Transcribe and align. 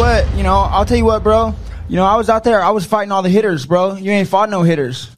tell 0.00 0.18
you 0.18 0.24
what, 0.24 0.36
you 0.36 0.42
know, 0.42 0.56
I'll 0.56 0.84
tell 0.84 0.96
you 0.96 1.04
what, 1.04 1.22
bro. 1.22 1.54
You 1.88 1.96
know, 1.96 2.04
I 2.06 2.16
was 2.16 2.30
out 2.30 2.44
there, 2.44 2.62
I 2.62 2.70
was 2.70 2.86
fighting 2.86 3.12
all 3.12 3.22
the 3.22 3.28
hitters, 3.28 3.66
bro. 3.66 3.96
You 3.96 4.10
ain't 4.10 4.28
fought 4.28 4.48
no 4.48 4.62
hitters. 4.62 5.14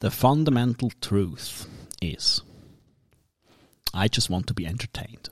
The 0.00 0.10
fundamental 0.10 0.90
truth 1.00 1.66
is 2.02 2.42
I 3.92 4.08
just 4.08 4.30
want 4.30 4.46
to 4.48 4.54
be 4.54 4.66
entertained. 4.66 5.30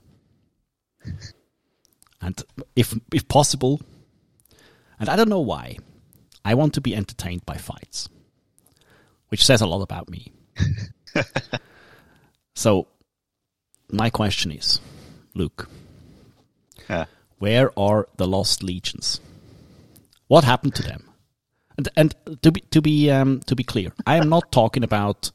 And 2.25 2.41
if 2.77 2.95
if 3.13 3.27
possible, 3.27 3.81
and 5.01 5.09
I 5.09 5.17
don't 5.17 5.29
know 5.29 5.41
why, 5.41 5.79
I 6.45 6.55
want 6.55 6.75
to 6.75 6.81
be 6.81 6.95
entertained 6.95 7.45
by 7.45 7.57
fights. 7.57 8.09
Which 9.31 9.45
says 9.45 9.61
a 9.61 9.67
lot 9.67 9.83
about 9.83 10.09
me. 10.09 10.31
so 12.55 12.87
my 13.91 14.09
question 14.09 14.53
is, 14.53 14.81
Luke, 15.35 15.69
Yeah. 16.89 17.07
Where 17.43 17.77
are 17.77 18.07
the 18.19 18.27
lost 18.29 18.63
legions? 18.63 19.21
What 20.29 20.45
happened 20.45 20.77
to 20.77 20.83
them? 20.85 21.11
And, 21.77 21.89
and 21.97 22.15
to 22.43 22.53
be 22.53 22.61
to 22.71 22.81
be 22.81 23.11
um, 23.11 23.41
to 23.47 23.57
be 23.57 23.65
clear, 23.65 23.91
I 24.07 24.15
am 24.17 24.29
not 24.29 24.53
talking 24.53 24.85
about 24.85 25.33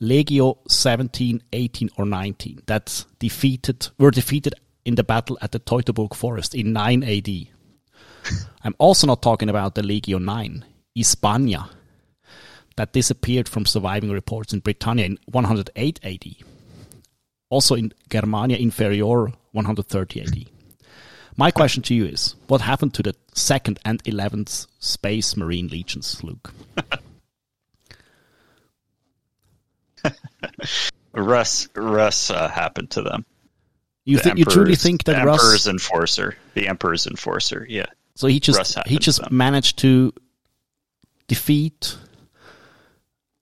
Legio 0.00 0.58
17, 0.68 1.42
18, 1.52 1.90
or 1.98 2.06
19 2.06 2.62
that 2.66 3.04
defeated 3.18 3.88
were 3.98 4.12
defeated 4.12 4.54
in 4.84 4.94
the 4.94 5.02
battle 5.02 5.38
at 5.42 5.50
the 5.50 5.58
Teutoburg 5.58 6.14
Forest 6.14 6.54
in 6.54 6.72
9 6.72 7.02
AD. 7.02 7.28
I'm 8.62 8.76
also 8.78 9.08
not 9.08 9.20
talking 9.20 9.48
about 9.48 9.74
the 9.74 9.82
Legio 9.82 10.22
9, 10.22 10.64
Hispania, 10.94 11.68
that 12.76 12.92
disappeared 12.92 13.48
from 13.48 13.66
surviving 13.66 14.12
reports 14.12 14.52
in 14.52 14.60
Britannia 14.60 15.06
in 15.06 15.18
108 15.26 16.00
AD. 16.04 16.26
Also 17.48 17.74
in 17.74 17.92
Germania 18.08 18.56
Inferior 18.56 19.32
130 19.52 20.20
AD. 20.20 20.59
My 21.36 21.50
question 21.50 21.82
to 21.84 21.94
you 21.94 22.06
is 22.06 22.34
what 22.48 22.60
happened 22.60 22.94
to 22.94 23.02
the 23.02 23.14
second 23.34 23.78
and 23.84 24.02
11th 24.04 24.66
Space 24.78 25.36
Marine 25.36 25.68
Legions, 25.68 26.22
Luke? 26.22 26.52
Russ 31.12 31.68
Russ 31.74 32.30
uh, 32.30 32.48
happened 32.48 32.90
to 32.90 33.02
them. 33.02 33.26
You, 34.04 34.18
The 34.18 34.34
you 34.36 34.44
truly 34.44 34.76
think 34.76 35.04
that 35.04 35.20
the 35.20 35.26
Russ 35.26 35.42
Emperor's 35.42 35.66
enforcer, 35.66 36.36
the 36.54 36.68
Emperor's 36.68 37.06
enforcer, 37.06 37.66
yeah. 37.68 37.86
So 38.16 38.26
he 38.26 38.40
just 38.40 38.78
he 38.86 38.98
just 38.98 39.20
them. 39.22 39.36
managed 39.36 39.78
to 39.78 40.12
defeat 41.28 41.96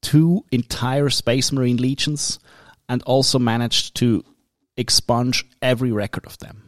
two 0.02 0.45
entire 0.52 1.11
Space 1.11 1.52
Marine 1.52 1.77
legions 1.77 2.39
and 2.89 3.02
also 3.02 3.39
managed 3.39 3.95
to 3.97 4.25
expunge 4.77 5.45
every 5.61 5.92
record 5.92 6.27
of 6.27 6.39
them. 6.39 6.67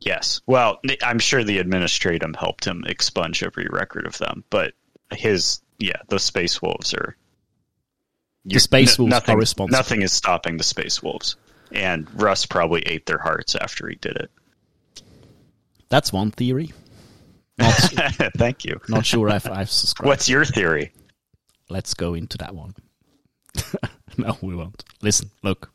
Yes. 0.00 0.40
Well, 0.46 0.80
I'm 1.02 1.18
sure 1.18 1.44
the 1.44 1.58
administratum 1.58 2.34
helped 2.36 2.64
him 2.64 2.84
expunge 2.86 3.42
every 3.42 3.66
record 3.70 4.06
of 4.06 4.16
them, 4.18 4.44
but 4.50 4.72
his 5.12 5.60
yeah, 5.78 6.00
the 6.08 6.18
space 6.18 6.62
wolves 6.62 6.94
are 6.94 7.16
The 8.44 8.58
Space 8.58 8.98
Wolves 8.98 9.10
nothing, 9.10 9.34
are 9.34 9.38
responsible. 9.38 9.76
Nothing 9.76 10.02
is 10.02 10.12
stopping 10.12 10.56
the 10.56 10.64
space 10.64 11.02
wolves, 11.02 11.36
and 11.72 12.08
Russ 12.20 12.46
probably 12.46 12.82
ate 12.82 13.06
their 13.06 13.18
hearts 13.18 13.54
after 13.54 13.88
he 13.88 13.96
did 13.96 14.16
it. 14.16 14.30
That's 15.90 16.12
one 16.12 16.30
theory. 16.30 16.72
Not, 17.58 17.74
Thank 18.36 18.64
you. 18.64 18.80
not 18.88 19.04
sure 19.04 19.28
if 19.28 19.46
I've 19.48 19.70
subscribed. 19.70 20.06
What's 20.08 20.28
your 20.28 20.44
theory? 20.44 20.92
Let's 21.68 21.92
go 21.94 22.14
into 22.14 22.38
that 22.38 22.54
one. 22.54 22.74
no, 24.16 24.38
we 24.40 24.54
won't. 24.54 24.82
Listen, 25.02 25.30
look. 25.42 25.70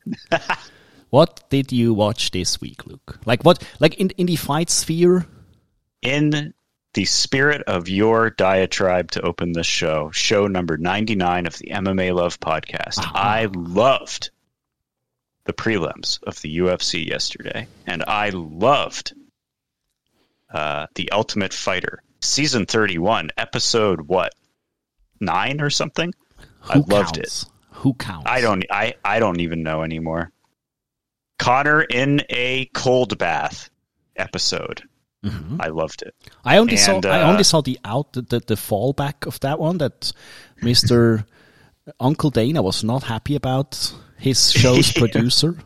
What 1.09 1.49
did 1.49 1.71
you 1.71 1.93
watch 1.93 2.31
this 2.31 2.59
week, 2.61 2.85
Luke? 2.85 3.19
Like 3.25 3.43
what? 3.43 3.67
Like 3.79 3.95
in 3.95 4.09
in 4.11 4.27
the 4.27 4.35
fight 4.35 4.69
sphere? 4.69 5.25
In 6.01 6.53
the 6.93 7.05
spirit 7.05 7.61
of 7.67 7.89
your 7.89 8.29
diatribe 8.29 9.11
to 9.11 9.21
open 9.21 9.51
this 9.51 9.67
show, 9.67 10.11
show 10.11 10.47
number 10.47 10.77
99 10.77 11.45
of 11.45 11.57
the 11.57 11.67
MMA 11.67 12.15
Love 12.15 12.39
podcast, 12.39 12.99
I 12.99 13.49
loved 13.53 14.29
the 15.43 15.53
prelims 15.53 16.23
of 16.23 16.41
the 16.41 16.57
UFC 16.59 17.05
yesterday, 17.05 17.67
and 17.85 18.03
I 18.07 18.29
loved 18.29 19.13
uh, 20.53 20.87
The 20.95 21.11
Ultimate 21.11 21.53
Fighter, 21.53 22.01
season 22.21 22.65
31, 22.65 23.31
episode 23.37 24.01
what? 24.01 24.33
Nine 25.19 25.61
or 25.61 25.69
something? 25.69 26.13
I 26.67 26.75
Who 26.75 26.83
loved 26.83 27.17
it. 27.17 27.43
Who 27.71 27.93
counts? 27.93 28.25
I 28.29 28.41
don't 28.41 28.65
I, 28.71 28.95
I 29.03 29.19
don't 29.19 29.41
even 29.41 29.63
know 29.63 29.83
anymore. 29.83 30.31
Connor 31.37 31.81
in 31.81 32.21
a 32.29 32.65
cold 32.73 33.17
bath 33.17 33.69
episode. 34.15 34.83
Mm-hmm. 35.23 35.59
I 35.59 35.67
loved 35.67 36.01
it. 36.03 36.13
I 36.43 36.57
only 36.57 36.77
saw 36.77 36.95
And, 36.95 37.05
I 37.05 37.21
uh, 37.21 37.31
only 37.31 37.43
saw 37.43 37.61
the 37.61 37.79
out 37.83 38.13
the, 38.13 38.21
the, 38.21 38.39
the 38.39 38.55
fallback 38.55 39.25
of 39.25 39.39
that 39.39 39.59
one 39.59 39.79
that 39.79 40.11
Mister 40.61 41.25
Uncle 41.99 42.29
Dana 42.29 42.61
was 42.61 42.83
not 42.83 43.03
happy 43.03 43.35
about 43.35 43.93
his 44.17 44.51
show's 44.51 44.91
Yeah. 44.95 44.99
producer. 44.99 45.57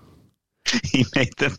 He 0.84 1.06
made 1.16 1.36
them 1.38 1.56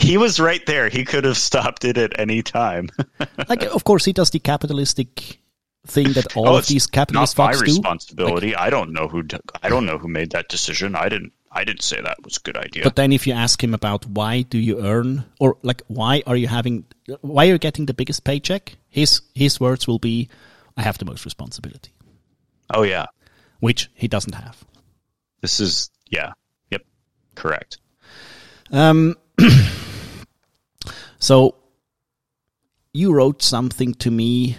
he 0.00 0.16
was 0.16 0.38
right 0.40 0.64
there. 0.66 0.88
He 0.88 1.04
could 1.04 1.24
have 1.24 1.36
stopped 1.36 1.84
it 1.84 1.98
at 1.98 2.18
any 2.18 2.42
time. 2.42 2.88
Like, 3.48 3.62
of 3.64 3.84
course, 3.84 4.04
he 4.06 4.12
does 4.12 4.30
the 4.30 4.38
capitalistic 4.38 5.40
thing 5.86 6.12
that 6.14 6.34
all 6.36 6.48
Oh, 6.48 6.56
of 6.56 6.66
these 6.66 6.86
capitalist 6.86 7.36
not 7.36 7.46
my 7.48 7.52
fucks 7.52 7.60
responsibility. 7.60 8.56
I 8.56 8.70
don't 8.70 8.92
know 8.92 9.08
who 9.08 9.22
I 9.62 9.68
don't 9.68 9.84
know 9.84 9.98
who 9.98 10.08
made 10.08 10.30
that 10.30 10.48
decision. 10.48 10.94
I 10.94 11.08
didn't 11.10 11.32
I 11.56 11.62
didn't 11.62 11.82
say 11.82 12.00
that 12.00 12.22
was 12.24 12.36
a 12.36 12.40
good 12.40 12.56
idea. 12.56 12.82
But 12.82 12.96
then, 12.96 13.12
if 13.12 13.28
you 13.28 13.32
ask 13.32 13.62
him 13.62 13.74
about 13.74 14.04
why 14.06 14.42
do 14.42 14.58
you 14.58 14.84
earn, 14.84 15.24
or 15.38 15.56
like 15.62 15.82
why 15.86 16.22
are 16.26 16.36
you 16.36 16.48
having, 16.48 16.84
why 17.20 17.46
are 17.46 17.52
you 17.52 17.58
getting 17.58 17.86
the 17.86 17.94
biggest 17.94 18.24
paycheck? 18.24 18.76
His 18.88 19.22
his 19.34 19.60
words 19.60 19.86
will 19.86 20.00
be, 20.00 20.28
"I 20.76 20.82
have 20.82 20.98
the 20.98 21.04
most 21.04 21.24
responsibility," 21.24 21.92
oh 22.74 22.82
yeah. 22.82 23.06
which 23.60 23.88
he 23.94 24.08
doesn't 24.08 24.34
have. 24.34 24.64
This 25.42 25.60
is 25.60 25.90
yeah. 26.10 26.32
Yep. 26.70 26.82
Correct. 27.36 27.78
Um, 28.72 29.14
so 31.20 31.54
you 32.92 33.12
wrote 33.12 33.42
something 33.42 33.94
to 33.94 34.10
me 34.10 34.56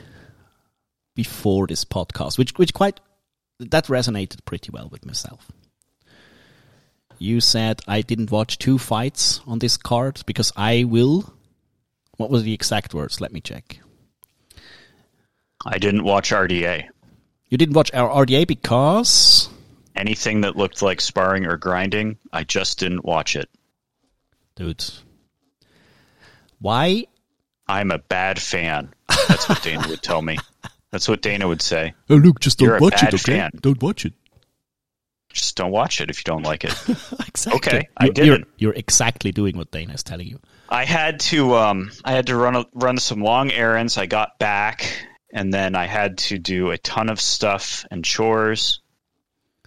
before 1.13 1.67
this 1.67 1.83
podcast, 1.83 2.37
which 2.37 2.57
which 2.57 2.73
quite 2.73 3.01
that 3.59 3.87
resonated 3.87 4.45
pretty 4.45 4.69
well 4.71 4.87
with 4.89 5.05
myself. 5.05 5.51
You 7.19 7.41
said 7.41 7.81
I 7.87 8.01
didn't 8.01 8.31
watch 8.31 8.57
two 8.57 8.77
fights 8.77 9.41
on 9.47 9.59
this 9.59 9.77
card 9.77 10.21
because 10.25 10.51
I 10.55 10.83
will. 10.83 11.33
What 12.17 12.29
were 12.29 12.39
the 12.39 12.53
exact 12.53 12.93
words? 12.93 13.19
Let 13.19 13.33
me 13.33 13.41
check. 13.41 13.79
I 15.65 15.77
didn't 15.77 16.03
watch 16.03 16.31
RDA. 16.31 16.87
You 17.49 17.57
didn't 17.57 17.75
watch 17.75 17.91
our 17.93 18.25
RDA 18.25 18.47
because 18.47 19.49
Anything 19.95 20.41
that 20.41 20.57
looked 20.57 20.81
like 20.81 20.99
sparring 20.99 21.45
or 21.45 21.55
grinding, 21.55 22.17
I 22.33 22.43
just 22.43 22.79
didn't 22.79 23.05
watch 23.05 23.35
it. 23.37 23.49
dude. 24.55 24.83
Why? 26.59 27.05
I'm 27.67 27.91
a 27.91 27.97
bad 27.97 28.39
fan. 28.39 28.93
That's 29.27 29.47
what 29.47 29.63
Dana 29.63 29.87
would 29.87 30.01
tell 30.01 30.21
me. 30.21 30.37
That's 30.91 31.07
what 31.07 31.21
Dana 31.21 31.47
would 31.47 31.61
say. 31.61 31.93
Oh, 32.09 32.15
look, 32.15 32.39
just 32.39 32.59
don't 32.59 32.67
You're 32.67 32.77
a 32.77 32.89
bad 32.89 33.19
fan. 33.19 33.51
Don't 33.59 33.81
watch 33.81 34.05
it. 34.05 34.13
Just 35.35 35.55
don't 35.57 35.71
watch 35.71 35.99
it 36.01 36.09
if 36.09 36.19
you 36.19 36.23
don't 36.23 36.43
like 36.43 36.63
it. 36.63 36.73
Exactly. 37.27 37.57
Okay, 37.57 37.87
I 37.97 38.05
You're- 38.05 38.13
didn't. 38.13 38.29
You're, 38.29 38.47
you're 38.57 38.73
exactly 38.73 39.31
doing 39.33 39.57
what 39.57 39.69
Dana 39.69 39.93
is 39.93 40.03
telling 40.03 40.25
you. 40.27 40.39
I 40.69 40.85
had 40.85 41.19
to 41.31 41.53
um 41.55 41.91
I 42.05 42.13
had 42.13 42.27
to 42.27 42.35
run 42.37 42.55
a, 42.55 42.65
run 42.73 42.97
some 42.97 43.21
long 43.21 43.51
errands. 43.51 43.97
I 43.97 44.05
got 44.05 44.39
back 44.39 45.05
and 45.33 45.53
then 45.53 45.75
I 45.75 45.85
had 45.85 46.17
to 46.29 46.39
do 46.39 46.71
a 46.71 46.77
ton 46.77 47.09
of 47.09 47.19
stuff 47.19 47.85
and 47.91 48.03
chores 48.05 48.79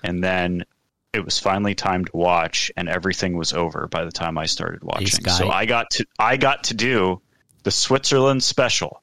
and 0.03 0.25
then 0.25 0.65
it 1.12 1.25
was 1.25 1.38
finally 1.38 1.75
time 1.75 2.05
to 2.06 2.11
watch 2.17 2.70
and 2.76 2.88
everything 2.88 3.37
was 3.37 3.53
over 3.53 3.87
by 3.87 4.05
the 4.05 4.11
time 4.12 4.38
I 4.38 4.47
started 4.47 4.82
watching. 4.82 5.23
guy- 5.23 5.32
So 5.32 5.50
I 5.50 5.67
got 5.67 5.91
to 5.91 6.06
I 6.19 6.37
got 6.38 6.65
to 6.65 6.75
do 6.75 7.20
the 7.65 7.70
Switzerland 7.70 8.43
special, 8.43 9.03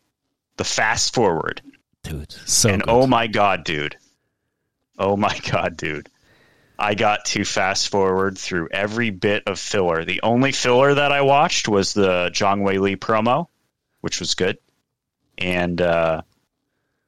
the 0.58 0.64
fast 0.64 1.14
forward. 1.14 1.62
Dude, 2.04 2.32
so 2.32 2.70
and 2.70 2.82
good. 2.82 2.90
oh 2.92 3.06
my 3.06 3.28
god, 3.28 3.64
dude. 3.64 3.96
Oh 4.98 5.16
my 5.16 5.38
god, 5.52 5.78
dude. 5.78 6.10
I 6.78 6.96
got 6.96 7.26
to 7.26 7.46
fast 7.46 7.90
forward 7.90 8.38
through 8.38 8.70
every 8.72 9.10
bit 9.10 9.44
of 9.48 9.60
filler. 9.60 10.04
The 10.04 10.22
only 10.24 10.52
filler 10.52 10.94
that 10.94 11.12
I 11.12 11.22
watched 11.22 11.68
was 11.68 11.94
the 11.94 12.30
Zhang 12.34 12.62
Weili 12.62 12.98
promo, 12.98 13.48
which 14.02 14.20
was 14.20 14.36
good. 14.36 14.58
And 15.38 15.82
uh 15.82 16.22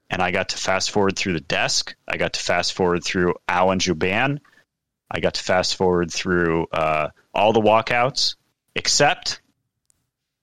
and 0.09 0.21
I 0.21 0.31
got 0.31 0.49
to 0.49 0.57
fast 0.57 0.91
forward 0.91 1.17
through 1.17 1.33
the 1.33 1.41
desk. 1.41 1.95
I 2.07 2.17
got 2.17 2.33
to 2.33 2.39
fast 2.39 2.73
forward 2.73 3.03
through 3.03 3.35
Alan 3.47 3.79
Jouban. 3.79 4.39
I 5.11 5.19
got 5.19 5.35
to 5.35 5.43
fast 5.43 5.75
forward 5.75 6.11
through 6.11 6.67
uh, 6.71 7.09
all 7.33 7.53
the 7.53 7.61
walkouts, 7.61 8.35
except 8.75 9.41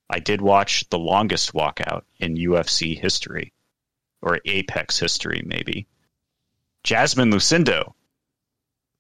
I 0.09 0.21
did 0.21 0.41
watch 0.41 0.89
the 0.91 0.99
longest 0.99 1.55
walkout 1.55 2.03
in 2.19 2.37
UFC 2.37 2.99
history 2.99 3.53
or 4.21 4.41
Apex 4.45 4.99
history, 4.99 5.43
maybe. 5.45 5.87
Jasmine 6.83 7.31
Lucindo. 7.31 7.95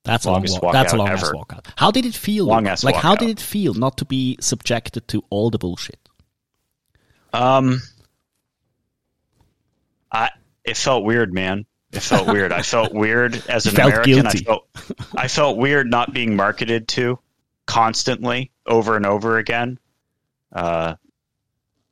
That's 0.05 0.27
a 0.27 0.31
long 0.33 0.45
walk. 0.63 0.73
That's 0.73 0.93
a 0.93 0.97
walkout 0.97 0.99
long 0.99 1.09
ass 1.09 1.33
walkout. 1.33 1.67
How 1.77 1.91
did 1.91 2.05
it 2.07 2.15
feel? 2.15 2.45
Long 2.47 2.67
ass 2.67 2.85
like 2.85 2.95
how 2.97 3.17
did 3.17 3.31
it 3.31 3.41
feel 3.41 3.75
not 3.75 3.97
to 3.99 4.05
be 4.05 4.37
subjected 4.41 5.09
to 5.09 5.25
all 5.31 5.51
the 5.51 5.59
bullshit? 5.59 5.99
Um, 7.33 7.81
I 10.13 10.31
it 10.65 10.77
felt 10.77 11.05
weird, 11.05 11.33
man. 11.33 11.67
It 11.93 12.01
felt 12.03 12.27
weird. 12.29 12.53
I 12.53 12.63
felt 12.63 12.93
weird 13.05 13.43
as 13.49 13.67
an 13.67 13.75
felt 13.75 13.93
American. 13.93 14.13
guilty. 14.15 14.39
I 14.41 14.43
felt 14.45 14.67
I 15.17 15.29
felt 15.29 15.57
weird 15.59 15.91
not 15.91 16.13
being 16.13 16.37
marketed 16.37 16.89
to 16.89 17.19
constantly 17.67 18.51
over 18.67 18.97
and 18.97 19.07
over 19.07 19.39
again. 19.39 19.79
Uh, 20.53 20.95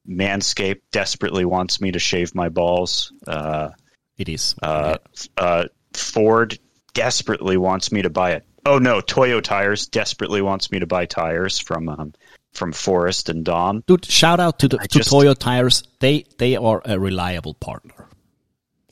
Manscaped 0.09 0.81
desperately 0.91 1.45
wants 1.45 1.81
me 1.81 1.93
to 1.93 1.99
shave 1.99 2.35
my 2.35 2.49
balls. 2.49 3.13
Uh, 3.27 3.71
It 4.19 4.29
is. 4.29 4.55
uh, 4.63 4.99
uh, 5.39 5.65
Ford 5.95 6.59
desperately 6.95 7.57
wants 7.57 7.91
me 7.93 8.03
to 8.03 8.11
buy 8.11 8.33
it. 8.33 8.45
Oh 8.67 8.79
no, 8.79 9.01
Toyo 9.01 9.41
Tires 9.41 9.87
desperately 9.87 10.41
wants 10.43 10.71
me 10.71 10.79
to 10.79 10.87
buy 10.87 11.07
tires 11.07 11.59
from 11.59 11.89
um, 11.89 12.13
from 12.53 12.73
Forest 12.73 13.29
and 13.29 13.45
Dom. 13.45 13.83
Dude, 13.87 14.05
shout 14.05 14.39
out 14.41 14.59
to 14.61 14.69
the 14.69 14.79
I 14.81 14.85
to 14.87 14.99
just- 14.99 15.11
Toyo 15.11 15.35
Tires. 15.35 15.83
They 16.01 16.25
they 16.39 16.57
are 16.57 16.81
a 16.85 16.99
reliable 16.99 17.55
partner. 17.55 18.07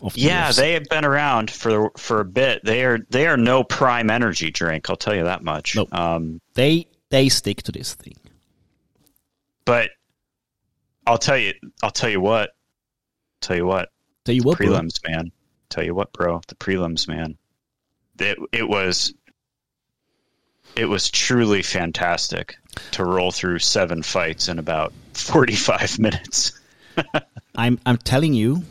The 0.01 0.11
Yeah, 0.15 0.51
they 0.53 0.73
have 0.73 0.85
been 0.89 1.05
around 1.05 1.51
for 1.51 1.91
for 1.97 2.21
a 2.21 2.25
bit. 2.25 2.65
They 2.65 2.85
are 2.85 2.99
they 3.11 3.27
are 3.27 3.37
no 3.37 3.63
prime 3.63 4.09
energy 4.11 4.51
drink. 4.51 4.89
I'll 4.89 4.97
tell 4.97 5.15
you 5.15 5.25
that 5.25 5.45
much. 5.45 5.77
Nope. 5.77 5.93
Um, 5.95 6.41
they 6.55 6.87
they 7.11 7.29
stick 7.29 7.63
to 7.65 7.73
this 7.73 7.95
thing. 7.95 8.15
but 9.65 9.91
I'll 11.07 11.19
tell 11.19 11.37
you, 11.39 11.53
I'll 11.83 11.91
tell 11.91 12.11
you 12.11 12.21
what, 12.21 12.51
tell 13.41 13.57
you 13.57 13.67
what, 13.67 13.89
Tell 14.25 14.35
you 14.35 14.43
what, 14.43 14.59
bro. 14.59 14.67
prelims, 14.69 15.01
man. 15.09 15.33
Tell 15.71 15.85
you 15.85 15.95
what, 15.95 16.13
bro, 16.13 16.41
the 16.49 16.55
prelims, 16.55 17.07
man. 17.09 17.37
It 18.21 18.39
it 18.53 18.69
was 18.69 19.15
it 20.77 20.85
was 20.87 21.11
truly 21.11 21.63
fantastic 21.63 22.57
to 22.93 23.05
roll 23.05 23.33
through 23.33 23.59
seven 23.59 24.03
fights 24.03 24.49
in 24.49 24.59
about 24.59 24.93
forty 25.15 25.57
five 25.57 25.99
minutes. 26.07 26.53
I'm 27.55 27.79
I'm 27.87 27.97
telling 27.99 28.35
you. 28.35 28.63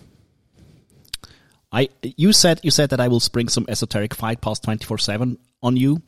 I 1.72 1.90
you 2.02 2.34
said 2.34 2.60
you 2.64 2.72
said 2.72 2.90
that 2.90 3.00
I 3.00 3.08
will 3.10 3.20
spring 3.20 3.48
some 3.48 3.66
esoteric 3.70 4.16
fight 4.16 4.40
four 4.44 4.98
seven 4.98 5.38
on 5.62 5.78
you, 5.78 6.02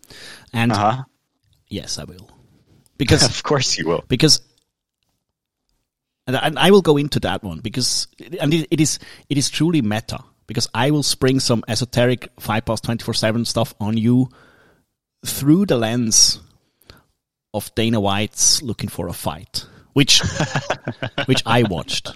and 0.54 0.72
Uh 0.72 0.76
huh. 0.76 1.04
yes, 1.68 2.00
I 2.00 2.04
will, 2.06 2.32
because 2.98 3.24
Of 3.30 3.44
course 3.44 3.78
you 3.78 3.88
will. 3.88 4.04
because 4.08 4.42
and 6.26 6.36
I, 6.36 6.40
and 6.48 6.58
I 6.58 6.72
will 6.72 6.82
go 6.82 6.98
into 6.98 7.20
that 7.20 7.44
one 7.44 7.60
because 7.60 8.08
and 8.40 8.52
it, 8.54 8.68
it 8.72 8.80
is 8.82 8.98
it 9.30 9.38
is 9.38 9.52
truly 9.52 9.82
meta 9.84 10.24
because 10.52 10.68
I 10.74 10.92
will 10.92 11.04
spring 11.04 11.40
some 11.40 11.64
esoteric 11.70 12.30
five 12.40 12.66
past 12.66 12.84
twenty 12.84 13.04
four 13.06 13.14
seven 13.14 13.46
stuff 13.46 13.74
on 13.80 13.96
you 13.96 14.28
through 15.26 15.66
the 15.66 15.78
lens 15.78 16.42
of 17.54 17.74
Dana 17.76 18.02
White's 18.02 18.62
looking 18.62 18.90
for 18.90 19.08
a 19.08 19.14
fight, 19.14 19.66
which 19.94 20.22
which 21.26 21.42
I 21.46 21.64
watched 21.64 22.12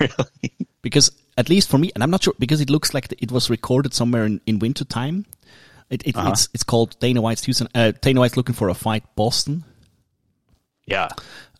really? 0.00 0.52
because 0.82 1.10
at 1.38 1.48
least 1.48 1.68
for 1.70 1.78
me, 1.78 1.90
and 1.94 2.02
I'm 2.02 2.10
not 2.10 2.24
sure 2.24 2.34
because 2.38 2.60
it 2.60 2.68
looks 2.70 2.92
like 2.94 3.12
it 3.22 3.30
was 3.32 3.48
recorded 3.48 3.94
somewhere 3.94 4.24
in, 4.24 4.40
in 4.46 4.58
winter 4.58 4.84
time. 4.84 5.24
It, 5.88 6.02
it, 6.06 6.14
It's 6.18 6.48
it's 6.54 6.64
called 6.64 6.98
Dana 7.00 7.20
White's 7.20 7.42
Tucson, 7.42 7.68
uh, 7.74 7.92
Dana 8.00 8.20
White's 8.20 8.36
looking 8.36 8.54
for 8.54 8.68
a 8.68 8.74
fight 8.74 9.04
Boston. 9.14 9.64
Yeah. 10.86 11.08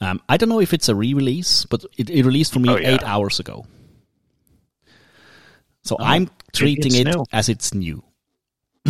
Um, 0.00 0.20
I 0.28 0.36
don't 0.36 0.48
know 0.48 0.60
if 0.60 0.74
it's 0.74 0.88
a 0.88 0.96
re-release, 0.96 1.64
but 1.66 1.84
it, 1.96 2.10
it 2.10 2.24
released 2.24 2.52
for 2.52 2.58
me 2.58 2.70
Oh, 2.70 2.76
yeah. 2.76 2.94
eight 2.94 3.02
hours 3.04 3.38
ago. 3.38 3.66
So 5.82 5.96
I'm 5.98 6.30
treating 6.52 6.94
it 6.94 7.12
new. 7.12 7.24
as 7.32 7.48
it's 7.48 7.74
new. 7.74 8.02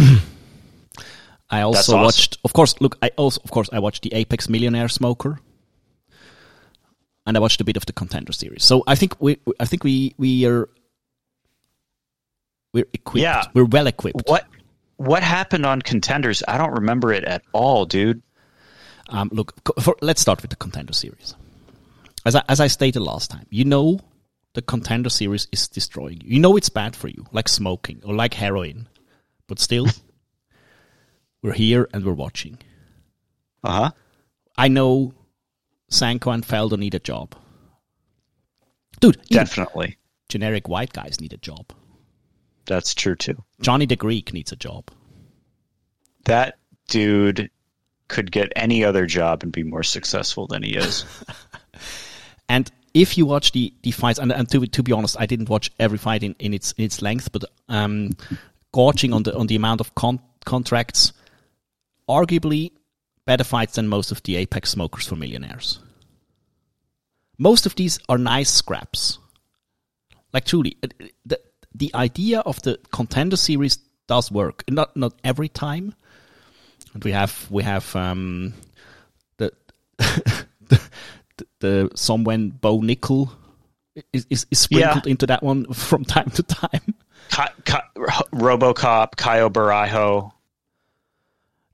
I 1.50 1.60
also 1.62 1.92
awesome. 1.92 2.00
watched, 2.00 2.38
of 2.44 2.52
course. 2.52 2.80
Look, 2.80 2.96
I 3.02 3.10
also, 3.16 3.40
of 3.44 3.50
course, 3.50 3.68
I 3.72 3.78
watched 3.78 4.02
the 4.02 4.14
Apex 4.14 4.48
Millionaire 4.48 4.88
Smoker, 4.88 5.38
and 7.26 7.36
I 7.36 7.40
watched 7.40 7.60
a 7.60 7.64
bit 7.64 7.76
of 7.76 7.86
the 7.86 7.92
Contender 7.92 8.32
series. 8.32 8.64
So 8.64 8.82
I 8.86 8.94
think 8.94 9.20
we, 9.20 9.38
I 9.60 9.66
think 9.66 9.84
we, 9.84 10.14
we 10.16 10.46
are, 10.46 10.68
we're 12.72 12.86
equipped. 12.92 13.22
Yeah. 13.22 13.44
We're 13.54 13.64
well 13.64 13.86
equipped. 13.86 14.22
What 14.26 14.46
what 14.96 15.22
happened 15.22 15.66
on 15.66 15.82
contenders? 15.82 16.42
I 16.46 16.58
don't 16.58 16.72
remember 16.72 17.12
it 17.12 17.24
at 17.24 17.42
all, 17.52 17.86
dude. 17.86 18.22
Um, 19.08 19.30
look, 19.32 19.52
for, 19.80 19.96
let's 20.00 20.20
start 20.20 20.40
with 20.42 20.50
the 20.50 20.56
contender 20.56 20.92
series. 20.92 21.34
As 22.24 22.36
I, 22.36 22.42
as 22.48 22.60
I 22.60 22.68
stated 22.68 23.00
last 23.00 23.30
time, 23.30 23.46
you 23.50 23.64
know 23.64 24.00
the 24.54 24.62
contender 24.62 25.10
series 25.10 25.48
is 25.52 25.68
destroying 25.68 26.20
you. 26.22 26.34
You 26.34 26.40
know 26.40 26.56
it's 26.56 26.68
bad 26.68 26.94
for 26.96 27.08
you, 27.08 27.26
like 27.32 27.48
smoking 27.48 28.00
or 28.04 28.14
like 28.14 28.34
heroin, 28.34 28.88
but 29.46 29.58
still, 29.58 29.86
we're 31.42 31.52
here 31.54 31.88
and 31.92 32.04
we're 32.04 32.12
watching. 32.12 32.58
Uh 33.64 33.72
huh. 33.72 33.90
I 34.56 34.68
know 34.68 35.14
Sanko 35.88 36.30
and 36.30 36.46
Felder 36.46 36.78
need 36.78 36.94
a 36.94 36.98
job. 36.98 37.34
Dude, 39.00 39.20
Definitely. 39.28 39.96
generic 40.28 40.68
white 40.68 40.92
guys 40.92 41.20
need 41.20 41.32
a 41.32 41.38
job. 41.38 41.72
That's 42.66 42.94
true 42.94 43.16
too. 43.16 43.42
Johnny 43.60 43.86
the 43.86 43.96
Greek 43.96 44.32
needs 44.32 44.52
a 44.52 44.56
job. 44.56 44.90
That 46.26 46.58
dude 46.88 47.50
could 48.08 48.30
get 48.30 48.52
any 48.54 48.84
other 48.84 49.06
job 49.06 49.42
and 49.42 49.50
be 49.50 49.62
more 49.64 49.82
successful 49.82 50.46
than 50.46 50.62
he 50.62 50.76
is. 50.76 51.04
And 52.48 52.70
if 52.94 53.16
you 53.16 53.26
watch 53.26 53.52
the, 53.52 53.72
the 53.82 53.90
fights, 53.90 54.18
and, 54.18 54.32
and 54.32 54.48
to, 54.50 54.66
to 54.66 54.82
be 54.82 54.92
honest, 54.92 55.16
I 55.18 55.26
didn't 55.26 55.48
watch 55.48 55.70
every 55.78 55.98
fight 55.98 56.22
in, 56.22 56.34
in 56.38 56.52
its 56.52 56.72
in 56.72 56.84
its 56.84 57.00
length, 57.02 57.32
but 57.32 57.44
um, 57.68 58.10
gorging 58.72 59.12
on 59.12 59.22
the 59.22 59.36
on 59.36 59.46
the 59.46 59.56
amount 59.56 59.80
of 59.80 59.94
con- 59.94 60.20
contracts, 60.44 61.12
arguably 62.08 62.72
better 63.24 63.44
fights 63.44 63.76
than 63.76 63.88
most 63.88 64.12
of 64.12 64.22
the 64.24 64.36
Apex 64.36 64.70
smokers 64.70 65.06
for 65.06 65.16
millionaires. 65.16 65.78
Most 67.38 67.66
of 67.66 67.74
these 67.76 67.98
are 68.08 68.18
nice 68.18 68.50
scraps. 68.50 69.18
Like 70.32 70.44
truly, 70.44 70.76
uh, 70.82 70.88
the 71.24 71.40
the 71.74 71.90
idea 71.94 72.40
of 72.40 72.60
the 72.62 72.78
contender 72.92 73.36
series 73.36 73.78
does 74.06 74.30
work. 74.30 74.64
Not 74.68 74.96
not 74.96 75.14
every 75.24 75.48
time. 75.48 75.94
And 76.94 77.02
we 77.04 77.12
have 77.12 77.46
we 77.50 77.62
have 77.62 77.96
um, 77.96 78.52
the 79.38 79.52
the, 79.98 80.80
the 81.60 81.90
someone 81.94 82.50
Bo 82.50 82.80
Nickal 82.80 83.30
is, 84.12 84.26
is, 84.30 84.46
is 84.50 84.58
sprinkled 84.60 85.06
into 85.06 85.26
that 85.26 85.42
one 85.42 85.66
from 85.72 86.04
time 86.04 86.30
to 86.30 86.42
time. 86.42 86.94
Ki- 87.30 87.62
Ki- 87.64 87.78
RoboCop, 88.34 89.16
Caio 89.16 89.48
Borralho, 89.50 90.32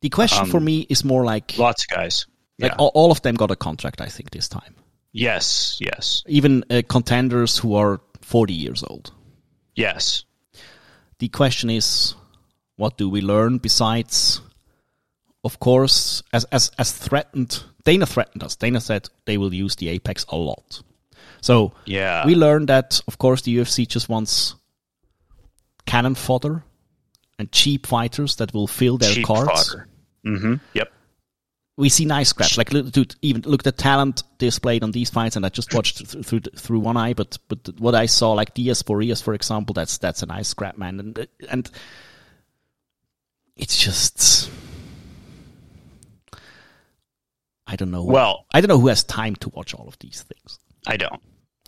The 0.01 0.09
question 0.11 0.47
for 0.47 0.61
me 0.61 0.87
is 0.89 1.05
more 1.05 1.25
like 1.25 1.57
lots 1.59 1.85
of 1.85 1.89
guys. 1.97 2.27
like 2.59 2.73
Yeah. 2.73 2.77
all, 2.79 2.91
all 2.95 3.11
of 3.11 3.23
them 3.23 3.35
got 3.35 3.51
a 3.51 3.57
contract. 3.57 4.01
I 4.01 4.07
think 4.07 4.31
this 4.31 4.49
time, 4.49 4.75
yes, 5.13 5.79
yes, 5.81 6.23
even 6.27 6.65
uh, 6.71 6.83
contenders 6.89 7.59
who 7.59 7.75
are 7.75 8.01
forty 8.23 8.55
years 8.55 8.83
old. 8.85 9.11
yes. 9.75 10.25
The 11.19 11.29
question 11.29 11.69
is, 11.71 12.15
what 12.77 12.97
do 12.97 13.09
we 13.09 13.21
learn 13.21 13.59
besides? 13.59 14.41
Of 15.43 15.59
course, 15.59 16.23
as 16.33 16.45
as 16.53 16.71
as 16.79 16.93
threatened, 16.93 17.65
Dana 17.89 18.05
threatened 18.07 18.43
us. 18.43 18.55
Dana 18.57 18.81
said 18.81 19.09
they 19.25 19.39
will 19.39 19.55
use 19.55 19.77
the 19.77 19.89
Apex 19.89 20.27
a 20.29 20.37
lot. 20.37 20.83
So 21.41 21.73
Yeah. 21.87 22.27
we 22.27 22.35
learned 22.35 22.69
that, 22.69 23.01
of 23.09 23.17
course, 23.17 23.41
the 23.43 23.57
UFC 23.57 23.87
just 23.87 24.09
wants 24.11 24.55
cannon 25.87 26.15
fodder 26.15 26.65
and 27.39 27.51
cheap 27.51 27.87
fighters 27.87 28.37
that 28.37 28.53
will 28.53 28.67
fill 28.67 28.99
their 28.99 29.15
Cheap 29.15 29.25
cards. 29.25 29.75
Mm-hmm. 30.27 30.55
Yep. 30.75 30.93
We 31.79 31.89
see 31.89 32.05
nice 32.05 32.29
scraps. 32.31 32.59
Like, 32.59 32.71
dude, 32.71 33.15
even 33.23 33.43
look 33.43 33.61
at 33.61 33.65
the 33.65 33.73
talent 33.83 34.23
displayed 34.39 34.83
on 34.83 34.91
these 34.91 35.09
fights, 35.11 35.37
and 35.37 35.47
I 35.47 35.49
just 35.49 35.73
watched 35.73 36.11
th- 36.11 36.27
through 36.27 36.41
through 36.41 36.81
one 36.81 36.97
eye. 36.97 37.15
But 37.15 37.39
but 37.49 37.59
what 37.79 37.95
I 37.95 38.07
saw, 38.07 38.33
like 38.33 38.53
Diaz 38.53 38.83
Forias, 38.83 39.23
for 39.23 39.33
example, 39.33 39.73
that's 39.75 39.97
that's 39.97 40.23
a 40.25 40.27
nice 40.27 40.49
scrap, 40.49 40.77
man, 40.77 40.99
and 40.99 41.29
and 41.49 41.71
it's 43.57 43.79
just. 43.79 44.51
I 47.69 47.77
don't 47.77 47.91
know. 47.91 48.03
Well- 48.03 48.47
I 48.53 48.61
don't 48.61 48.69
know 48.69 48.81
who 48.81 48.89
has 48.89 49.05
time 49.05 49.37
to 49.37 49.51
watch 49.51 49.75
all 49.75 49.87
of 49.87 49.99
these 50.01 50.23
things. 50.23 50.59
I 50.87 50.97
don't. 50.97 51.21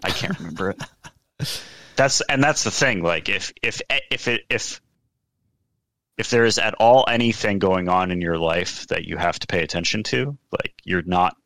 I 0.02 0.11
can't 0.11 0.37
remember 0.38 0.71
it. 0.71 1.61
That's 1.97 2.23
and 2.23 2.42
that's 2.42 2.64
the 2.64 2.71
thing. 2.71 3.02
Like 3.02 3.28
if 3.28 3.52
if 3.62 3.83
if 4.11 4.26
it 4.28 4.42
if 4.49 4.80
if 6.16 6.30
there 6.30 6.45
is 6.45 6.59
at 6.59 6.75
all 6.75 7.04
anything 7.09 7.59
going 7.59 7.88
on 7.88 8.11
in 8.11 8.21
your 8.23 8.38
life 8.38 8.87
that 8.88 9.04
you 9.04 9.19
have 9.19 9.38
to 9.40 9.47
pay 9.47 9.62
attention 9.62 10.02
to, 10.04 10.38
like 10.50 10.73
you're 10.85 11.02
not 11.02 11.37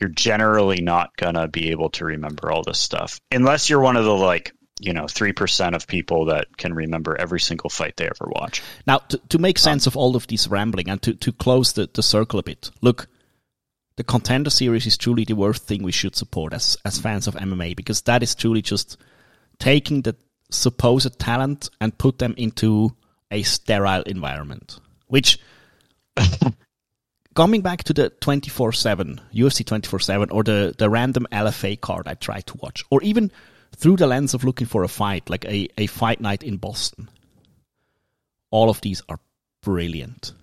you're 0.00 0.10
generally 0.10 0.80
not 0.80 1.16
gonna 1.16 1.48
be 1.48 1.70
able 1.72 1.90
to 1.90 2.04
remember 2.04 2.52
all 2.52 2.62
this 2.62 2.78
stuff 2.78 3.20
unless 3.32 3.68
you're 3.68 3.80
one 3.80 3.96
of 3.96 4.04
the 4.04 4.14
like 4.14 4.52
you 4.80 4.92
know 4.92 5.08
three 5.08 5.32
percent 5.32 5.74
of 5.74 5.88
people 5.88 6.26
that 6.26 6.56
can 6.56 6.72
remember 6.72 7.16
every 7.20 7.40
single 7.40 7.68
fight 7.70 7.96
they 7.96 8.06
ever 8.06 8.30
watch. 8.30 8.62
Now, 8.86 8.98
to, 8.98 9.18
to 9.30 9.38
make 9.38 9.58
sense 9.58 9.88
of 9.88 9.96
all 9.96 10.14
of 10.14 10.28
this 10.28 10.46
rambling 10.46 10.88
and 10.88 11.02
to, 11.02 11.14
to 11.14 11.32
close 11.32 11.72
the, 11.72 11.88
the 11.92 12.02
circle 12.02 12.38
a 12.38 12.44
bit, 12.44 12.70
look, 12.80 13.08
the 13.98 14.04
contender 14.04 14.48
series 14.48 14.86
is 14.86 14.96
truly 14.96 15.24
the 15.24 15.34
worst 15.34 15.64
thing 15.64 15.82
we 15.82 15.90
should 15.90 16.14
support 16.14 16.54
as, 16.54 16.76
as 16.84 17.00
fans 17.00 17.26
of 17.26 17.34
MMA 17.34 17.74
because 17.74 18.02
that 18.02 18.22
is 18.22 18.36
truly 18.36 18.62
just 18.62 18.96
taking 19.58 20.02
the 20.02 20.14
supposed 20.52 21.18
talent 21.18 21.68
and 21.80 21.98
put 21.98 22.20
them 22.20 22.32
into 22.36 22.94
a 23.32 23.42
sterile 23.42 24.02
environment, 24.02 24.78
which 25.08 25.40
coming 27.34 27.60
back 27.60 27.82
to 27.82 27.92
the 27.92 28.10
24-7, 28.20 29.18
UFC 29.34 29.64
24-7, 29.64 30.28
or 30.30 30.44
the, 30.44 30.72
the 30.78 30.88
random 30.88 31.26
LFA 31.32 31.80
card 31.80 32.06
I 32.06 32.14
try 32.14 32.40
to 32.42 32.56
watch, 32.62 32.84
or 32.90 33.02
even 33.02 33.32
through 33.74 33.96
the 33.96 34.06
lens 34.06 34.32
of 34.32 34.44
looking 34.44 34.68
for 34.68 34.84
a 34.84 34.88
fight, 34.88 35.28
like 35.28 35.44
a, 35.44 35.68
a 35.76 35.88
fight 35.88 36.20
night 36.20 36.44
in 36.44 36.58
Boston. 36.58 37.10
All 38.52 38.70
of 38.70 38.80
these 38.80 39.02
are 39.08 39.18
brilliant. 39.60 40.34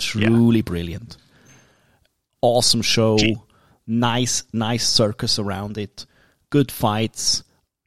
Truly 0.00 0.62
brilliant. 0.62 1.16
Awesome 2.42 2.82
show. 2.82 3.18
Gee. 3.18 3.36
Nice, 3.86 4.44
nice 4.52 4.86
circus 4.86 5.38
around 5.38 5.78
it. 5.78 6.06
Good 6.50 6.70
fights. 6.70 7.42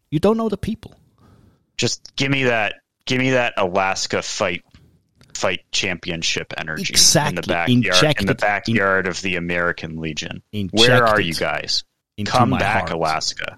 You 0.10 0.20
don't 0.20 0.38
know 0.38 0.50
the 0.50 0.58
people. 0.58 0.96
Just 1.78 2.16
give 2.16 2.32
me 2.32 2.44
that. 2.46 2.76
Give 3.06 3.20
me 3.20 3.32
that 3.32 3.54
Alaska 3.58 4.22
fight 4.22 4.64
fight 5.34 5.62
championship 5.72 6.54
energy 6.58 6.82
in 6.82 6.86
the 6.86 6.92
Exactly. 6.92 7.42
backyard 7.48 7.70
in 7.70 7.78
Injected 7.78 8.28
the 8.28 8.32
in- 8.32 8.38
backyard 8.38 9.08
of 9.08 9.22
the 9.22 9.36
American 9.38 9.98
Legion. 10.00 10.44
Where 10.72 11.06
are 11.06 11.20
you 11.22 11.34
guys? 11.34 11.84
Come 12.26 12.52
back, 12.52 12.90
heart. 12.90 12.92
Alaska. 12.92 13.58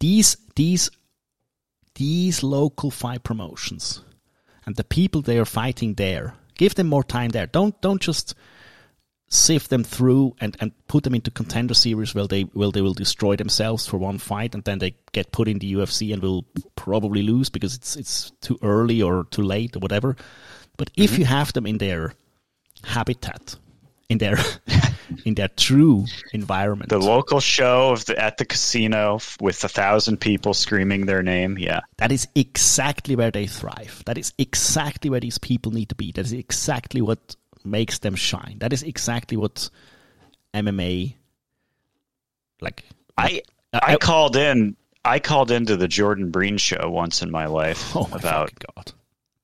these 0.00 0.36
these 0.56 0.90
these 1.96 2.42
local 2.42 2.90
fight 2.90 3.22
promotions 3.22 4.02
and 4.64 4.76
the 4.76 4.84
people 4.84 5.20
they 5.20 5.38
are 5.38 5.44
fighting 5.44 5.94
there 5.94 6.34
give 6.56 6.74
them 6.76 6.86
more 6.88 7.04
time 7.04 7.28
there 7.30 7.46
don't 7.46 7.78
don't 7.82 8.00
just 8.00 8.34
sift 9.34 9.68
them 9.68 9.82
through 9.82 10.34
and, 10.40 10.56
and 10.60 10.72
put 10.86 11.02
them 11.02 11.14
into 11.14 11.30
contender 11.30 11.74
series 11.74 12.14
where 12.14 12.26
they 12.26 12.44
will 12.54 12.70
they 12.70 12.80
will 12.80 12.94
destroy 12.94 13.34
themselves 13.34 13.86
for 13.86 13.98
one 13.98 14.18
fight 14.18 14.54
and 14.54 14.62
then 14.64 14.78
they 14.78 14.94
get 15.12 15.32
put 15.32 15.48
in 15.48 15.58
the 15.58 15.74
UFC 15.74 16.12
and 16.12 16.22
will 16.22 16.44
probably 16.76 17.22
lose 17.22 17.48
because 17.48 17.74
it's 17.74 17.96
it's 17.96 18.30
too 18.40 18.56
early 18.62 19.02
or 19.02 19.24
too 19.24 19.42
late 19.42 19.76
or 19.76 19.80
whatever 19.80 20.16
but 20.76 20.90
if 20.96 21.10
mm-hmm. 21.10 21.20
you 21.20 21.26
have 21.26 21.52
them 21.52 21.66
in 21.66 21.78
their 21.78 22.14
habitat 22.84 23.56
in 24.08 24.18
their 24.18 24.38
in 25.24 25.34
their 25.34 25.48
true 25.48 26.06
environment 26.32 26.90
The 26.90 26.98
local 26.98 27.40
show 27.40 27.90
of 27.90 28.04
the 28.04 28.18
at 28.22 28.36
the 28.36 28.44
casino 28.44 29.18
with 29.40 29.64
a 29.64 29.68
thousand 29.68 30.20
people 30.20 30.54
screaming 30.54 31.06
their 31.06 31.22
name. 31.22 31.58
Yeah, 31.58 31.80
That 31.98 32.12
is 32.12 32.28
exactly 32.34 33.16
where 33.16 33.30
they 33.30 33.46
thrive. 33.46 34.02
That 34.06 34.18
is 34.18 34.32
exactly 34.38 35.10
where 35.10 35.20
these 35.20 35.38
people 35.38 35.72
need 35.72 35.88
to 35.90 35.94
be. 35.94 36.12
That 36.12 36.26
is 36.26 36.32
exactly 36.32 37.00
what 37.00 37.36
makes 37.64 37.98
them 37.98 38.14
shine. 38.14 38.56
That 38.60 38.72
is 38.72 38.82
exactly 38.82 39.36
what 39.36 39.68
MMA 40.52 41.16
like 42.60 42.84
I 43.16 43.42
I- 43.72 43.80
I 43.92 43.96
called 43.96 44.36
in. 44.36 44.76
I 45.04 45.18
called 45.18 45.50
into 45.50 45.76
the 45.76 45.88
Jordan 45.88 46.30
Breen 46.30 46.56
show 46.58 46.88
once 46.90 47.22
in 47.22 47.30
my 47.30 47.46
life. 47.46 47.94
oh 47.96 48.06
my 48.08 48.16
about 48.18 48.52
god. 48.74 48.92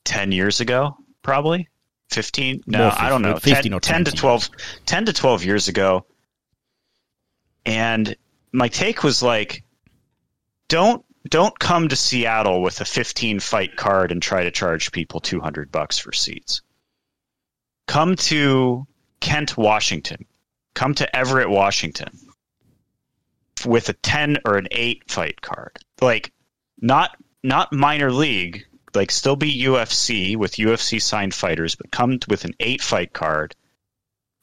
10 0.05 0.33
years 0.33 0.61
ago, 0.61 0.97
probably 1.23 1.69
15. 2.11 2.63
No, 2.67 2.79
More 2.79 2.93
I 2.97 3.09
don't 3.09 3.23
know. 3.23 3.35
15 3.39 3.63
10, 3.65 3.75
or 3.75 3.81
10 3.81 4.05
to 4.05 4.11
20 4.13 4.17
12, 4.21 4.49
10 4.87 5.05
to 5.07 5.13
12 5.13 5.45
years 5.45 5.69
ago. 5.69 6.07
And 7.67 8.17
my 8.53 8.69
take 8.69 9.03
was 9.03 9.23
like, 9.23 9.63
don't, 10.69 11.05
don't 11.29 11.57
come 11.59 11.89
to 11.89 11.97
Seattle 11.97 12.63
with 12.63 12.81
a 12.81 12.85
15 12.85 13.41
fight 13.41 13.77
card 13.77 14.13
and 14.13 14.23
try 14.23 14.45
to 14.45 14.51
charge 14.51 14.93
people 14.93 15.21
200 15.21 15.71
bucks 15.71 15.99
for 15.99 16.13
seats. 16.13 16.63
Come 17.91 18.15
to 18.15 18.87
Kent, 19.21 19.57
Washington. 19.57 20.25
Come 20.75 20.95
to 20.95 21.17
Everett, 21.17 21.51
Washington 21.51 22.17
with 23.67 23.89
a 23.89 23.95
10 23.95 24.39
or 24.45 24.57
an 24.59 24.69
8 24.71 25.11
fight 25.11 25.41
card. 25.41 25.77
Like, 26.01 26.33
not 26.81 27.17
not 27.43 27.73
minor 27.73 28.13
league, 28.13 28.65
like 28.95 29.11
still 29.11 29.35
be 29.35 29.65
UFC 29.65 30.37
with 30.37 30.53
UFC 30.53 31.03
signed 31.03 31.35
fighters, 31.35 31.75
but 31.75 31.91
come 31.91 32.21
with 32.29 32.45
an 32.45 32.55
eight 32.61 32.81
fight 32.81 33.13
card, 33.13 33.57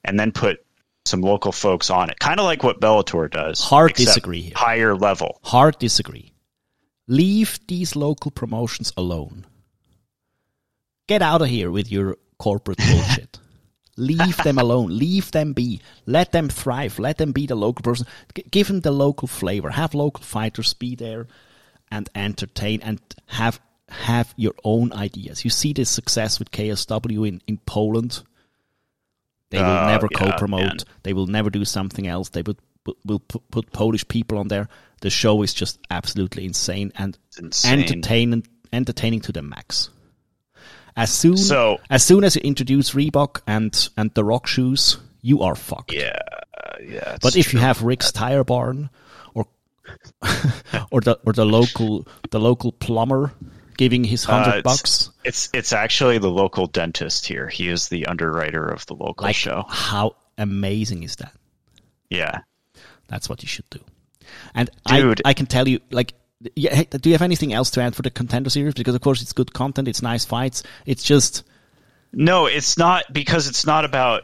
and 0.03 0.19
then 0.19 0.33
put 0.33 0.65
some 1.05 1.21
local 1.21 1.53
folks 1.53 1.89
on 1.89 2.09
it, 2.09 2.19
kind 2.19 2.41
of 2.41 2.45
like 2.45 2.63
what 2.63 2.81
Bellator 2.81 3.31
does. 3.31 3.61
Hard 3.61 3.93
disagree 3.93 4.41
here. 4.41 4.53
Higher 4.57 4.93
level. 4.93 5.39
Hard 5.43 5.79
disagree. 5.79 6.33
Leave 7.07 7.59
these 7.67 7.95
local 7.95 8.29
promotions 8.29 8.91
alone. 8.97 9.45
Get 11.07 11.21
out 11.21 11.41
of 11.41 11.47
here 11.47 11.71
with 11.71 11.89
your 11.89 12.17
corporate 12.39 12.77
bullshit. 12.77 13.39
Leave 13.99 14.37
them 14.37 14.59
alone. 14.59 14.95
Leave 14.95 15.31
them 15.31 15.53
be. 15.53 15.81
Let 16.05 16.31
them 16.31 16.49
thrive. 16.49 16.99
Let 16.99 17.17
them 17.17 17.31
be 17.31 17.47
the 17.47 17.55
local 17.55 17.81
person. 17.81 18.05
G- 18.35 18.43
give 18.51 18.67
them 18.67 18.81
the 18.81 18.91
local 18.91 19.27
flavor. 19.27 19.71
Have 19.71 19.95
local 19.95 20.23
fighters 20.23 20.73
be 20.75 20.95
there 20.95 21.25
and 21.89 22.07
entertain 22.13 22.81
and 22.83 23.01
have 23.25 23.59
have 23.89 24.33
your 24.37 24.53
own 24.63 24.91
ideas. 24.93 25.43
You 25.45 25.49
see 25.49 25.73
this 25.73 25.89
success 25.89 26.37
with 26.39 26.51
KSW 26.51 27.27
in, 27.27 27.41
in 27.47 27.57
Poland. 27.65 28.21
They 29.49 29.59
will 29.59 29.65
Oh, 29.65 29.87
never 29.87 30.07
yeah, 30.11 30.17
co-promote. 30.17 30.59
man. 30.61 30.77
They 31.03 31.13
will 31.13 31.27
never 31.27 31.49
do 31.49 31.63
something 31.65 32.05
else. 32.05 32.29
They 32.29 32.41
will 32.41 32.57
put, 32.83 32.97
will 33.05 33.19
put, 33.19 33.49
put 33.49 33.71
Polish 33.71 34.05
people 34.07 34.37
on 34.39 34.49
there. 34.49 34.67
The 35.01 35.09
show 35.09 35.41
is 35.41 35.53
just 35.53 35.79
absolutely 35.89 36.43
insane 36.45 36.91
and 36.97 37.17
insane. 37.41 37.79
entertaining, 37.79 38.45
entertaining 38.73 39.21
to 39.21 39.31
the 39.31 39.41
max. 39.41 39.89
As 40.97 41.13
soon 41.13 41.37
So- 41.37 41.77
as 41.89 42.03
soon 42.03 42.23
as 42.23 42.35
you 42.35 42.41
introduce 42.43 42.91
Reebok 42.91 43.41
and 43.47 43.89
and 43.95 44.11
the 44.15 44.23
Rock 44.25 44.47
shoes, 44.47 44.97
you 45.21 45.41
are 45.43 45.55
fucked. 45.55 45.93
Yeah, 45.93 46.17
yeah. 46.83 47.17
But 47.21 47.35
if 47.37 47.53
you 47.53 47.59
have 47.59 47.83
Rick's 47.83 48.11
Tire 48.11 48.43
Barn 48.43 48.89
or 49.33 49.45
or 50.91 51.01
the 51.01 51.19
or 51.25 51.33
the 51.33 51.45
local 51.45 52.07
the 52.31 52.39
local 52.39 52.71
plumber 52.71 53.31
giving 53.77 54.03
his 54.03 54.25
Uh, 54.25 54.31
hundred 54.31 54.59
it's- 54.59 54.63
bucks, 54.63 55.09
it's 55.23 55.49
it's 55.53 55.71
actually 55.71 56.17
the 56.17 56.31
local 56.31 56.65
dentist 56.67 57.27
here. 57.27 57.47
He 57.47 57.69
is 57.69 57.89
the 57.89 58.07
underwriter 58.07 58.65
of 58.67 58.85
the 58.87 58.95
local 58.95 59.23
like 59.25 59.35
show. 59.35 59.65
how 59.69 60.15
amazing 60.37 61.03
is 61.03 61.15
that? 61.17 61.33
Yeah. 62.09 62.39
That's 63.07 63.29
what 63.29 63.43
you 63.43 63.47
should 63.47 63.69
do. 63.69 63.79
And 64.55 64.69
Dude. 64.87 65.21
I 65.23 65.29
I 65.29 65.33
can 65.33 65.45
tell 65.45 65.67
you 65.67 65.79
like. 65.91 66.13
Yeah, 66.55 66.83
do 66.83 67.09
you 67.09 67.15
have 67.15 67.23
anything 67.23 67.53
else 67.53 67.71
to 67.71 67.81
add 67.81 67.95
for 67.95 68.03
the 68.03 68.11
contender 68.11 68.49
series? 68.49 68.75
Because 68.75 68.95
of 68.95 69.01
course 69.01 69.21
it's 69.21 69.33
good 69.33 69.53
content, 69.53 69.87
it's 69.87 70.01
nice 70.01 70.25
fights. 70.25 70.63
It's 70.85 71.03
just 71.03 71.43
No, 72.13 72.45
it's 72.45 72.77
not 72.77 73.05
because 73.11 73.47
it's 73.47 73.65
not 73.65 73.85
about 73.85 74.23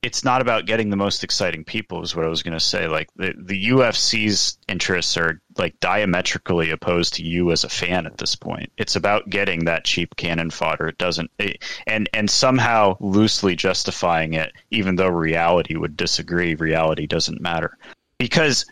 it's 0.00 0.24
not 0.24 0.40
about 0.40 0.66
getting 0.66 0.90
the 0.90 0.96
most 0.96 1.24
exciting 1.24 1.64
people 1.64 2.02
is 2.02 2.14
what 2.14 2.24
I 2.24 2.28
was 2.28 2.42
going 2.42 2.56
to 2.58 2.64
say. 2.64 2.86
Like 2.86 3.08
the 3.16 3.34
the 3.36 3.68
UFC's 3.70 4.58
interests 4.68 5.16
are 5.16 5.40
like 5.56 5.78
diametrically 5.80 6.70
opposed 6.70 7.14
to 7.14 7.24
you 7.24 7.50
as 7.50 7.64
a 7.64 7.68
fan 7.68 8.06
at 8.06 8.18
this 8.18 8.36
point. 8.36 8.70
It's 8.76 8.96
about 8.96 9.28
getting 9.28 9.64
that 9.64 9.84
cheap 9.84 10.14
cannon 10.16 10.50
fodder. 10.50 10.88
It 10.88 10.98
doesn't 10.98 11.30
it, 11.38 11.64
and 11.86 12.08
and 12.12 12.30
somehow 12.30 12.96
loosely 13.00 13.56
justifying 13.56 14.34
it 14.34 14.52
even 14.70 14.96
though 14.96 15.08
reality 15.08 15.76
would 15.76 15.96
disagree. 15.96 16.54
Reality 16.54 17.06
doesn't 17.06 17.40
matter. 17.40 17.76
Because 18.18 18.66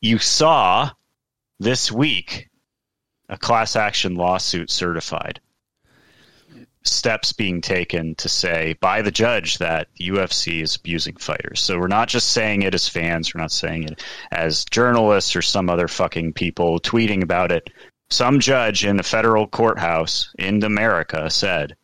you 0.00 0.18
saw 0.18 0.90
this 1.60 1.92
week 1.92 2.48
a 3.28 3.38
class 3.38 3.76
action 3.76 4.16
lawsuit 4.16 4.70
certified 4.70 5.40
steps 6.82 7.34
being 7.34 7.60
taken 7.60 8.14
to 8.14 8.28
say 8.28 8.74
by 8.80 9.02
the 9.02 9.10
judge 9.10 9.58
that 9.58 9.88
the 9.96 10.08
UFC 10.08 10.62
is 10.62 10.76
abusing 10.76 11.16
fighters. 11.16 11.60
So 11.60 11.78
we're 11.78 11.88
not 11.88 12.08
just 12.08 12.30
saying 12.30 12.62
it 12.62 12.74
as 12.74 12.88
fans, 12.88 13.34
we're 13.34 13.42
not 13.42 13.52
saying 13.52 13.84
it 13.84 14.02
as 14.30 14.64
journalists 14.64 15.36
or 15.36 15.42
some 15.42 15.68
other 15.68 15.88
fucking 15.88 16.32
people 16.32 16.80
tweeting 16.80 17.22
about 17.22 17.52
it. 17.52 17.68
Some 18.08 18.40
judge 18.40 18.84
in 18.84 18.98
a 18.98 19.04
federal 19.04 19.46
courthouse 19.46 20.32
in 20.38 20.64
America 20.64 21.28
said 21.30 21.76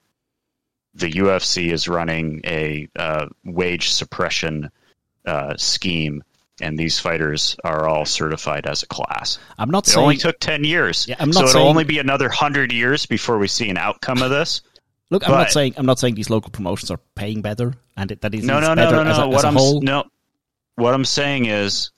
the 0.94 1.12
UFC 1.12 1.70
is 1.70 1.86
running 1.86 2.40
a 2.44 2.88
uh, 2.96 3.26
wage 3.44 3.90
suppression 3.90 4.70
uh, 5.26 5.56
scheme. 5.58 6.24
And 6.60 6.78
these 6.78 6.98
fighters 6.98 7.54
are 7.64 7.86
all 7.86 8.06
certified 8.06 8.66
as 8.66 8.82
a 8.82 8.86
class. 8.86 9.38
I'm 9.58 9.70
not 9.70 9.86
It 9.86 9.90
saying 9.90 10.02
only 10.02 10.16
took 10.16 10.38
ten 10.40 10.64
years, 10.64 11.06
Yeah, 11.06 11.16
I'm 11.18 11.28
not 11.28 11.34
so 11.34 11.40
not 11.42 11.50
it'll 11.56 11.68
only 11.68 11.84
be 11.84 11.98
another 11.98 12.28
hundred 12.30 12.72
years 12.72 13.04
before 13.04 13.36
we 13.38 13.46
see 13.48 13.68
an 13.68 13.76
outcome 13.76 14.22
of 14.22 14.30
this. 14.30 14.62
Look, 15.10 15.24
I'm 15.28 15.32
not 15.34 15.50
saying 15.52 15.74
I'm 15.76 15.86
not 15.86 15.98
saying 15.98 16.14
these 16.14 16.30
local 16.30 16.50
promotions 16.50 16.90
are 16.90 16.98
paying 17.14 17.42
better, 17.42 17.74
and 17.96 18.10
it, 18.10 18.22
that 18.22 18.34
is 18.34 18.44
no, 18.44 18.58
no, 18.58 18.68
no, 18.74 18.84
better 18.86 19.04
no, 19.04 19.10
as 19.10 19.18
no. 19.18 19.24
a, 19.24 19.28
What 19.28 19.36
as 19.38 19.44
a 19.44 19.48
I'm 19.48 19.54
whole. 19.54 19.80
no, 19.82 20.04
what 20.76 20.94
I'm 20.94 21.04
saying 21.04 21.46
is 21.46 21.90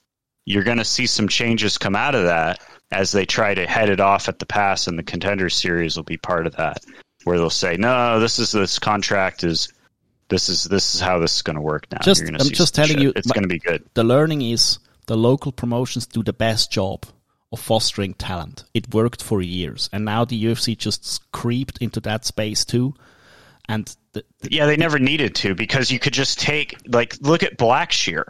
you're 0.45 0.63
going 0.63 0.77
to 0.77 0.85
see 0.85 1.07
some 1.07 1.27
changes 1.27 1.77
come 1.77 1.95
out 1.95 2.13
of 2.15 2.25
that 2.25 2.59
as 2.91 3.11
they 3.11 3.25
try 3.25 3.53
to 3.53 3.65
head 3.65 3.89
it 3.89 3.99
off 3.99 4.27
at 4.27 4.39
the 4.39 4.45
pass, 4.45 4.87
and 4.87 4.99
the 4.99 5.03
contender 5.03 5.49
series 5.49 5.95
will 5.95 6.03
be 6.03 6.17
part 6.17 6.45
of 6.47 6.55
that, 6.57 6.83
where 7.23 7.37
they'll 7.37 7.49
say, 7.49 7.77
"No, 7.77 8.19
this 8.19 8.39
is 8.39 8.51
this 8.51 8.77
contract 8.77 9.43
is 9.43 9.69
this 10.29 10.49
is 10.49 10.63
this 10.63 10.95
is 10.95 11.01
how 11.01 11.19
this 11.19 11.35
is 11.35 11.41
going 11.41 11.55
to 11.57 11.61
work 11.61 11.85
now." 11.91 11.99
Just- 12.01 12.23
I'm 12.27 12.37
just 12.37 12.73
telling 12.75 12.91
shit. 12.93 13.01
you, 13.01 13.13
it's 13.15 13.31
going 13.31 13.43
to 13.43 13.49
be 13.49 13.59
good. 13.59 13.83
The 13.93 14.03
learning 14.03 14.41
is 14.41 14.79
the 15.07 15.17
local 15.17 15.51
promotions 15.51 16.05
do 16.07 16.23
the 16.23 16.33
best 16.33 16.71
job 16.71 17.05
of 17.51 17.59
fostering 17.59 18.13
talent. 18.13 18.63
It 18.73 18.93
worked 18.93 19.23
for 19.23 19.41
years, 19.41 19.89
and 19.91 20.05
now 20.05 20.23
the 20.25 20.43
UFC 20.45 20.77
just 20.77 21.31
creeped 21.31 21.79
into 21.81 21.99
that 22.01 22.25
space 22.25 22.63
too. 22.65 22.93
And 23.67 23.85
the, 24.13 24.23
the- 24.41 24.51
Yeah, 24.51 24.65
they 24.65 24.77
never 24.77 24.99
needed 24.99 25.35
to 25.35 25.55
because 25.55 25.91
you 25.91 25.99
could 25.99 26.13
just 26.13 26.39
take 26.39 26.75
like 26.87 27.17
look 27.21 27.43
at 27.43 27.57
Blackshear 27.57 28.23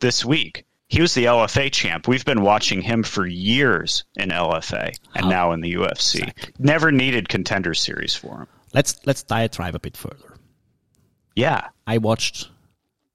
this 0.00 0.24
week. 0.24 0.64
He 0.88 1.00
was 1.00 1.14
the 1.14 1.24
LFA 1.24 1.72
champ. 1.72 2.06
We've 2.06 2.24
been 2.24 2.42
watching 2.42 2.80
him 2.80 3.02
for 3.02 3.26
years 3.26 4.04
in 4.14 4.30
LFA 4.30 4.92
and 5.16 5.24
How- 5.24 5.30
now 5.30 5.52
in 5.52 5.60
the 5.60 5.74
UFC. 5.74 6.32
Never 6.60 6.92
needed 6.92 7.28
contender 7.28 7.74
series 7.74 8.14
for 8.14 8.38
him. 8.42 8.46
let's 8.72 9.00
let's 9.06 9.22
diatribe 9.24 9.74
a 9.74 9.80
bit 9.80 9.96
further. 9.96 10.25
Yeah. 11.36 11.68
I 11.86 11.98
watched 11.98 12.48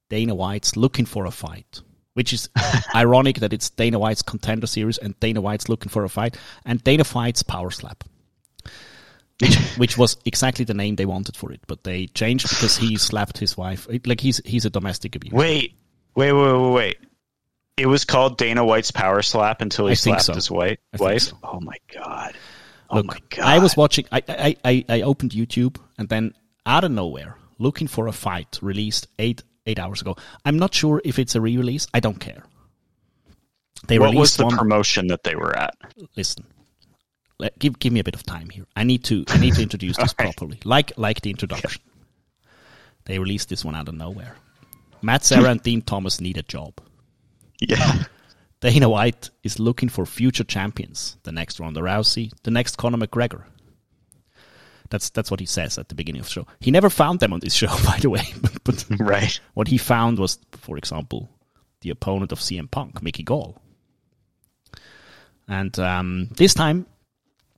Dana 0.10 0.34
White's 0.36 0.78
looking 0.78 1.06
for 1.06 1.26
a 1.26 1.32
fight, 1.32 1.82
which 2.14 2.32
is 2.32 2.50
ironic 2.96 3.40
that 3.40 3.52
it's 3.52 3.70
Dana 3.70 4.00
White's 4.00 4.22
contender 4.22 4.68
series 4.68 4.98
and 4.98 5.20
Dana 5.20 5.42
White's 5.42 5.68
looking 5.68 5.90
for 5.90 6.04
a 6.06 6.10
fight, 6.10 6.38
and 6.66 6.82
Dana 6.84 7.04
fights 7.04 7.44
Power 7.44 7.72
Slap. 7.72 8.04
Which, 9.42 9.56
which 9.78 9.98
was 9.98 10.18
exactly 10.24 10.66
the 10.66 10.76
name 10.76 10.96
they 10.96 11.06
wanted 11.06 11.36
for 11.36 11.52
it, 11.52 11.62
but 11.68 11.84
they 11.84 12.06
changed 12.08 12.48
because 12.48 12.78
he 12.78 12.96
slapped 12.98 13.40
his 13.40 13.58
wife. 13.58 13.88
Like 14.06 14.22
he's 14.22 14.38
he's 14.46 14.66
a 14.66 14.70
domestic 14.70 15.16
abuser. 15.16 15.36
Wait, 15.36 15.74
wait, 16.16 16.32
wait, 16.32 16.54
wait, 16.54 16.72
wait. 16.74 16.98
It 17.78 17.88
was 17.88 18.06
called 18.06 18.38
Dana 18.38 18.64
White's 18.64 18.92
Power 18.92 19.24
Slap 19.24 19.62
until 19.62 19.88
he 19.88 19.92
I 19.92 19.96
slapped 19.96 20.24
so. 20.24 20.34
his 20.36 20.52
wife. 20.52 20.78
Wife? 21.00 21.22
so. 21.24 21.38
Oh 21.44 21.60
my 21.60 21.78
god. 21.92 22.36
Oh 22.92 22.98
Look, 22.98 23.08
my 23.08 23.20
god. 23.30 23.46
I 23.46 23.58
was 23.60 23.76
watching. 23.76 24.06
I, 24.12 24.22
I 24.28 24.56
I 24.64 24.86
I 24.90 25.02
opened 25.02 25.32
YouTube 25.32 25.78
and 25.98 26.08
then 26.08 26.36
out 26.66 26.84
of 26.84 26.92
nowhere, 26.92 27.36
looking 27.62 27.88
for 27.88 28.08
a 28.08 28.12
fight 28.12 28.60
released 28.62 29.08
eight 29.20 29.44
eight 29.66 29.80
hours 29.80 30.02
ago. 30.02 30.16
I'm 30.46 30.58
not 30.58 30.74
sure 30.74 31.02
if 31.06 31.20
it's 31.20 31.36
a 31.36 31.42
re-release. 31.42 31.88
I 31.94 32.00
don't 32.00 32.20
care. 32.20 32.44
They 33.88 34.00
What 34.00 34.08
was 34.10 34.14
released 34.16 34.38
the 34.38 34.46
one. 34.46 34.58
promotion 34.58 35.08
that 35.08 35.24
they 35.24 35.36
were 35.36 35.56
at? 35.56 35.76
listen, 36.18 36.46
let, 37.40 37.58
give 37.60 37.80
give 37.80 37.94
me 37.94 38.00
a 38.00 38.04
bit 38.04 38.16
of 38.16 38.24
time 38.24 38.50
here. 38.50 38.66
I 38.76 38.84
need 38.84 39.04
to 39.06 39.24
I 39.28 39.38
need 39.38 39.56
to 39.56 39.62
introduce 39.64 39.98
this 39.98 40.14
right. 40.20 40.26
properly, 40.26 40.60
like 40.66 40.94
like 40.98 41.22
the 41.22 41.30
introduction. 41.30 41.82
They 43.06 43.18
released 43.20 43.50
this 43.50 43.66
one 43.66 43.76
out 43.76 43.88
of 43.88 43.96
nowhere. 43.96 44.36
Matt 45.02 45.24
Serra 45.26 45.50
and 45.50 45.62
Dean 45.64 45.82
Thomas 45.82 46.22
need 46.22 46.38
a 46.38 46.44
job. 46.44 46.74
Yeah. 47.60 48.04
Dana 48.60 48.88
White 48.90 49.32
is 49.44 49.60
looking 49.60 49.90
for 49.90 50.06
future 50.06 50.44
champions. 50.44 51.18
The 51.24 51.32
next 51.32 51.60
Ronda 51.60 51.82
Rousey, 51.82 52.32
the 52.44 52.52
next 52.52 52.78
Conor 52.78 53.00
McGregor. 53.00 53.44
That's 54.92 55.10
that's 55.10 55.32
what 55.32 55.40
he 55.40 55.46
says 55.46 55.78
at 55.78 55.88
the 55.88 55.96
beginning 55.96 56.20
of 56.20 56.28
the 56.28 56.34
show. 56.34 56.48
He 56.60 56.70
never 56.70 56.90
found 56.90 57.22
them 57.22 57.34
on 57.34 57.40
this 57.40 57.54
show, 57.54 57.68
by 57.86 57.98
the 58.00 58.10
way. 58.10 58.24
but, 58.42 58.64
but 58.64 58.86
right. 59.00 59.40
what 59.56 59.70
he 59.70 59.78
found 59.78 60.20
was, 60.20 60.38
for 60.52 60.78
example, 60.78 61.30
the 61.80 61.90
opponent 61.90 62.32
of 62.32 62.40
CM 62.40 62.70
Punk, 62.70 63.02
Mickey 63.02 63.24
Gall. 63.24 63.60
And 65.48 65.78
um, 65.80 66.28
this 66.38 66.54
time, 66.54 66.86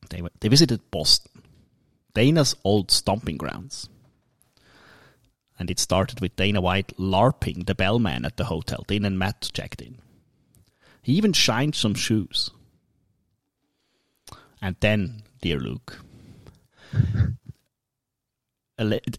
they 0.10 0.22
went, 0.22 0.40
they 0.40 0.48
visited 0.48 0.80
Boston, 0.92 1.44
Dana's 2.14 2.56
old 2.64 2.92
stomping 2.92 3.38
grounds. 3.38 3.90
And 5.60 5.70
it 5.70 5.80
started 5.80 6.20
with 6.20 6.36
Dana 6.36 6.62
White 6.62 6.96
larping 6.98 7.66
the 7.66 7.76
bellman 7.76 8.26
at 8.26 8.38
the 8.38 8.46
hotel. 8.46 8.84
Dana 8.88 9.08
and 9.08 9.20
Matt 9.20 9.50
checked 9.54 9.82
in. 9.82 10.00
He 11.02 11.14
even 11.14 11.34
shined 11.34 11.76
some 11.76 11.94
shoes. 11.94 12.50
And 14.62 14.76
then, 14.80 15.24
dear 15.42 15.60
Luke, 15.60 16.00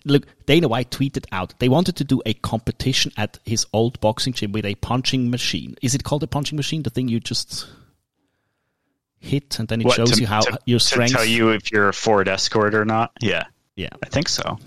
look, 0.05 0.27
Dana 0.47 0.69
White 0.69 0.91
tweeted 0.91 1.27
out 1.33 1.55
they 1.59 1.69
wanted 1.69 1.97
to 1.97 2.05
do 2.05 2.21
a 2.27 2.35
competition 2.35 3.13
at 3.17 3.39
his 3.45 3.67
old 3.73 4.01
boxing 4.01 4.33
gym 4.33 4.53
with 4.53 4.65
a 4.65 4.75
punching 4.77 5.31
machine. 5.31 5.77
Is 5.83 5.95
it 5.95 6.05
called 6.05 6.23
a 6.23 6.27
punching 6.27 6.57
machine? 6.57 6.83
The 6.83 6.91
thing 6.91 7.09
you 7.09 7.21
just 7.21 7.67
hit 9.21 9.59
and 9.59 9.69
then 9.69 9.81
it 9.81 9.87
What, 9.87 9.97
shows 9.97 10.13
to- 10.13 10.21
you 10.21 10.27
how 10.27 10.41
to- 10.41 10.59
your 10.67 10.81
to 10.81 11.07
tell 11.09 11.25
you 11.25 11.51
if 11.51 11.71
you're 11.73 11.89
a 11.89 11.93
Ford 11.95 12.29
Escort 12.29 12.75
or 12.75 12.85
not? 12.85 13.13
Yeah. 13.21 13.45
yeah, 13.77 13.89
I 14.03 14.07
think 14.09 14.29
so. 14.29 14.59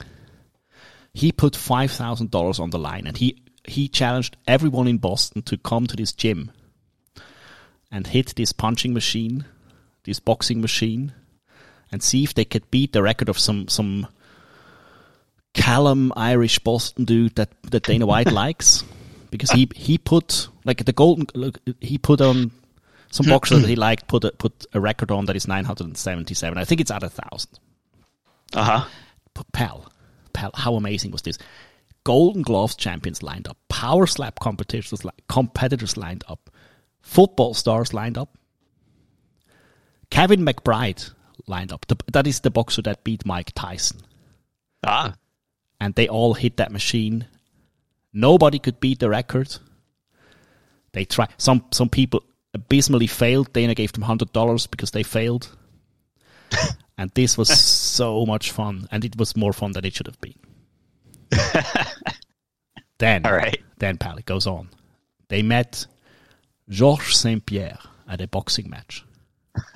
he 1.14 1.32
put 1.32 1.56
five 1.56 1.92
thousand 1.92 2.32
dollars 2.32 2.60
on 2.60 2.70
the 2.70 2.80
line, 2.80 3.08
and 3.08 3.18
he 3.18 3.42
he 3.68 3.88
challenged 3.88 4.38
everyone 4.48 4.88
in 4.88 4.98
Boston 4.98 5.42
to 5.44 5.58
come 5.58 5.86
to 5.88 5.96
this 5.96 6.14
gym 6.14 6.52
and 7.92 8.08
hit 8.08 8.34
this 8.36 8.52
punching 8.54 8.94
machine, 8.94 9.46
this 10.06 10.20
boxing 10.20 10.62
machine, 10.62 11.14
and 11.92 12.04
see 12.04 12.24
if 12.24 12.34
they 12.34 12.46
could 12.46 12.70
beat 12.72 12.94
the 12.94 13.02
record 13.02 13.30
of 13.30 13.40
some 13.40 13.68
some 13.68 14.08
Callum 15.54 16.14
Irish 16.16 16.60
Boston 16.60 17.06
dude 17.06 17.36
that 17.36 17.50
that 17.64 17.84
Dana 17.84 18.06
White 18.06 18.32
likes, 18.44 18.84
because 19.32 19.52
he 19.52 19.70
he 19.76 19.98
put 19.98 20.48
like 20.66 20.84
the 20.86 20.94
golden 20.94 21.28
look 21.34 21.60
he 21.82 21.98
put 21.98 22.22
on. 22.22 22.52
Some 23.10 23.26
boxer 23.30 23.58
that 23.58 23.70
he 23.70 23.78
liked 23.78 24.10
put 24.10 24.26
a, 24.26 24.32
put 24.32 24.66
a 24.74 24.82
record 24.82 25.12
on 25.12 25.26
that 25.26 25.36
is 25.38 25.48
977. 25.48 26.58
I 26.58 26.66
think 26.66 26.82
it's 26.82 26.92
at 26.92 27.04
a 27.04 27.10
thousand. 27.10 27.58
Uh 28.54 28.64
huh. 28.64 28.86
But 29.34 29.50
pal, 29.54 29.90
pal, 30.34 30.52
how 30.54 30.76
amazing 30.76 31.12
was 31.12 31.22
this? 31.22 31.38
Golden 32.04 32.42
Gloves 32.42 32.76
champions 32.76 33.24
lined 33.24 33.48
up, 33.48 33.58
Power 33.70 34.08
Slap 34.08 34.42
competitors 34.42 35.06
competitors 35.30 35.96
lined 35.96 36.26
up, 36.28 36.50
football 37.02 37.54
stars 37.54 37.94
lined 37.94 38.18
up, 38.18 38.38
Kevin 40.10 40.46
McBride 40.46 41.12
lined 41.48 41.72
up. 41.72 41.86
The, 41.88 41.98
that 42.12 42.28
is 42.28 42.40
the 42.42 42.52
boxer 42.52 42.82
that 42.84 43.04
beat 43.04 43.26
Mike 43.26 43.52
Tyson, 43.56 44.02
Ah. 44.86 45.14
and 45.80 45.96
they 45.96 46.08
all 46.08 46.34
hit 46.34 46.58
that 46.58 46.72
machine. 46.72 47.26
Nobody 48.14 48.60
could 48.60 48.80
beat 48.80 49.00
the 49.00 49.10
record. 49.10 49.58
They 50.94 51.06
try. 51.06 51.28
Some 51.38 51.66
some 51.72 51.90
people 51.90 52.24
abysmally 52.54 53.08
failed. 53.08 53.54
Dana 53.54 53.76
gave 53.76 53.92
them 53.94 54.04
hundred 54.04 54.32
dollars 54.34 54.68
because 54.68 54.92
they 54.92 55.04
failed. 55.04 55.56
and 56.98 57.12
this 57.14 57.38
was 57.38 57.50
so 57.50 58.26
much 58.26 58.52
fun, 58.52 58.88
and 58.92 59.04
it 59.06 59.18
was 59.18 59.36
more 59.36 59.54
fun 59.54 59.74
than 59.74 59.86
it 59.86 59.94
should 59.96 60.08
have 60.08 60.20
been. 60.22 60.34
then, 63.00 63.26
All 63.26 63.34
right. 63.34 63.62
then 63.78 63.98
pal, 63.98 64.18
it 64.18 64.26
goes 64.26 64.48
on. 64.48 64.70
They 65.28 65.42
met 65.44 65.86
Georges 66.70 67.18
Saint 67.18 67.46
Pierre 67.46 67.78
at 68.08 68.22
a 68.22 68.28
boxing 68.28 68.70
match 68.70 69.04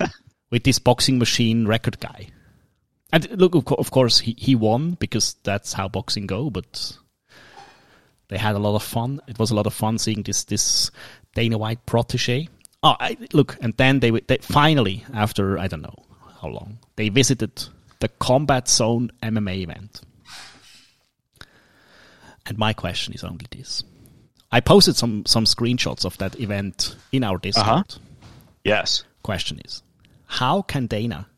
with 0.52 0.62
this 0.62 0.78
boxing 0.78 1.18
machine 1.18 1.66
record 1.66 1.98
guy. 1.98 2.28
And 3.12 3.28
look, 3.30 3.56
of, 3.56 3.64
co- 3.64 3.74
of 3.74 3.90
course, 3.90 4.20
he, 4.20 4.36
he 4.38 4.54
won 4.54 4.92
because 4.92 5.34
that's 5.42 5.72
how 5.72 5.88
boxing 5.88 6.26
go. 6.26 6.50
But 6.50 6.96
they 8.28 8.38
had 8.38 8.54
a 8.54 8.60
lot 8.60 8.76
of 8.76 8.82
fun. 8.82 9.20
It 9.26 9.38
was 9.38 9.50
a 9.50 9.54
lot 9.54 9.66
of 9.66 9.74
fun 9.74 9.98
seeing 9.98 10.22
this 10.22 10.44
this 10.44 10.90
Dana 11.34 11.58
White 11.58 11.84
protege. 11.86 12.48
Oh, 12.84 12.96
I, 12.98 13.16
look, 13.32 13.58
and 13.60 13.74
then 13.76 14.00
they, 14.00 14.10
they 14.10 14.38
finally, 14.38 15.04
after 15.14 15.58
I 15.58 15.68
don't 15.68 15.82
know 15.82 16.04
how 16.40 16.48
long, 16.48 16.78
they 16.96 17.08
visited 17.10 17.68
the 18.00 18.08
Combat 18.08 18.68
Zone 18.68 19.10
MMA 19.22 19.62
event. 19.62 20.00
And 22.46 22.58
my 22.58 22.72
question 22.72 23.14
is 23.14 23.24
only 23.24 23.46
this: 23.50 23.84
I 24.50 24.60
posted 24.60 24.96
some 24.96 25.24
some 25.26 25.44
screenshots 25.44 26.04
of 26.04 26.18
that 26.18 26.38
event 26.40 26.96
in 27.12 27.24
our 27.24 27.38
Discord. 27.38 27.66
Uh-huh. 27.66 27.98
Yes. 28.64 29.04
Question 29.22 29.60
is, 29.64 29.82
how 30.32 30.62
can 30.62 30.86
Dana 30.86 31.28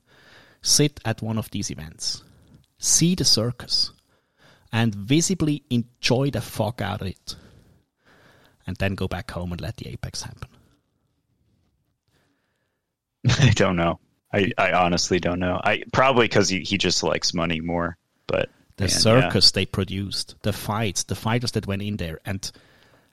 sit 0.62 1.00
at 1.04 1.20
one 1.20 1.36
of 1.36 1.50
these 1.50 1.68
events, 1.72 2.22
see 2.78 3.16
the 3.16 3.24
circus, 3.24 3.90
and 4.72 4.94
visibly 4.94 5.64
enjoy 5.68 6.30
the 6.30 6.40
fuck 6.40 6.80
out 6.80 7.00
of 7.00 7.08
it, 7.08 7.34
and 8.68 8.76
then 8.76 8.94
go 8.94 9.08
back 9.08 9.32
home 9.32 9.50
and 9.50 9.60
let 9.60 9.78
the 9.78 9.88
apex 9.88 10.22
happen? 10.22 10.48
I 13.28 13.50
don't 13.50 13.74
know. 13.74 13.98
I, 14.32 14.52
I 14.56 14.72
honestly 14.72 15.18
don't 15.18 15.40
know. 15.40 15.60
I 15.64 15.82
probably 15.92 16.26
because 16.26 16.48
he, 16.48 16.60
he 16.60 16.78
just 16.78 17.02
likes 17.02 17.34
money 17.34 17.60
more. 17.60 17.96
But 18.28 18.48
the 18.76 18.84
man, 18.84 18.90
yeah. 18.90 18.96
circus 18.96 19.50
they 19.50 19.66
produced, 19.66 20.36
the 20.42 20.52
fights, 20.52 21.02
the 21.02 21.16
fighters 21.16 21.50
that 21.52 21.66
went 21.66 21.82
in 21.82 21.96
there, 21.96 22.20
and 22.24 22.48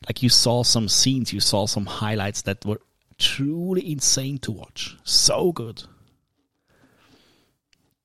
like 0.07 0.21
you 0.21 0.29
saw 0.29 0.61
some 0.61 0.87
scenes, 0.87 1.33
you 1.33 1.39
saw 1.39 1.65
some 1.65 1.87
highlights 1.87 2.43
that 2.43 2.63
were 2.65 2.81
truly 3.21 3.91
insane 3.91 4.37
to 4.39 4.51
watch. 4.51 4.97
So 5.03 5.51
good. 5.51 5.83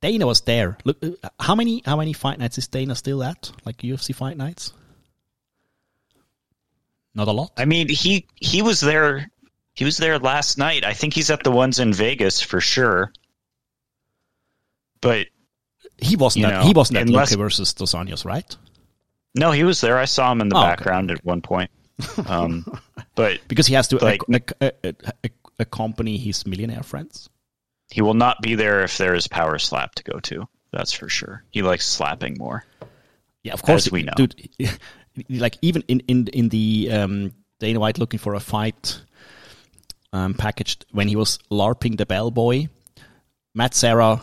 Dana 0.03 0.27
was 0.27 0.43
there. 0.43 0.77
Look, 0.85 1.03
uh, 1.03 1.29
how 1.41 1.55
many 1.55 1.83
how 1.85 1.97
many 1.97 2.13
fight 2.13 2.39
nights 2.39 2.59
is 2.59 2.69
Dana 2.69 2.95
still 2.95 3.23
at? 3.25 3.51
Like 3.65 3.79
UFC 3.79 4.15
fight 4.15 4.37
nights? 4.37 4.73
Not 7.15 7.29
a 7.29 7.33
lot. 7.33 7.53
I 7.57 7.65
mean, 7.65 7.89
he 7.89 8.27
he 8.37 8.61
was 8.63 8.81
there. 8.81 9.31
He 9.75 9.85
was 9.85 9.97
there 9.97 10.19
last 10.19 10.59
night. 10.59 10.85
I 10.85 10.93
think 10.93 11.15
he's 11.15 11.31
at 11.31 11.43
the 11.45 11.51
ones 11.51 11.79
in 11.79 11.93
Vegas 11.93 12.41
for 12.41 12.61
sure. 12.61 13.13
But 15.01 15.27
He 15.99 16.17
wasn't. 16.17 16.45
at, 16.47 16.51
know, 16.61 16.67
he 16.67 16.73
wasn't 16.73 16.99
at 16.99 17.07
unless- 17.07 17.35
Luque 17.35 17.39
versus 17.39 17.73
Dos 17.75 17.95
Anjos, 17.95 18.25
right? 18.25 18.57
no, 19.35 19.51
he 19.51 19.65
was 19.65 19.81
there. 19.83 19.99
I 19.99 20.07
saw 20.07 20.33
him 20.33 20.41
in 20.41 20.49
the 20.49 20.57
Oh, 20.57 20.61
okay. 20.61 20.69
background 20.71 21.11
at 21.11 21.23
one 21.25 21.43
point. 21.43 21.71
Um, 22.27 22.65
but 23.15 23.41
Because 23.49 23.67
he 23.67 23.75
has 23.75 23.89
to 23.89 23.97
Like- 23.99 24.21
ac- 24.29 24.45
ac- 24.61 24.73
ac- 24.85 24.97
ac- 25.25 25.35
accompany 25.59 26.17
his 26.19 26.47
millionaire 26.47 26.83
friends. 26.83 27.29
he 27.91 28.03
will 28.03 28.15
not 28.15 28.43
be 28.43 28.55
there 28.55 28.83
if 28.85 28.99
there 28.99 29.15
is 29.15 29.29
power 29.29 29.59
slap 29.59 29.95
to 29.97 30.05
go 30.05 30.21
to. 30.21 30.47
That's 30.73 30.93
for 30.93 31.09
sure. 31.09 31.43
He 31.51 31.63
likes 31.63 31.87
slapping 31.87 32.37
more. 32.39 32.65
Yeah, 33.43 33.53
of 33.55 33.63
course 33.63 33.91
we 33.91 34.03
know. 34.03 34.13
dude. 34.17 34.51
Like 35.31 35.57
even 35.63 35.83
in 35.89 36.01
in 36.09 36.29
in 36.29 36.49
the 36.51 36.91
um, 36.93 37.33
Dana 37.59 37.81
White 37.81 37.97
looking 37.99 38.19
for 38.21 38.35
a 38.35 38.41
fight 38.41 39.01
um, 40.13 40.35
packaged 40.35 40.85
when 40.93 41.09
he 41.09 41.17
was 41.17 41.39
larping 41.51 41.97
the 41.97 42.05
bellboy, 42.05 42.67
Matt 43.55 43.73
Serra 43.75 44.21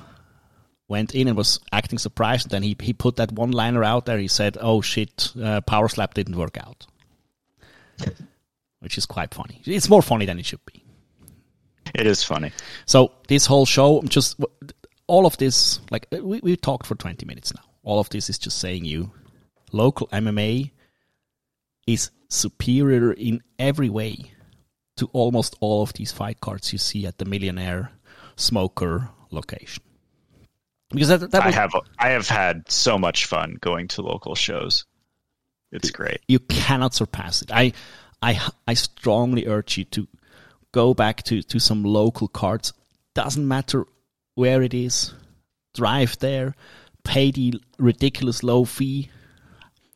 went 0.87 1.15
in 1.15 1.27
and 1.27 1.35
was 1.35 1.59
acting 1.71 1.97
surprised. 1.97 2.51
Then 2.51 2.61
he 2.61 2.75
he 2.79 2.93
put 2.93 3.15
that 3.15 3.31
one 3.31 3.49
liner 3.51 3.83
out 3.83 4.05
there. 4.05 4.19
He 4.19 4.27
said, 4.27 4.55
"Oh 4.61 4.81
shit, 4.81 5.31
uh, 5.41 5.61
power 5.61 5.87
slap 5.89 6.13
didn't 6.13 6.35
work 6.37 6.57
out," 6.59 6.85
which 8.79 8.97
is 8.97 9.05
quite 9.05 9.33
funny. 9.33 9.61
It's 9.65 9.89
more 9.89 10.01
funny 10.01 10.25
than 10.25 10.39
it 10.39 10.45
should 10.45 10.65
be. 10.65 10.83
It 11.95 12.07
is 12.07 12.23
funny. 12.23 12.51
So 12.85 13.11
this 13.27 13.45
whole 13.45 13.65
show, 13.65 14.01
just 14.03 14.39
all 15.07 15.25
of 15.25 15.37
this, 15.37 15.79
like 15.91 16.07
uh, 16.11 16.23
we 16.23 16.39
we 16.41 16.55
talked 16.55 16.85
for 16.85 16.95
20 16.95 17.25
minutes 17.25 17.53
now. 17.53 17.63
All 17.83 17.99
of 17.99 18.09
this 18.09 18.29
is 18.29 18.37
just 18.37 18.59
saying 18.59 18.85
you, 18.85 19.11
local 19.71 20.07
MMA 20.07 20.71
is 21.87 22.11
superior 22.29 23.11
in 23.11 23.41
every 23.59 23.89
way 23.89 24.31
to 24.97 25.09
almost 25.13 25.55
all 25.59 25.83
of 25.83 25.93
these 25.93 26.11
fight 26.11 26.39
cards 26.39 26.71
you 26.71 26.79
see 26.79 27.05
at 27.05 27.17
the 27.17 27.25
millionaire 27.25 27.91
smoker 28.35 29.09
location. 29.31 29.83
Because 30.89 31.07
that, 31.07 31.31
that 31.31 31.43
I 31.43 31.51
have 31.51 31.73
I 31.97 32.09
have 32.09 32.27
had 32.27 32.69
so 32.69 32.97
much 32.97 33.25
fun 33.25 33.57
going 33.59 33.87
to 33.89 34.01
local 34.01 34.35
shows. 34.35 34.85
It's 35.73 35.91
great. 35.91 36.21
you 36.27 36.39
cannot 36.39 36.93
surpass 36.93 37.41
it. 37.41 37.51
I, 37.51 37.73
I, 38.21 38.39
I 38.67 38.73
strongly 38.75 39.47
urge 39.47 39.77
you 39.77 39.83
to 39.85 40.07
go 40.71 40.93
back 40.93 41.23
to, 41.23 41.41
to 41.43 41.59
some 41.59 41.83
local 41.83 42.27
cards. 42.27 42.73
Doesn't 43.15 43.47
matter 43.47 43.85
where 44.35 44.61
it 44.61 44.73
is. 44.73 45.13
Drive 45.73 46.17
there, 46.19 46.53
pay 47.03 47.31
the 47.31 47.59
ridiculous 47.79 48.43
low 48.43 48.63
fee, 48.65 49.09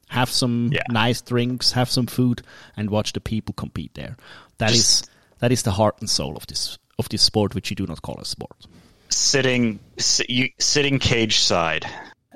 have 0.09 0.29
some 0.29 0.69
Yeah. 0.73 0.81
nice 0.89 1.21
drinks, 1.21 1.71
have 1.73 1.89
some 1.89 2.07
food, 2.07 2.41
and 2.75 2.89
watch 2.89 3.13
the 3.13 3.19
people 3.21 3.53
compete 3.53 3.93
there. 3.93 4.17
That 4.57 4.71
is 4.71 4.77
Just- 4.77 5.09
that 5.39 5.51
is 5.51 5.61
the 5.61 5.71
heart 5.71 5.97
and 5.99 6.09
soul 6.09 6.35
of 6.35 6.47
this 6.47 6.79
of 6.97 7.09
this 7.09 7.21
sport, 7.21 7.53
which 7.53 7.69
you 7.69 7.75
do 7.75 7.85
not 7.85 8.01
call 8.01 8.17
a 8.19 8.25
sport. 8.25 8.65
Sitting 9.09 9.79
si- 9.99 10.25
you, 10.29 10.49
sitting 10.59 10.97
cage 10.97 11.37
side 11.39 11.85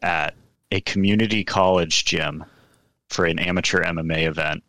at 0.04 0.36
a 0.72 0.82
community 0.82 1.44
college 1.44 2.06
gym 2.06 2.44
for 3.12 3.26
an 3.26 3.40
amateur 3.40 3.84
MMA 3.84 4.28
event, 4.28 4.64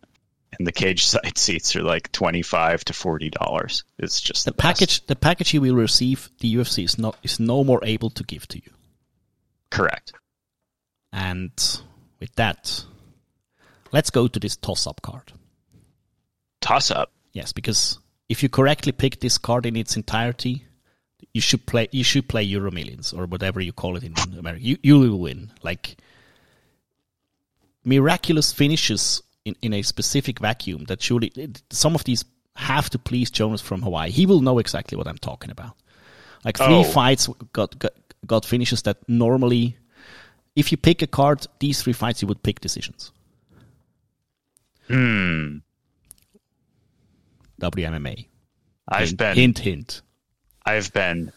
and 0.58 0.66
the 0.66 0.72
cage 0.72 1.06
side 1.12 1.38
seats 1.38 1.74
are 1.76 1.82
like 1.82 2.10
twenty 2.12 2.42
five 2.42 2.84
to 2.86 2.92
forty 2.92 3.30
dollars. 3.30 3.84
It's 3.98 4.20
just 4.20 4.44
The 4.44 4.50
the, 4.50 4.56
best. 4.56 4.62
package 4.80 5.06
the 5.06 5.16
package 5.16 5.54
you 5.54 5.60
will 5.60 5.76
receive, 5.76 6.28
the 6.40 6.54
UFC 6.54 6.84
is 6.84 6.98
not 6.98 7.16
is 7.22 7.38
no 7.40 7.64
more 7.64 7.80
able 7.84 8.10
to 8.10 8.24
give 8.24 8.46
to 8.48 8.58
you. 8.58 8.70
Correct. 9.70 10.12
And 11.12 11.52
with 12.20 12.34
that, 12.36 12.84
let's 13.92 14.10
go 14.10 14.28
to 14.28 14.40
this 14.40 14.56
toss 14.56 14.86
up 14.86 15.00
card. 15.02 15.32
Toss 16.60 16.90
up. 16.90 17.10
Yes, 17.32 17.52
because 17.52 17.98
if 18.28 18.42
you 18.42 18.48
correctly 18.48 18.92
pick 18.92 19.20
this 19.20 19.38
card 19.38 19.66
in 19.66 19.76
its 19.76 19.96
entirety, 19.96 20.64
you 21.34 21.40
should 21.40 21.64
play 21.66 21.88
you 21.92 22.04
should 22.04 22.28
play 22.28 22.42
Euro 22.44 22.70
Millions 22.70 23.12
or 23.12 23.26
whatever 23.26 23.60
you 23.60 23.72
call 23.72 23.96
it 23.96 24.04
in 24.04 24.14
America. 24.38 24.62
You 24.64 24.76
you 24.82 24.98
will 24.98 25.18
win. 25.18 25.50
Like 25.62 25.96
miraculous 27.84 28.52
finishes 28.52 29.22
in, 29.44 29.56
in 29.62 29.72
a 29.72 29.82
specific 29.82 30.38
vacuum 30.38 30.84
that 30.84 31.02
surely 31.02 31.32
some 31.70 31.94
of 31.94 32.04
these 32.04 32.24
have 32.56 32.90
to 32.90 32.98
please 32.98 33.30
Jonas 33.30 33.60
from 33.60 33.82
Hawaii. 33.82 34.10
He 34.10 34.26
will 34.26 34.40
know 34.40 34.58
exactly 34.58 34.96
what 34.96 35.08
I'm 35.08 35.18
talking 35.18 35.50
about. 35.50 35.72
Like 36.44 36.56
three 36.58 36.66
Oh. 36.66 36.84
fights 36.84 37.28
got, 37.52 37.78
got 37.78 37.92
got 38.26 38.44
finishes 38.44 38.82
that 38.82 38.98
normally 39.08 39.76
if 40.54 40.70
you 40.70 40.76
pick 40.76 41.02
a 41.02 41.06
card, 41.06 41.46
these 41.60 41.82
three 41.82 41.92
fights 41.94 42.22
you 42.22 42.28
would 42.28 42.42
pick 42.42 42.60
decisions. 42.60 43.10
Hmm. 44.88 45.58
WMMA. 47.60 48.26
I've 48.88 49.08
hint, 49.08 49.18
been 49.18 49.36
hint 49.36 49.58
hint. 49.58 50.02
I've 50.66 50.92
been 50.92 51.32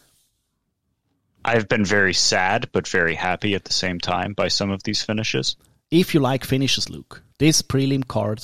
I've 1.44 1.68
been 1.68 1.84
very 1.84 2.12
sad 2.12 2.70
but 2.72 2.88
very 2.88 3.14
happy 3.14 3.54
at 3.54 3.64
the 3.64 3.72
same 3.72 4.00
time 4.00 4.32
by 4.34 4.48
some 4.48 4.70
of 4.70 4.82
these 4.82 5.02
finishes. 5.02 5.56
If 5.90 6.14
you 6.14 6.20
like 6.20 6.44
finishes, 6.44 6.90
Luke, 6.90 7.22
this 7.38 7.62
prelim 7.62 8.06
card, 8.06 8.42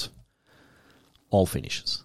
all 1.30 1.46
finishes. 1.46 2.02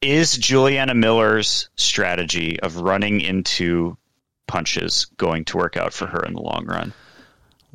Is 0.00 0.38
Juliana 0.38 0.94
Miller's 0.94 1.68
strategy 1.76 2.58
of 2.60 2.76
running 2.76 3.20
into 3.20 3.98
punches 4.46 5.04
going 5.18 5.44
to 5.46 5.58
work 5.58 5.76
out 5.76 5.92
for 5.92 6.06
her 6.06 6.24
in 6.24 6.32
the 6.32 6.40
long 6.40 6.64
run? 6.64 6.94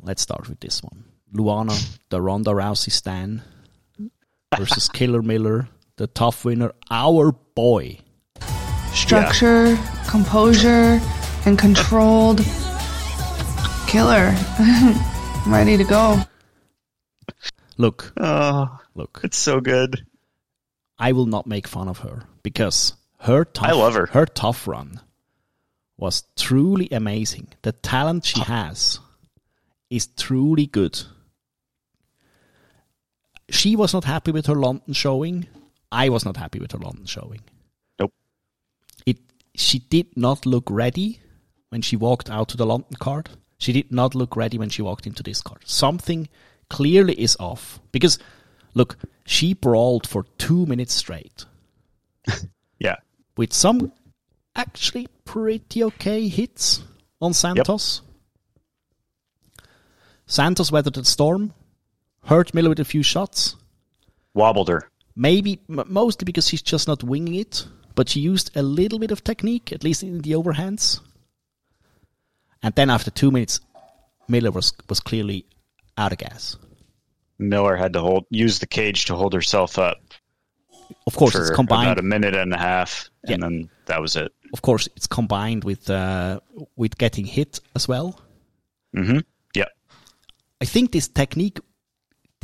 Let's 0.02 0.22
start 0.22 0.48
with 0.48 0.58
this 0.58 0.82
one. 0.82 1.04
Luana, 1.32 1.98
the 2.08 2.20
Ronda 2.20 2.50
Rousey 2.50 2.90
Stan 2.90 3.42
versus 4.56 4.88
Killer 4.92 5.22
Miller, 5.22 5.68
the 5.96 6.08
TUF 6.08 6.44
winner, 6.44 6.72
our 6.90 7.30
boy. 7.54 8.00
Structure, 8.92 9.78
composure, 10.08 11.00
and 11.44 11.56
controlled. 11.56 12.40
Killer. 13.86 14.34
I'm 14.58 15.52
ready 15.52 15.76
to 15.76 15.84
go. 15.84 16.20
Look, 17.78 18.12
Oh, 18.16 18.78
look, 18.94 19.20
it's 19.22 19.36
so 19.36 19.60
good. 19.60 20.06
I 20.98 21.12
will 21.12 21.26
not 21.26 21.46
make 21.46 21.68
fun 21.68 21.88
of 21.88 21.98
her 21.98 22.24
because 22.42 22.94
her 23.20 23.44
tough, 23.44 23.68
I 23.68 23.72
love 23.72 23.94
her. 23.94 24.06
Her 24.06 24.26
TUF 24.26 24.66
run 24.66 25.00
was 25.96 26.24
truly 26.36 26.88
amazing. 26.90 27.48
The 27.62 27.72
talent 27.72 28.24
she 28.24 28.40
has 28.40 28.98
is 29.90 30.06
truly 30.08 30.66
good. 30.66 31.00
She 33.50 33.76
was 33.76 33.94
not 33.94 34.04
happy 34.04 34.32
with 34.32 34.46
her 34.46 34.54
London 34.54 34.94
showing. 34.94 35.46
I 35.92 36.08
was 36.08 36.24
not 36.24 36.36
happy 36.36 36.58
with 36.58 36.72
her 36.72 36.78
London 36.78 37.06
showing. 37.06 37.40
Nope. 38.00 38.12
It 39.06 39.18
she 39.54 39.78
did 39.78 40.16
not 40.16 40.44
look 40.44 40.64
ready 40.70 41.20
when 41.68 41.82
she 41.82 41.96
walked 41.96 42.28
out 42.30 42.48
to 42.48 42.56
the 42.56 42.66
London 42.66 42.96
card. 42.98 43.30
She 43.58 43.72
did 43.72 43.90
not 43.90 44.14
look 44.14 44.36
ready 44.36 44.58
when 44.58 44.68
she 44.68 44.82
walked 44.82 45.06
into 45.06 45.22
this 45.22 45.40
card. 45.42 45.62
Something 45.64 46.28
clearly 46.68 47.14
is 47.14 47.36
off 47.40 47.80
because 47.92 48.18
look, 48.74 48.96
she 49.24 49.54
brawled 49.54 50.06
for 50.06 50.24
2 50.38 50.66
minutes 50.66 50.94
straight 50.94 51.44
Yeah. 52.78 52.96
with 53.36 53.52
some 53.52 53.92
actually 54.54 55.06
pretty 55.24 55.82
okay 55.84 56.28
hits 56.28 56.82
on 57.20 57.32
Santos. 57.32 58.02
Santos 60.26 60.72
weathered 60.72 60.94
the 60.94 61.04
storm, 61.04 61.54
hurt 62.24 62.52
Miller 62.52 62.70
with 62.70 62.80
a 62.80 62.84
few 62.84 63.02
shots. 63.02 63.56
Wobbled 64.34 64.68
her. 64.68 64.90
Maybe 65.14 65.60
m- 65.68 65.84
mostly 65.88 66.24
because 66.24 66.48
she's 66.48 66.62
just 66.62 66.88
not 66.88 67.02
winging 67.04 67.36
it, 67.36 67.66
but 67.94 68.08
she 68.08 68.20
used 68.20 68.54
a 68.56 68.62
little 68.62 68.98
bit 68.98 69.10
of 69.12 69.22
technique, 69.24 69.72
at 69.72 69.84
least 69.84 70.02
in 70.02 70.20
the 70.22 70.32
overhands. 70.32 71.00
And 72.66 72.74
then 72.74 72.90
after 72.90 73.12
two 73.12 73.30
minutes, 73.30 73.60
Miller 74.28 74.50
was 74.50 74.72
was 74.88 74.98
clearly 74.98 75.44
out 75.96 76.10
of 76.12 76.18
gas. 76.18 76.56
Miller 77.38 77.76
had 77.76 77.92
to 77.92 78.00
hold 78.00 78.24
use 78.28 78.58
the 78.58 78.66
cage 78.66 79.04
to 79.06 79.14
hold 79.14 79.34
herself 79.34 79.78
up 79.78 79.98
Of 81.06 81.14
course, 81.14 81.34
it's 81.36 81.48
about 81.50 81.56
combined. 81.56 81.98
a 81.98 82.02
minute 82.02 82.34
and 82.34 82.52
a 82.52 82.58
half, 82.58 83.08
and 83.22 83.30
Yeah. 83.30 83.36
then 83.48 83.70
that 83.86 84.00
was 84.00 84.16
it. 84.16 84.32
Of 84.52 84.62
course, 84.62 84.88
it's 84.96 85.06
combined 85.06 85.62
with 85.64 85.88
uh, 85.90 86.40
with 86.76 86.98
getting 86.98 87.26
hit 87.26 87.60
as 87.76 87.86
well. 87.88 88.18
Mm-hmm. 88.96 89.18
Yeah. 89.54 89.70
I 90.60 90.64
think 90.64 90.90
this 90.90 91.08
technique, 91.08 91.60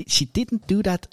she 0.06 0.24
didn't 0.26 0.66
do 0.68 0.82
that 0.82 1.08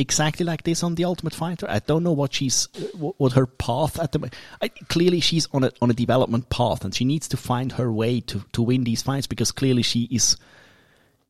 exactly 0.00 0.44
like 0.44 0.64
this 0.64 0.82
on 0.82 0.94
the 0.96 1.04
Ultimate 1.04 1.34
Fighter. 1.34 1.66
I 1.68 1.78
don't 1.78 2.02
know 2.02 2.12
what 2.12 2.34
she's, 2.34 2.68
what, 2.94 3.14
what 3.18 3.32
her 3.34 3.46
path 3.46 3.98
at 4.00 4.12
the. 4.12 4.30
I, 4.60 4.68
clearly, 4.68 5.20
she's 5.20 5.46
on 5.52 5.64
a 5.64 5.72
on 5.80 5.90
a 5.90 5.94
development 5.94 6.48
path, 6.50 6.84
and 6.84 6.94
she 6.94 7.04
needs 7.04 7.28
to 7.28 7.36
find 7.36 7.72
her 7.72 7.92
way 7.92 8.20
to 8.20 8.42
to 8.52 8.62
win 8.62 8.84
these 8.84 9.02
fights 9.02 9.26
because 9.26 9.52
clearly 9.52 9.82
she 9.82 10.04
is, 10.10 10.36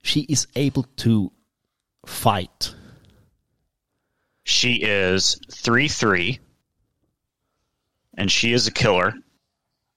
she 0.02 0.20
is 0.22 0.46
able 0.56 0.84
to 0.98 1.30
fight. 2.06 2.74
She 4.44 4.74
is 4.82 5.38
three 5.50 5.88
three, 5.88 6.38
and 8.16 8.30
she 8.30 8.52
is 8.52 8.66
a 8.66 8.72
killer. 8.72 9.14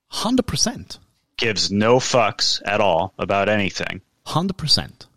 Hundred 0.09 0.45
percent, 0.45 0.99
Gives 1.38 1.71
no 1.71 1.97
fucks 1.97 2.62
at 2.65 2.81
all 2.81 3.13
about 3.17 3.49
anything. 3.49 4.01
hundred 4.25 4.57
percent. 4.57 5.07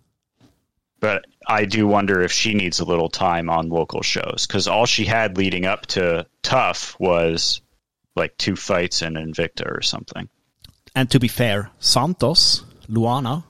But 1.01 1.27
I 1.47 1.65
do 1.65 1.87
wonder 1.87 2.23
if 2.23 2.33
she 2.33 2.55
needs 2.55 2.81
a 2.81 2.85
little 2.85 3.09
time 3.09 3.49
on 3.49 3.69
local 3.69 4.03
shows 4.03 4.47
because 4.47 4.67
all 4.67 4.87
she 4.87 5.05
had 5.05 5.37
leading 5.37 5.65
up 5.65 5.87
to 5.87 6.27
TUF 6.43 6.99
was 6.99 7.61
like 8.17 8.37
two 8.37 8.57
fights 8.57 9.03
in 9.03 9.15
Invicta 9.15 9.71
or 9.71 9.83
something. 9.83 10.29
And 10.95 11.11
to 11.11 11.21
be 11.21 11.29
fair, 11.29 11.71
Santos 11.79 12.65
Luana, 12.89 13.45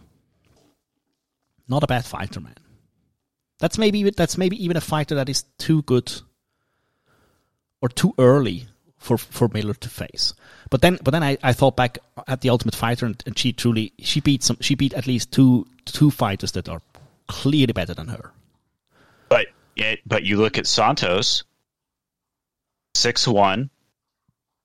not 1.68 1.84
a 1.84 1.86
bad 1.86 2.04
fighter, 2.04 2.40
man. 2.40 2.54
That's 3.58 3.78
maybe 3.78 4.10
that's 4.10 4.36
maybe 4.36 4.62
even 4.62 4.76
a 4.76 4.82
fighter 4.82 5.14
that 5.14 5.28
is 5.28 5.44
too 5.56 5.82
good 5.82 6.12
or 7.80 7.88
too 7.88 8.14
early 8.18 8.66
for 8.98 9.16
for 9.16 9.48
Miller 9.48 9.74
to 9.74 9.88
face. 9.88 10.34
But 10.68 10.82
then 10.82 10.98
but 11.02 11.12
then 11.12 11.22
I, 11.22 11.38
I 11.42 11.54
thought 11.54 11.76
back 11.76 11.98
at 12.28 12.42
the 12.42 12.50
Ultimate 12.50 12.74
Fighter 12.74 13.06
and, 13.06 13.22
and 13.24 13.38
she 13.38 13.52
truly 13.52 13.92
she 13.98 14.20
beat 14.20 14.42
some 14.42 14.58
she 14.60 14.74
beat 14.74 14.92
at 14.92 15.06
least 15.06 15.32
two 15.32 15.66
two 15.86 16.10
fighters 16.10 16.52
that 16.52 16.68
are 16.68 16.82
clearly 17.28 17.72
better 17.72 17.94
than 17.94 18.08
her. 18.08 18.32
But 19.28 19.46
yeah, 19.74 19.96
but 20.06 20.24
you 20.24 20.38
look 20.38 20.58
at 20.58 20.66
Santos, 20.66 21.44
six 22.94 23.26
one, 23.26 23.70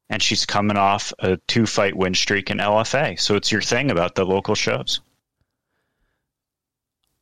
and 0.09 0.21
she's 0.21 0.45
coming 0.45 0.77
off 0.77 1.13
a 1.19 1.37
two 1.47 1.65
fight 1.65 1.95
win 1.95 2.13
streak 2.13 2.49
in 2.49 2.57
LFA. 2.57 3.19
So 3.19 3.35
it's 3.35 3.51
your 3.51 3.61
thing 3.61 3.91
about 3.91 4.15
the 4.15 4.25
local 4.25 4.55
shows. 4.55 5.01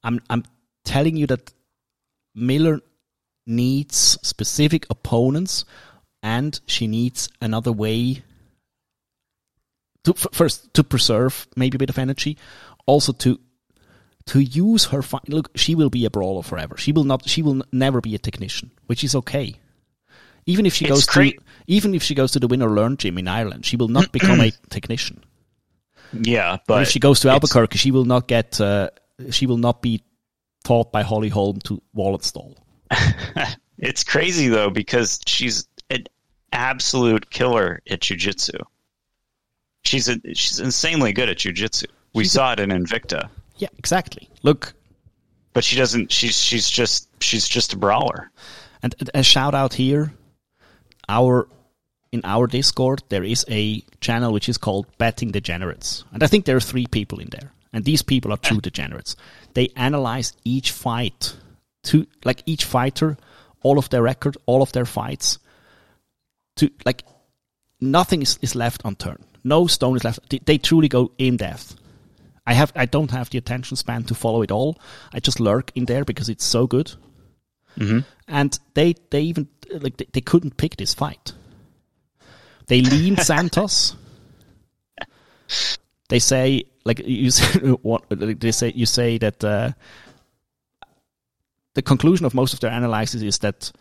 I'm 0.04 0.22
I'm 0.30 0.44
telling 0.86 1.16
you 1.18 1.28
that 1.28 1.54
Miller 2.36 2.82
needs 3.46 4.18
specific 4.22 4.86
opponents, 4.90 5.66
and 6.24 6.60
she 6.66 6.88
needs 6.88 7.30
another 7.42 7.72
way 7.72 8.24
to 10.04 10.12
f- 10.12 10.28
first 10.32 10.74
to 10.74 10.84
preserve 10.84 11.48
maybe 11.56 11.76
a 11.76 11.80
bit 11.80 11.90
of 11.90 11.98
energy, 11.98 12.38
also 12.86 13.12
to 13.14 13.40
to 14.30 14.40
use 14.40 14.86
her 14.86 15.02
fi- 15.02 15.20
look, 15.28 15.50
she 15.56 15.76
will 15.76 15.90
be 15.90 16.06
a 16.06 16.10
brawler 16.10 16.44
forever. 16.44 16.76
She 16.78 16.92
will 16.92 17.04
not. 17.04 17.28
She 17.28 17.42
will 17.42 17.62
never 17.72 18.02
be 18.02 18.16
a 18.16 18.20
technician, 18.20 18.72
which 18.88 19.04
is 19.04 19.16
okay. 19.16 19.56
Even 20.46 20.66
if 20.66 20.74
she 20.74 20.86
It's 20.86 20.92
goes 20.94 21.06
great. 21.06 21.38
to 21.38 21.44
even 21.68 21.94
if 21.94 22.02
she 22.04 22.16
goes 22.16 22.32
to 22.32 22.40
the 22.40 22.48
Win 22.48 22.62
or 22.64 22.70
Learn 22.72 22.98
gym 22.98 23.18
in 23.18 23.28
Ireland, 23.28 23.66
she 23.66 23.76
will 23.78 23.88
not 23.90 24.12
become 24.18 24.40
a 24.40 24.52
technician. 24.70 25.24
Yeah, 26.14 26.58
But 26.66 26.74
but 26.76 26.82
if 26.84 26.90
she 26.90 27.00
goes 27.00 27.20
to 27.22 27.30
Albuquerque, 27.30 27.78
she 27.78 27.92
will 27.92 28.06
not 28.06 28.28
get. 28.28 28.60
Uh, 28.60 28.90
she 29.32 29.46
will 29.46 29.58
not 29.58 29.82
be 29.82 30.04
taught 30.64 30.92
by 30.92 31.04
Holly 31.04 31.30
Holm 31.30 31.60
to 31.66 31.82
wall 31.94 32.16
install. 32.16 32.58
It's 33.82 34.04
crazy 34.04 34.50
though 34.50 34.70
because 34.70 35.22
she's 35.26 35.66
an 35.90 36.04
absolute 36.52 37.30
killer 37.30 37.82
at 37.90 38.02
jujitsu. 38.02 38.60
She's 39.86 40.10
a, 40.10 40.20
she's 40.34 40.60
insanely 40.60 41.14
good 41.14 41.30
at 41.30 41.38
jujitsu. 41.38 41.86
We 42.14 42.26
saw 42.26 42.52
it 42.52 42.60
in 42.60 42.72
Invicta, 42.72 43.30
Yeah, 43.60 43.70
exactly. 43.78 44.30
Look, 44.42 44.74
but 45.54 45.64
she 45.64 45.76
doesn't. 45.76 46.12
She's 46.12 46.42
she's 46.42 46.70
just 46.70 47.10
she's 47.22 47.48
just 47.48 47.74
a 47.74 47.78
brawler. 47.78 48.32
And 48.82 48.96
a 49.14 49.22
shout 49.24 49.54
out 49.54 49.74
here, 49.74 50.14
our 51.08 51.48
in 52.12 52.22
our 52.24 52.48
Discord 52.48 53.04
there 53.10 53.24
is 53.24 53.46
a 53.50 53.84
channel 54.00 54.34
which 54.34 54.50
is 54.50 54.58
called 54.58 54.88
Betting 54.98 55.32
Degenerates, 55.32 56.06
and 56.14 56.24
I 56.24 56.28
think 56.28 56.46
there 56.46 56.56
are 56.56 56.62
three 56.62 56.88
people 56.88 57.20
in 57.20 57.28
there, 57.32 57.52
and 57.74 57.84
these 57.84 58.02
people 58.02 58.32
are 58.32 58.38
true 58.38 58.62
degenerates. 58.62 59.18
They 59.54 59.70
analyze 59.76 60.34
each 60.46 60.72
fight 60.72 61.36
to 61.84 62.08
like 62.24 62.42
each 62.46 62.64
fighter, 62.64 63.18
all 63.62 63.78
of 63.78 63.90
their 63.90 64.02
record, 64.02 64.38
all 64.46 64.62
of 64.62 64.72
their 64.72 64.86
fights, 64.86 65.40
to 66.56 66.72
like 66.86 67.04
nothing 67.82 68.22
is, 68.22 68.40
is 68.42 68.56
left 68.56 68.82
unturned. 68.86 69.26
No 69.44 69.68
stone 69.68 69.98
is 69.98 70.06
left. 70.06 70.30
They, 70.30 70.40
they 70.40 70.58
truly 70.58 70.88
go 70.88 71.12
in 71.18 71.38
depth. 71.38 71.76
I 72.50 72.54
have 72.54 72.72
I 72.76 72.86
don't 72.86 73.12
have 73.12 73.30
the 73.30 73.38
attention 73.38 73.78
span 73.78 74.04
to 74.06 74.16
follow 74.16 74.42
it 74.42 74.52
all. 74.52 74.80
I 75.14 75.20
just 75.20 75.40
lurk 75.40 75.72
in 75.76 75.86
there 75.86 76.04
because 76.04 76.30
it's 76.30 76.46
so 76.46 76.68
good 76.68 76.92
and 78.28 78.60
they 78.74 78.96
they 79.10 79.22
even 79.22 79.48
like 79.72 79.98
they, 79.98 80.08
they 80.14 80.22
couldn't 80.22 80.58
pick 80.58 80.78
this 80.78 80.94
fight. 80.94 81.34
They 82.68 82.82
lean 82.82 83.18
Santos. 83.30 83.96
They 86.10 86.20
say 86.20 86.64
like 86.86 87.00
you 87.06 87.32
say, 87.32 87.60
what 87.82 88.04
they 88.10 88.52
say 88.52 88.74
you 88.76 88.86
say 88.86 89.18
that 89.20 89.44
uh, 89.44 89.72
the 91.76 91.82
conclusion 91.82 92.26
of 92.26 92.34
most 92.34 92.54
of 92.54 92.60
their 92.60 92.72
analysis 92.72 93.22
is 93.22 93.40
that 93.40 93.72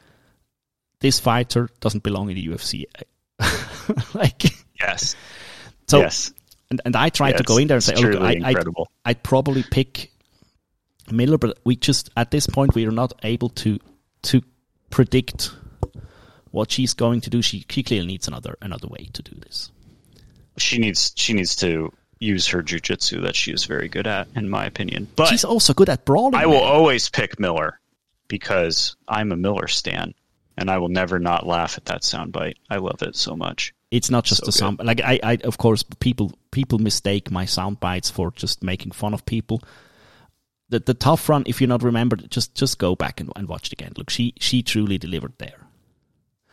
this 1.01 1.21
fighter 1.21 1.69
doesn't 1.81 2.03
belong 2.03 2.29
in 2.31 2.37
the 2.37 2.47
UFC. 2.49 2.85
like 4.15 4.45
Yes, 4.81 5.17
so 5.89 6.01
yes, 6.01 6.33
and, 6.71 6.81
and 6.85 6.97
I 6.97 7.09
tried 7.09 7.31
Yeah, 7.31 7.37
to 7.39 7.43
go 7.45 7.57
in 7.59 7.69
there 7.69 7.77
and 7.77 7.85
say, 7.85 7.95
oh, 7.97 8.01
look, 8.01 8.21
I, 8.21 8.29
I, 8.29 8.33
incredible. 8.51 8.91
I'd 9.05 9.23
probably 9.23 9.63
pick 9.63 10.11
Miller, 11.11 11.39
but 11.39 11.59
we 11.65 11.77
just 11.77 12.11
at 12.17 12.31
this 12.31 12.47
point 12.47 12.75
we 12.75 12.87
are 12.87 12.91
not 12.93 13.13
able 13.23 13.49
to 13.51 13.79
to 14.23 14.43
predict 14.91 15.51
what 16.51 16.71
she's 16.71 16.95
going 16.95 17.21
to 17.23 17.31
do. 17.31 17.43
She, 17.43 17.65
she 17.69 17.83
clearly 17.83 18.07
needs 18.07 18.29
another 18.29 18.57
another 18.61 18.89
way 18.89 19.09
to 19.13 19.23
do 19.23 19.35
this. 19.41 19.71
she 20.59 20.79
needs 20.79 21.13
she 21.17 21.33
needs 21.33 21.57
to 21.57 21.93
use 22.21 22.49
her 22.49 22.63
jujitsu 22.63 23.23
that 23.23 23.37
she 23.37 23.53
is 23.53 23.65
very 23.65 23.89
good 23.89 24.07
at, 24.07 24.27
in 24.35 24.51
my 24.51 24.67
opinion. 24.67 25.07
But 25.15 25.29
She's 25.29 25.45
also 25.45 25.73
good 25.73 25.89
at 25.89 26.05
brawling. 26.05 26.35
I 26.35 26.47
will 26.47 26.55
man. 26.55 26.65
always 26.65 27.09
pick 27.09 27.39
Miller 27.39 27.79
because 28.27 28.97
I'm 29.07 29.31
a 29.31 29.37
Miller 29.37 29.69
stan, 29.69 30.15
and 30.57 30.69
I 30.69 30.79
will 30.79 30.89
never 30.89 31.19
not 31.21 31.47
laugh 31.47 31.77
at 31.79 31.85
that 31.87 32.03
soundbite. 32.03 32.57
I 32.69 32.79
love 32.79 33.03
it 33.03 33.15
so 33.15 33.37
much. 33.37 33.73
It's 33.91 34.11
not 34.11 34.25
just 34.25 34.41
So 34.41 34.47
the 34.47 34.53
sound. 34.53 34.81
Like 34.85 35.01
I, 35.01 35.19
I, 35.23 35.39
of 35.45 35.59
course, 35.59 35.83
people 35.83 36.33
people 36.51 36.79
mistake 36.79 37.31
my 37.31 37.47
sound 37.47 37.81
bites 37.81 38.11
for 38.11 38.31
just 38.33 38.63
making 38.63 38.93
fun 38.93 39.15
of 39.15 39.25
people. 39.25 39.63
The 40.69 40.81
the 40.81 40.95
TUF 40.95 41.29
run, 41.29 41.45
if 41.47 41.61
you're 41.61 41.69
not 41.69 41.83
remembered, 41.83 42.31
just 42.31 42.55
just 42.55 42.79
go 42.79 42.95
back 42.95 43.21
and, 43.21 43.33
and 43.35 43.49
watch 43.49 43.69
it 43.69 43.73
again. 43.73 43.93
Look, 43.97 44.11
she 44.11 44.35
she 44.39 44.63
truly 44.63 44.99
delivered 44.99 45.33
there. 45.39 45.67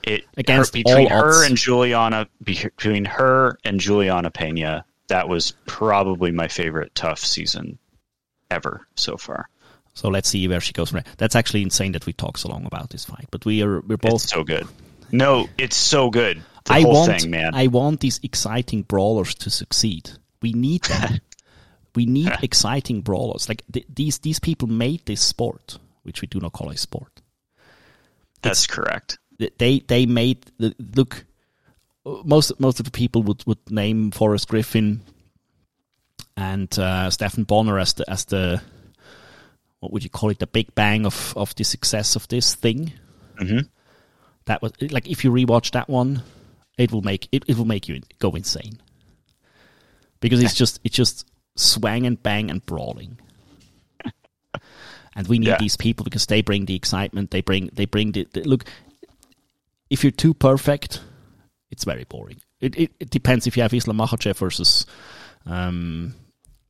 It 0.04 0.24
Against 0.38 0.74
her, 0.74 0.84
between 0.84 1.12
all 1.12 1.20
her 1.20 1.30
odds. 1.30 1.50
and 1.50 1.58
Juliana 1.58 2.28
between 2.42 3.06
her 3.06 3.58
and 3.66 3.80
Julianna 3.80 4.32
Peña, 4.32 4.84
that 5.08 5.28
was 5.28 5.54
probably 5.66 6.32
my 6.32 6.48
favorite 6.48 6.94
TUF 6.96 7.20
season 7.20 7.80
ever 8.50 8.88
so 8.96 9.18
far. 9.18 9.50
So 9.94 10.10
let's 10.10 10.30
see 10.30 10.48
where 10.48 10.62
she 10.62 10.74
goes 10.74 10.90
from 10.90 11.02
there. 11.02 11.14
That's 11.18 11.36
actually 11.36 11.64
insane 11.64 11.94
that 11.94 12.06
we 12.06 12.14
talk 12.14 12.38
so 12.38 12.50
long 12.50 12.66
about 12.66 12.90
this 12.92 13.06
fight, 13.06 13.28
but 13.32 13.46
we 13.46 13.62
are 13.64 13.82
we're 13.82 13.98
both 13.98 14.24
It's 14.24 14.30
so 14.30 14.44
good. 14.44 14.68
No, 15.12 15.50
it's 15.58 15.76
so 15.78 16.10
good. 16.10 16.42
The 16.66 16.74
I 16.74 16.82
whole 16.82 16.94
want, 16.94 17.22
thing, 17.22 17.32
man. 17.32 17.54
I 17.54 17.68
want 17.68 18.00
these 18.00 18.20
exciting 18.24 18.82
brawlers 18.84 19.36
to 19.36 19.50
succeed. 19.50 20.10
We 20.42 20.54
need 20.54 20.84
them. 20.86 21.20
we 21.96 22.06
need 22.06 22.32
exciting 22.42 23.02
brawlers. 23.02 23.48
Like 23.48 23.64
th- 23.72 23.86
these, 23.94 24.20
these 24.20 24.40
people 24.40 24.68
made 24.68 25.06
this 25.06 25.22
sport, 25.22 25.78
which 26.04 26.22
we 26.22 26.28
do 26.28 26.40
not 26.40 26.54
call 26.54 26.70
a 26.72 26.78
sport. 26.78 27.22
That's 28.42 28.68
correct. 28.68 29.18
They, 29.58 29.80
they 29.80 30.06
made 30.06 30.46
the 30.58 30.74
look. 30.96 31.26
Most, 32.24 32.60
most 32.60 32.80
of 32.80 32.86
the 32.86 32.92
people 32.92 33.24
would, 33.24 33.44
would 33.48 33.72
name 33.72 34.12
Forrest 34.12 34.48
Griffin 34.48 35.02
and 36.38 36.78
uh, 36.78 37.10
Stephan 37.10 37.44
Bonnar 37.46 37.80
as 37.80 37.94
the, 37.94 38.10
as 38.10 38.26
the, 38.26 38.62
what 39.80 39.92
would 39.92 40.04
you 40.04 40.10
call 40.10 40.30
it, 40.30 40.38
the 40.40 40.46
big 40.48 40.74
bang 40.76 41.06
of, 41.06 41.34
of 41.36 41.56
the 41.56 41.64
success 41.64 42.16
of 42.16 42.28
this 42.28 42.54
thing. 42.56 42.94
Mhm. 43.42 43.70
That 44.46 44.62
was 44.62 44.74
like 44.80 45.08
if 45.10 45.24
you 45.24 45.32
rewatch 45.32 45.72
that 45.72 45.90
one, 45.90 46.22
it 46.78 46.92
will 46.92 47.02
make 47.02 47.28
it, 47.32 47.44
it 47.48 47.58
will 47.58 47.66
make 47.66 47.88
you 47.88 48.02
go 48.20 48.32
insane 48.32 48.80
because 50.20 50.42
it's 50.42 50.56
just 50.56 50.80
it's 50.84 50.96
just 50.96 51.26
swang 51.56 52.06
and 52.06 52.22
bang 52.22 52.50
and 52.52 52.66
brawling. 52.66 53.18
And 55.18 55.28
we 55.28 55.40
need 55.40 55.48
Yeah. 55.48 55.58
these 55.60 55.78
people 55.78 56.04
because 56.04 56.26
they 56.26 56.42
bring 56.42 56.66
the 56.66 56.76
excitement. 56.76 57.32
They 57.32 57.42
bring 57.42 57.70
they 57.74 57.86
bring 57.86 58.12
the, 58.12 58.28
the 58.34 58.44
look. 58.44 58.66
If 59.90 60.04
you're 60.04 60.12
too 60.12 60.34
perfect, 60.34 61.02
it's 61.72 61.86
very 61.86 62.04
boring. 62.04 62.42
It, 62.60 62.78
it, 62.78 62.92
it 63.00 63.10
depends 63.12 63.48
if 63.48 63.56
you 63.56 63.64
have 63.64 63.74
Islam 63.74 63.98
Makhachev 63.98 64.36
versus 64.38 64.86
um, 65.46 66.16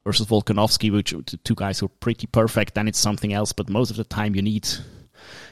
versus 0.04 0.28
Volkanovski, 0.28 0.92
which 0.92 1.16
two 1.44 1.56
guys 1.56 1.80
who 1.80 1.88
are 1.88 1.98
pretty 2.00 2.28
perfect. 2.28 2.76
Then 2.76 2.88
it's 2.88 3.00
something 3.00 3.34
else. 3.34 3.52
But 3.52 3.68
most 3.70 3.90
of 3.90 3.98
the 3.98 4.04
time, 4.04 4.36
you 4.36 4.44
need 4.44 4.68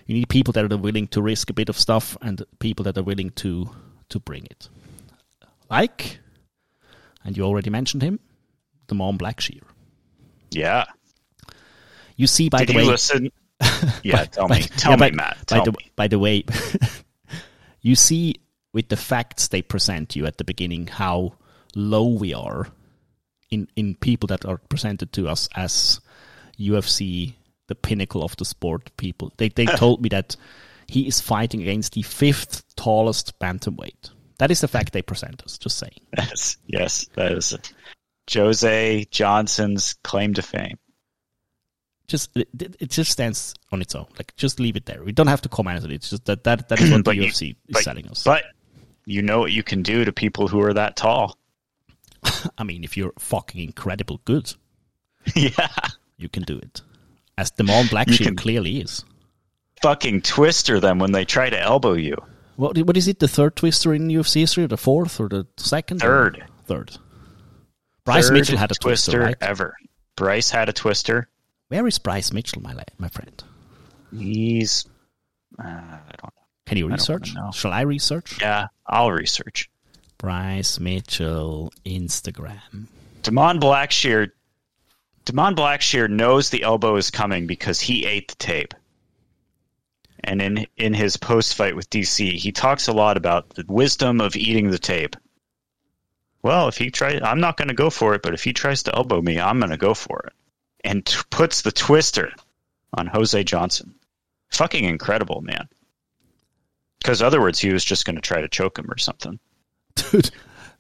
you 0.06 0.14
need 0.14 0.30
people 0.30 0.52
that 0.54 0.72
are 0.72 0.78
willing 0.78 1.08
to 1.08 1.22
risk 1.22 1.50
a 1.50 1.54
bit 1.54 1.70
of 1.70 1.80
stuff 1.80 2.16
and 2.22 2.44
people 2.60 2.84
that 2.84 2.98
are 2.98 3.04
willing 3.04 3.32
to 3.32 3.72
to 4.10 4.20
bring 4.20 4.46
it. 4.46 4.70
Like, 5.70 6.20
and 7.24 7.36
you 7.36 7.44
already 7.44 7.70
mentioned 7.70 8.04
him, 8.04 8.20
Da'Mon 8.88 9.18
Blackshear. 9.18 9.62
Yeah. 10.52 10.86
You 12.16 12.28
see, 12.28 12.50
by 12.50 12.60
Did 12.60 12.70
the 12.70 12.78
way, 12.78 12.86
listen? 12.86 13.32
Yeah, 14.04 14.26
tell 14.26 14.48
me. 14.48 14.62
Tell 14.62 14.92
yeah, 14.92 14.96
me, 14.98 15.00
by, 15.00 15.12
Matt. 15.12 15.38
By 15.48 15.56
Tell 15.56 15.66
the, 15.66 15.72
me. 15.72 15.92
by 15.96 16.08
the 16.08 16.20
way, 16.20 16.44
you 17.82 17.96
see 17.96 18.36
with 18.74 18.90
the 18.90 18.98
facts 18.98 19.48
they 19.48 19.62
present 19.62 20.16
you 20.16 20.26
at 20.26 20.38
the 20.38 20.44
beginning 20.44 20.88
how 20.88 21.34
low 21.76 22.08
we 22.08 22.34
are 22.34 22.68
in 23.50 23.68
in 23.76 23.96
people 23.96 24.28
that 24.28 24.46
are 24.46 24.58
presented 24.70 25.14
to 25.14 25.28
us 25.28 25.48
as 25.56 26.02
UFC 26.60 27.36
the 27.68 27.76
pinnacle 27.76 28.24
of 28.24 28.36
the 28.38 28.46
sport 28.46 28.96
people. 28.98 29.32
They 29.38 29.50
they 29.50 29.66
told 29.78 30.02
me 30.02 30.10
that 30.10 30.36
he 30.94 31.08
is 31.08 31.20
fighting 31.20 31.62
against 31.62 31.94
the 31.94 32.02
fifth 32.04 32.64
tallest 32.76 33.38
bantamweight. 33.40 34.12
That 34.38 34.52
is 34.52 34.62
the 34.62 34.68
fact 34.68 34.94
they 34.94 35.02
present 35.02 35.44
us. 35.44 35.58
Just 35.58 35.78
saying. 35.78 36.00
Yes, 36.18 36.58
yes, 36.68 37.06
that 37.16 37.32
is 37.32 37.54
it. 37.54 37.74
Jose 38.34 39.06
Johnson's 39.12 39.96
claim 40.04 40.34
to 40.36 40.42
fame. 40.42 40.78
Just 42.08 42.36
it, 42.36 42.48
it 42.80 42.90
just 42.90 43.12
stands 43.12 43.54
on 43.72 43.82
its 43.82 43.96
own. 43.96 44.06
Like 44.18 44.36
just 44.36 44.60
leave 44.60 44.76
it 44.76 44.86
there. 44.86 45.04
We 45.04 45.12
don't 45.14 45.28
have 45.28 45.42
to 45.42 45.50
comment 45.50 45.84
on 45.84 45.92
it. 45.92 45.96
It's 45.96 46.10
just 46.10 46.26
that 46.26 46.44
that, 46.44 46.70
that 46.70 46.80
is 46.82 46.92
what 46.92 46.98
the 46.98 47.04
But 47.04 47.16
you- 47.16 47.24
UFC 47.24 47.52
is 47.52 47.56
but- 47.70 47.84
selling 47.84 48.08
us. 48.08 48.24
But 48.24 48.44
you 49.06 49.22
know 49.22 49.40
what 49.40 49.52
you 49.52 49.64
can 49.64 49.82
do 49.84 50.06
to 50.06 50.12
people 50.14 50.48
who 50.48 50.62
are 50.62 50.74
that 50.74 50.96
tall. 50.96 51.38
I 52.58 52.64
mean, 52.64 52.84
if 52.84 52.96
you're 52.98 53.14
fucking 53.20 53.62
incredible 53.62 54.22
good, 54.26 54.54
yeah. 55.36 55.68
you 56.18 56.30
can 56.30 56.44
do 56.44 56.58
it. 56.58 56.82
As 57.38 57.52
Da'Mon 57.52 57.86
Blackshear 57.86 58.26
can- 58.28 58.36
clearly 58.36 58.80
is. 58.80 59.04
Fucking 59.84 60.22
twister 60.22 60.80
them 60.80 60.98
when 60.98 61.12
they 61.12 61.26
try 61.26 61.50
to 61.50 61.60
elbow 61.60 61.92
you. 61.94 62.16
What 62.56 62.78
what 62.78 62.96
is 62.96 63.10
it? 63.10 63.20
The 63.20 63.28
third 63.28 63.58
twister 63.58 63.94
in 63.94 64.08
UFC 64.08 64.40
history, 64.40 64.64
or 64.64 64.68
the 64.68 64.78
fourth, 64.78 65.20
or 65.20 65.28
the 65.28 65.46
second? 65.58 66.00
Third. 66.00 66.42
Third. 66.66 66.98
Bryce 68.06 68.28
Third 68.30 68.34
Mitchell 68.34 68.58
had 68.58 68.72
a 68.72 68.76
twister, 68.76 69.20
right? 69.20 69.36
ever. 69.42 69.76
Bryce 70.16 70.50
had 70.50 70.70
a 70.70 70.74
twister. 70.74 71.28
Where 71.68 71.86
is 71.86 72.00
Bryce 72.00 72.32
Mitchell, 72.32 72.62
my 72.62 72.72
la- 72.72 72.84
my 72.98 73.10
friend? 73.10 73.44
He's 74.18 74.86
uh, 75.60 75.64
I 75.68 76.00
don't 76.22 76.24
know. 76.24 76.44
Can 76.66 76.78
you 76.78 76.88
research? 76.88 77.34
know. 77.36 77.52
Shall 77.52 77.74
I 77.74 77.82
research? 77.82 78.40
Yeah, 78.40 78.68
I'll 78.88 79.12
research. 79.12 79.70
Bryce 80.18 80.80
Mitchell 80.80 81.74
Instagram. 81.86 82.88
Da'Mon 83.24 83.60
Blackshear 83.60 84.32
Da'Mon 85.26 85.56
Blackshear 85.56 86.10
knows 86.10 86.50
the 86.52 86.64
elbow 86.64 86.96
is 86.96 87.12
coming 87.12 87.48
because 87.48 87.82
he 87.82 88.06
ate 88.06 88.30
the 88.30 88.36
tape. 88.36 88.74
And 90.24 90.42
in 90.42 90.68
in 90.78 90.94
his 90.94 91.18
post 91.18 91.56
fight 91.56 91.76
with 91.76 91.90
DC, 91.90 92.34
he 92.38 92.52
talks 92.52 92.88
a 92.88 92.94
lot 92.94 93.18
about 93.18 93.50
the 93.56 93.66
wisdom 93.68 94.22
of 94.22 94.36
eating 94.36 94.70
the 94.72 94.80
tape. 94.80 95.16
Well, 96.42 96.68
if 96.68 96.78
he 96.78 96.92
tries, 96.92 97.22
I'm 97.24 97.40
not 97.40 97.58
going 97.58 97.70
to 97.70 97.74
go 97.74 97.90
for 97.90 98.14
it, 98.16 98.22
but 98.22 98.34
if 98.34 98.44
he 98.44 98.54
tries 98.54 98.84
to 98.84 98.96
elbow 98.96 99.22
me, 99.22 99.40
I'm 99.40 99.60
going 99.60 99.72
to 99.72 99.78
go 99.78 99.94
for 99.94 100.20
it. 100.28 100.34
and 100.84 101.06
t- 101.06 101.18
puts 101.30 101.62
the 101.62 101.72
twister 101.72 102.32
on 102.94 103.08
Jose 103.08 103.44
Johnson. 103.46 103.96
Fucking 104.50 104.84
incredible, 104.84 105.42
man. 105.42 105.68
Because 107.00 107.22
other 107.22 107.40
words, 107.42 107.60
he 107.60 107.72
was 107.72 107.84
just 107.84 108.06
going 108.06 108.16
to 108.16 108.22
try 108.22 108.42
to 108.42 108.48
choke 108.50 108.78
him 108.78 108.90
or 108.92 108.98
something. 108.98 109.40
Dude, 109.96 110.32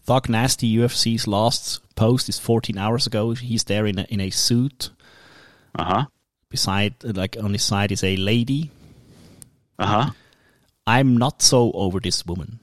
Thug 0.03 0.27
Nasty 0.29 0.73
UFC's 0.77 1.27
last 1.27 1.79
post 1.95 2.27
is 2.29 2.39
14 2.39 2.77
hours 2.77 3.07
ago. 3.07 3.31
He's 3.31 3.63
there 3.65 3.85
in 3.85 3.99
a, 3.99 4.03
in 4.03 4.19
a 4.19 4.29
suit. 4.29 4.89
Uh 5.77 5.83
huh. 5.85 6.05
Beside, 6.49 6.95
like 7.03 7.35
on 7.41 7.53
his 7.53 7.63
side, 7.63 7.91
is 7.91 8.03
a 8.03 8.15
lady. 8.17 8.71
Uh 9.79 9.85
huh. 9.85 10.11
I'm 10.85 11.17
not 11.17 11.41
so 11.41 11.71
over 11.73 11.99
this 11.99 12.25
woman. 12.25 12.59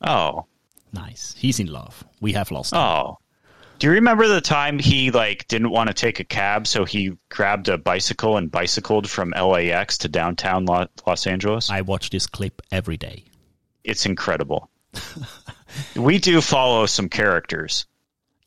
Oh. 0.00 0.46
Nice. 0.92 1.34
He's 1.36 1.60
in 1.60 1.66
love. 1.66 2.04
We 2.20 2.32
have 2.32 2.50
lost. 2.50 2.72
him. 2.72 2.78
Oh. 2.78 3.18
Do 3.78 3.86
you 3.86 3.92
remember 3.94 4.26
the 4.26 4.40
time 4.40 4.78
he 4.78 5.10
like 5.10 5.46
didn't 5.48 5.70
want 5.70 5.88
to 5.88 5.94
take 5.94 6.18
a 6.18 6.24
cab, 6.24 6.66
so 6.66 6.84
he 6.84 7.12
grabbed 7.28 7.68
a 7.68 7.78
bicycle 7.78 8.36
and 8.36 8.50
bicycled 8.50 9.08
from 9.08 9.30
LAX 9.30 9.98
to 9.98 10.08
downtown 10.08 10.64
Los 10.66 11.26
Angeles? 11.26 11.70
I 11.70 11.82
watch 11.82 12.10
this 12.10 12.26
clip 12.26 12.60
every 12.72 12.96
day. 12.96 13.24
It's 13.84 14.04
incredible. 14.06 14.68
we 15.96 16.18
do 16.18 16.40
follow 16.40 16.86
some 16.86 17.08
characters. 17.08 17.86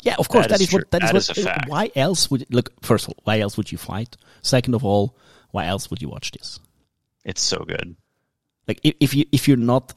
Yeah, 0.02 0.16
of 0.18 0.28
course. 0.28 0.48
That 0.48 0.58
that 0.58 0.62
is 0.62 0.68
is, 0.68 0.74
what. 0.74 0.80
true. 0.80 1.00
That 1.00 1.04
is 1.04 1.10
That 1.10 1.14
what. 1.14 1.22
is 1.22 1.30
a 1.38 1.44
fact. 1.44 1.70
Why 1.70 1.92
else 1.96 2.30
would 2.32 2.46
look? 2.54 2.74
First 2.84 3.06
of 3.08 3.12
all, 3.14 3.22
why 3.24 3.40
else 3.40 3.56
would 3.56 3.72
you 3.72 3.78
fight? 3.78 4.18
Second 4.42 4.74
of 4.74 4.84
all, 4.84 5.16
why 5.52 5.68
else 5.68 5.90
would 5.90 6.02
you 6.02 6.10
watch 6.10 6.32
this? 6.32 6.60
It's 7.24 7.42
so 7.42 7.60
good. 7.60 7.96
Like 8.68 8.80
if, 8.84 8.96
if 9.00 9.14
you 9.14 9.26
if 9.32 9.48
you're 9.48 9.58
not 9.58 9.94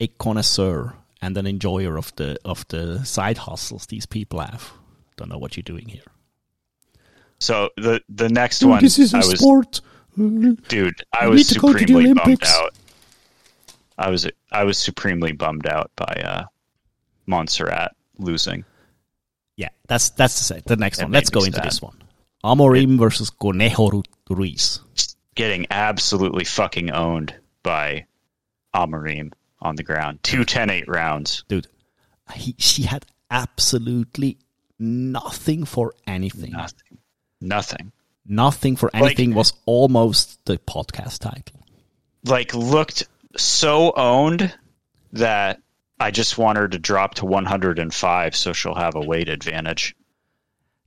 a 0.00 0.08
connoisseur 0.08 0.94
and 1.22 1.36
an 1.36 1.46
enjoyer 1.46 1.96
of 1.96 2.14
the 2.16 2.38
of 2.44 2.66
the 2.68 3.04
side 3.04 3.38
hustles 3.38 3.86
these 3.86 4.06
people 4.06 4.40
have, 4.40 4.72
don't 5.16 5.28
know 5.28 5.38
what 5.38 5.56
you're 5.56 5.62
doing 5.62 5.88
here. 5.88 6.02
So 7.38 7.70
the 7.76 8.00
the 8.08 8.28
next 8.28 8.64
one, 8.64 8.82
this 8.82 9.14
I 9.14 9.18
was 9.18 9.38
sport. 9.38 9.80
dude, 10.16 11.02
I 11.12 11.28
was 11.28 11.38
need 11.38 11.54
to 11.54 11.60
go 11.60 11.68
to 11.68 11.74
the 11.74 11.78
supremely 11.80 12.14
bummed 12.14 12.44
out. 12.44 12.74
I 13.98 14.10
was 14.10 14.28
I 14.50 14.64
was 14.64 14.78
supremely 14.78 15.32
bummed 15.32 15.66
out 15.66 15.90
by 15.96 16.04
uh, 16.24 16.44
Montserrat 17.26 17.94
losing. 18.18 18.64
Yeah, 19.56 19.68
that's 19.86 20.10
that's 20.10 20.48
the, 20.48 20.62
the 20.66 20.76
next 20.76 21.02
one. 21.02 21.12
Let's 21.12 21.30
go 21.30 21.44
into 21.44 21.60
this 21.60 21.80
one. 21.80 22.02
Amorim 22.44 22.98
versus 22.98 23.30
Conejo 23.30 23.90
Ru- 23.90 24.02
Ruiz. 24.30 24.80
Getting 25.36 25.66
absolutely 25.70 26.44
fucking 26.44 26.90
owned 26.90 27.34
by 27.62 28.06
Amorim 28.74 29.32
on 29.60 29.76
the 29.76 29.84
ground. 29.84 30.20
Two 30.22 30.40
10-8 30.44 30.88
rounds. 30.88 31.44
Dude, 31.46 31.68
he, 32.34 32.56
she 32.58 32.82
had 32.82 33.06
absolutely 33.30 34.38
nothing 34.78 35.64
for 35.64 35.94
anything. 36.06 36.52
Nothing. 36.52 36.98
Nothing. 37.40 37.92
Nothing 38.26 38.76
for 38.76 38.90
anything 38.92 39.34
was 39.34 39.52
almost 39.66 40.44
the 40.46 40.58
podcast 40.58 41.20
title. 41.20 41.64
Like 42.24 42.54
looked 42.54 43.06
so 43.36 43.92
owned 43.96 44.52
that 45.12 45.60
I 46.00 46.10
just 46.10 46.36
want 46.36 46.58
her 46.58 46.66
to 46.68 46.78
drop 46.78 47.14
to 47.16 47.26
105 47.26 48.36
so 48.36 48.52
she'll 48.52 48.74
have 48.74 48.96
a 48.96 49.00
weight 49.00 49.28
advantage. 49.28 49.94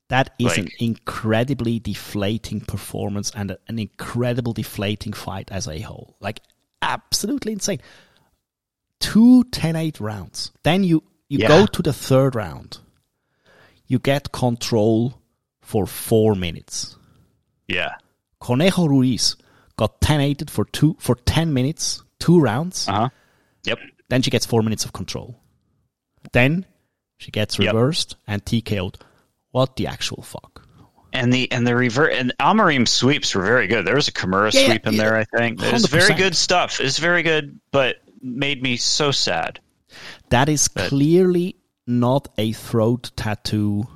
That 0.09 0.33
is 0.39 0.47
Like- 0.47 0.57
an 0.57 0.69
incredibly 0.79 1.79
deflating 1.79 2.61
performance 2.61 3.31
and 3.35 3.51
a- 3.51 3.59
an 3.67 3.79
incredible 3.79 4.53
deflating 4.53 5.13
fight 5.13 5.49
as 5.51 5.67
a 5.67 5.79
whole. 5.81 6.15
Like 6.19 6.41
absolutely 6.81 7.53
insane. 7.53 7.79
Two 8.99 9.43
10-8 9.51 9.99
rounds. 9.99 10.51
Then 10.63 10.83
you 10.83 11.03
you 11.31 11.39
Yeah. 11.39 11.47
go 11.47 11.65
to 11.67 11.83
the 11.83 11.93
third 11.93 12.33
round. 12.35 12.79
You 13.85 13.99
get 13.99 14.31
control 14.31 15.21
for 15.61 15.85
4 15.85 16.33
minutes. 16.33 16.95
Yeah. 17.67 17.97
Conejo 18.39 18.87
Ruiz 18.87 19.35
got 19.77 20.01
10-8 20.01 20.49
for 20.49 20.65
two 20.65 20.95
for 20.99 21.15
10 21.15 21.53
minutes, 21.53 22.01
two 22.17 22.39
rounds. 22.39 22.87
Uh-huh. 22.87 23.09
Yep. 23.63 23.77
Then 24.09 24.23
she 24.23 24.31
gets 24.31 24.47
4 24.47 24.63
minutes 24.63 24.85
of 24.85 24.91
control. 24.93 25.39
Then 26.31 26.65
she 27.17 27.29
gets 27.29 27.59
Yep. 27.59 27.73
reversed 27.73 28.15
and 28.25 28.43
TKO'd. 28.43 28.97
What 29.51 29.75
the 29.75 29.87
actual 29.87 30.21
fuck? 30.23 30.65
And 31.11 31.33
the 31.33 31.51
and 31.51 31.65
the 31.65 31.75
revert 31.75 32.13
and 32.13 32.33
Amorim's 32.39 32.91
sweeps 32.91 33.33
were 33.33 33.43
very 33.43 33.67
good. 33.67 33.85
There 33.85 33.95
was 33.95 34.07
a 34.07 34.11
Kimura 34.11 34.53
Yeah, 34.53 34.59
yeah, 34.61 34.67
sweep 34.67 34.87
in 34.87 34.93
yeah. 34.93 35.03
there, 35.03 35.15
I 35.17 35.23
think. 35.23 35.61
It 35.61 35.73
was 35.73 35.85
very 35.85 36.13
good 36.13 36.35
stuff. 36.35 36.79
It's 36.79 36.99
very 36.99 37.23
good, 37.23 37.59
but 37.71 37.97
made 38.21 38.61
me 38.61 38.77
so 38.77 39.11
sad. 39.11 39.59
That 40.29 40.49
is 40.49 40.67
clearly 40.67 41.55
not 41.87 42.27
a 42.37 42.51
throat 42.51 43.09
tattoo. 43.15 43.87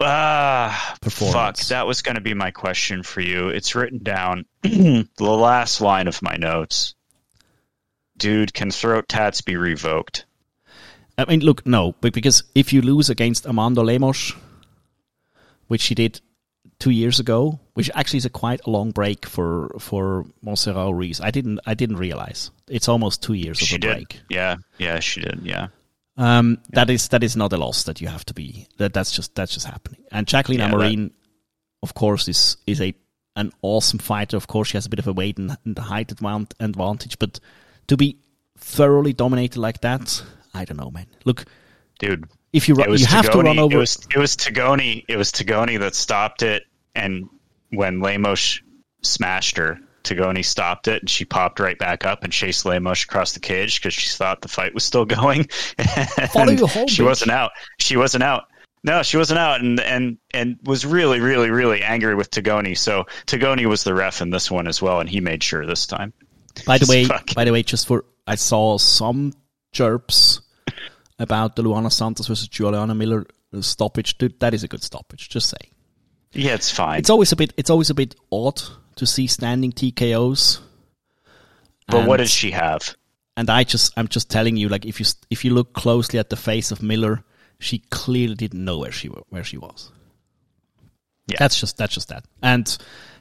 Ah, 0.00 0.96
fuck. 1.02 1.56
That 1.56 1.86
was 1.86 2.02
going 2.02 2.14
to 2.14 2.20
be 2.20 2.34
my 2.34 2.50
question 2.50 3.02
for 3.02 3.20
you. 3.20 3.48
It's 3.48 3.74
written 3.74 4.02
down 4.02 4.44
the 4.62 5.06
last 5.18 5.80
line 5.80 6.08
of 6.08 6.22
my 6.22 6.36
notes. 6.36 6.94
Dude, 8.16 8.52
can 8.54 8.70
throat 8.70 9.08
tats 9.08 9.40
be 9.42 9.56
revoked? 9.56 10.24
I 11.18 11.24
mean, 11.24 11.40
look, 11.40 11.66
no, 11.66 11.94
but 12.00 12.12
because 12.12 12.44
if 12.54 12.72
you 12.72 12.80
lose 12.80 13.10
against 13.10 13.44
Amanda 13.44 13.82
Lemos, 13.82 14.32
which 15.66 15.80
she 15.80 15.94
did 15.94 16.20
two 16.78 16.90
years 16.90 17.18
ago, 17.18 17.58
which 17.74 17.90
actually 17.94 18.18
is 18.18 18.24
a 18.24 18.30
quite 18.30 18.60
a 18.66 18.70
long 18.70 18.90
break 18.90 19.26
for 19.26 19.74
for 19.78 20.26
Montserrat 20.42 20.92
Ruiz. 20.92 21.20
I 21.20 21.30
didn't 21.30 21.60
I 21.66 21.74
didn't 21.74 21.96
realize 21.96 22.50
it's 22.68 22.88
almost 22.88 23.22
two 23.22 23.34
years 23.34 23.60
of 23.62 23.68
a 23.68 23.78
did. 23.78 23.80
break. 23.80 24.20
Yeah, 24.28 24.56
yeah, 24.78 25.00
she 25.00 25.20
did. 25.20 25.40
Yeah. 25.42 25.68
Um, 26.16 26.58
that 26.70 26.90
is 26.90 27.08
that 27.08 27.22
is 27.22 27.36
not 27.36 27.52
a 27.52 27.56
loss 27.56 27.84
that 27.84 28.00
you 28.00 28.08
have 28.08 28.24
to 28.26 28.34
be. 28.34 28.66
That 28.78 28.92
that's 28.92 29.12
just 29.12 29.34
that's 29.34 29.54
just 29.54 29.66
happening. 29.66 30.02
And 30.10 30.26
Jacqueline 30.26 30.60
Yeah, 30.60 30.70
Amorim, 30.70 31.12
of 31.82 31.94
course, 31.94 32.28
is 32.28 32.56
is 32.66 32.80
a 32.80 32.94
an 33.36 33.52
awesome 33.62 33.98
fighter. 33.98 34.36
Of 34.36 34.46
course, 34.46 34.68
she 34.68 34.76
has 34.76 34.86
a 34.86 34.88
bit 34.88 34.98
of 34.98 35.06
a 35.06 35.12
weight 35.12 35.38
and, 35.38 35.56
and 35.64 35.78
height 35.78 36.10
advantage, 36.10 37.18
but 37.18 37.40
to 37.86 37.96
be 37.96 38.18
thoroughly 38.56 39.12
dominated 39.12 39.60
like 39.60 39.80
that, 39.82 40.22
I 40.58 40.64
don't 40.64 40.76
know, 40.76 40.90
man. 40.90 41.06
Look, 41.24 41.44
Dude, 41.98 42.26
if 42.52 42.68
you 42.68 42.74
it 42.76 42.84
ru- 42.86 42.92
was 42.92 43.00
you 43.00 43.06
have 43.08 43.30
to 43.30 43.38
run 43.38 43.58
over. 43.58 43.74
It 43.74 43.78
was 43.78 44.06
it 44.14 44.18
was 44.18 44.36
Tognoni. 44.36 45.04
It 45.08 45.16
was 45.16 45.30
Tognoni 45.32 45.78
that 45.80 45.94
stopped 45.94 46.42
it, 46.42 46.64
and 46.94 47.28
when 47.70 48.00
Lemos 48.00 48.60
smashed 49.02 49.56
her, 49.58 49.78
Tognoni 50.04 50.44
stopped 50.44 50.88
it, 50.88 51.02
and 51.02 51.10
she 51.10 51.24
popped 51.24 51.60
right 51.60 51.78
back 51.78 52.06
up 52.06 52.24
and 52.24 52.32
chased 52.32 52.64
Lemos 52.64 53.02
across 53.04 53.32
the 53.32 53.40
cage 53.40 53.80
because 53.80 53.94
she 53.94 54.08
thought 54.08 54.40
the 54.42 54.48
fight 54.48 54.74
was 54.74 54.84
still 54.84 55.04
going. 55.18 55.44
Follow 56.32 56.52
you 56.52 56.66
home, 56.66 56.86
She 56.88 57.02
bitch. 57.02 57.06
wasn't 57.06 57.30
out. 57.30 57.50
She 57.78 57.96
wasn't 57.96 58.22
out. 58.24 58.44
No, 58.84 59.02
she 59.02 59.16
wasn't 59.16 59.40
out, 59.40 59.60
and 59.60 59.80
and 59.80 60.18
and 60.32 60.56
was 60.62 60.86
really, 60.86 61.18
really, 61.20 61.50
really 61.50 61.82
angry 61.82 62.14
with 62.14 62.30
Tognoni. 62.30 62.78
So 62.78 63.06
Tognoni 63.26 63.66
was 63.66 63.82
the 63.82 63.92
ref 63.92 64.22
in 64.22 64.30
this 64.30 64.50
one 64.50 64.68
as 64.68 64.80
well, 64.80 65.00
and 65.00 65.08
he 65.10 65.20
made 65.20 65.42
sure 65.42 65.66
this 65.66 65.84
time. 65.86 66.12
By 66.64 66.78
the 66.78 66.86
way, 66.88 67.08
by 67.34 67.44
the 67.44 67.52
way, 67.52 67.64
just 67.64 67.88
for 67.88 68.04
I 68.26 68.36
saw 68.36 68.78
some 68.78 69.32
chirps 69.72 70.40
about 71.18 71.56
the 71.56 71.62
Luana 71.62 71.90
Santos 71.90 72.26
versus 72.26 72.48
Juliana 72.48 72.94
Miller 72.94 73.26
stoppage. 73.60 74.18
Dude, 74.18 74.38
that 74.40 74.54
is 74.54 74.64
a 74.64 74.68
good 74.68 74.82
stoppage. 74.82 75.28
Just 75.28 75.48
say. 75.50 75.70
Yeah, 76.32 76.54
it's 76.54 76.70
fine. 76.70 76.98
It's 76.98 77.10
always 77.10 77.32
a 77.32 77.36
bit. 77.36 77.52
It's 77.56 77.70
always 77.70 77.90
a 77.90 77.94
bit 77.94 78.14
odd 78.30 78.60
to 78.96 79.06
see 79.06 79.26
standing 79.26 79.72
TKOs. 79.72 80.60
but 81.86 82.06
what 82.06 82.18
does 82.18 82.30
she 82.30 82.50
have? 82.50 82.96
And 83.36 83.48
I 83.50 83.64
just, 83.64 83.92
I'm 83.96 84.08
just 84.08 84.30
telling 84.30 84.56
you, 84.56 84.68
like 84.68 84.84
if 84.84 85.00
you 85.00 85.06
if 85.30 85.44
you 85.44 85.54
look 85.54 85.72
closely 85.72 86.18
at 86.18 86.28
the 86.28 86.36
face 86.36 86.70
of 86.70 86.82
Miller, 86.82 87.24
she 87.60 87.78
clearly 87.90 88.34
didn't 88.34 88.64
know 88.64 88.78
where 88.78 88.92
she 88.92 89.08
where 89.08 89.44
she 89.44 89.56
was. 89.56 89.90
Yeah. 91.26 91.36
That's 91.38 91.58
just 91.58 91.76
that's 91.76 91.94
just 91.94 92.08
that. 92.08 92.24
And 92.42 92.76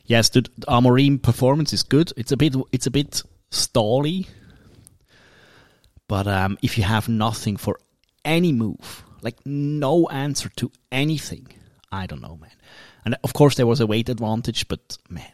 yes, 0.06 0.30
the 0.30 0.42
Amorim 0.68 1.22
performance 1.22 1.72
is 1.74 1.84
good. 1.84 2.12
It's 2.18 2.32
a 2.32 2.38
bit 2.38 2.56
it's 2.72 2.88
a 2.88 2.92
bit 2.92 3.22
stally. 3.52 4.28
But 6.08 6.26
um, 6.28 6.58
if 6.62 6.78
you 6.78 6.86
have 6.86 7.10
nothing 7.10 7.58
for 7.58 7.80
any 8.26 8.52
move, 8.52 9.04
like 9.22 9.38
no 9.46 10.08
answer 10.08 10.50
to 10.58 10.72
anything, 10.92 11.48
I 11.92 12.06
don't 12.08 12.22
know, 12.22 12.38
man. 12.40 12.52
And 13.06 13.16
of 13.24 13.34
course 13.34 13.56
there 13.56 13.68
was 13.68 13.80
a 13.80 13.88
weight 13.88 14.10
advantage, 14.10 14.68
but 14.68 14.98
man, 15.10 15.32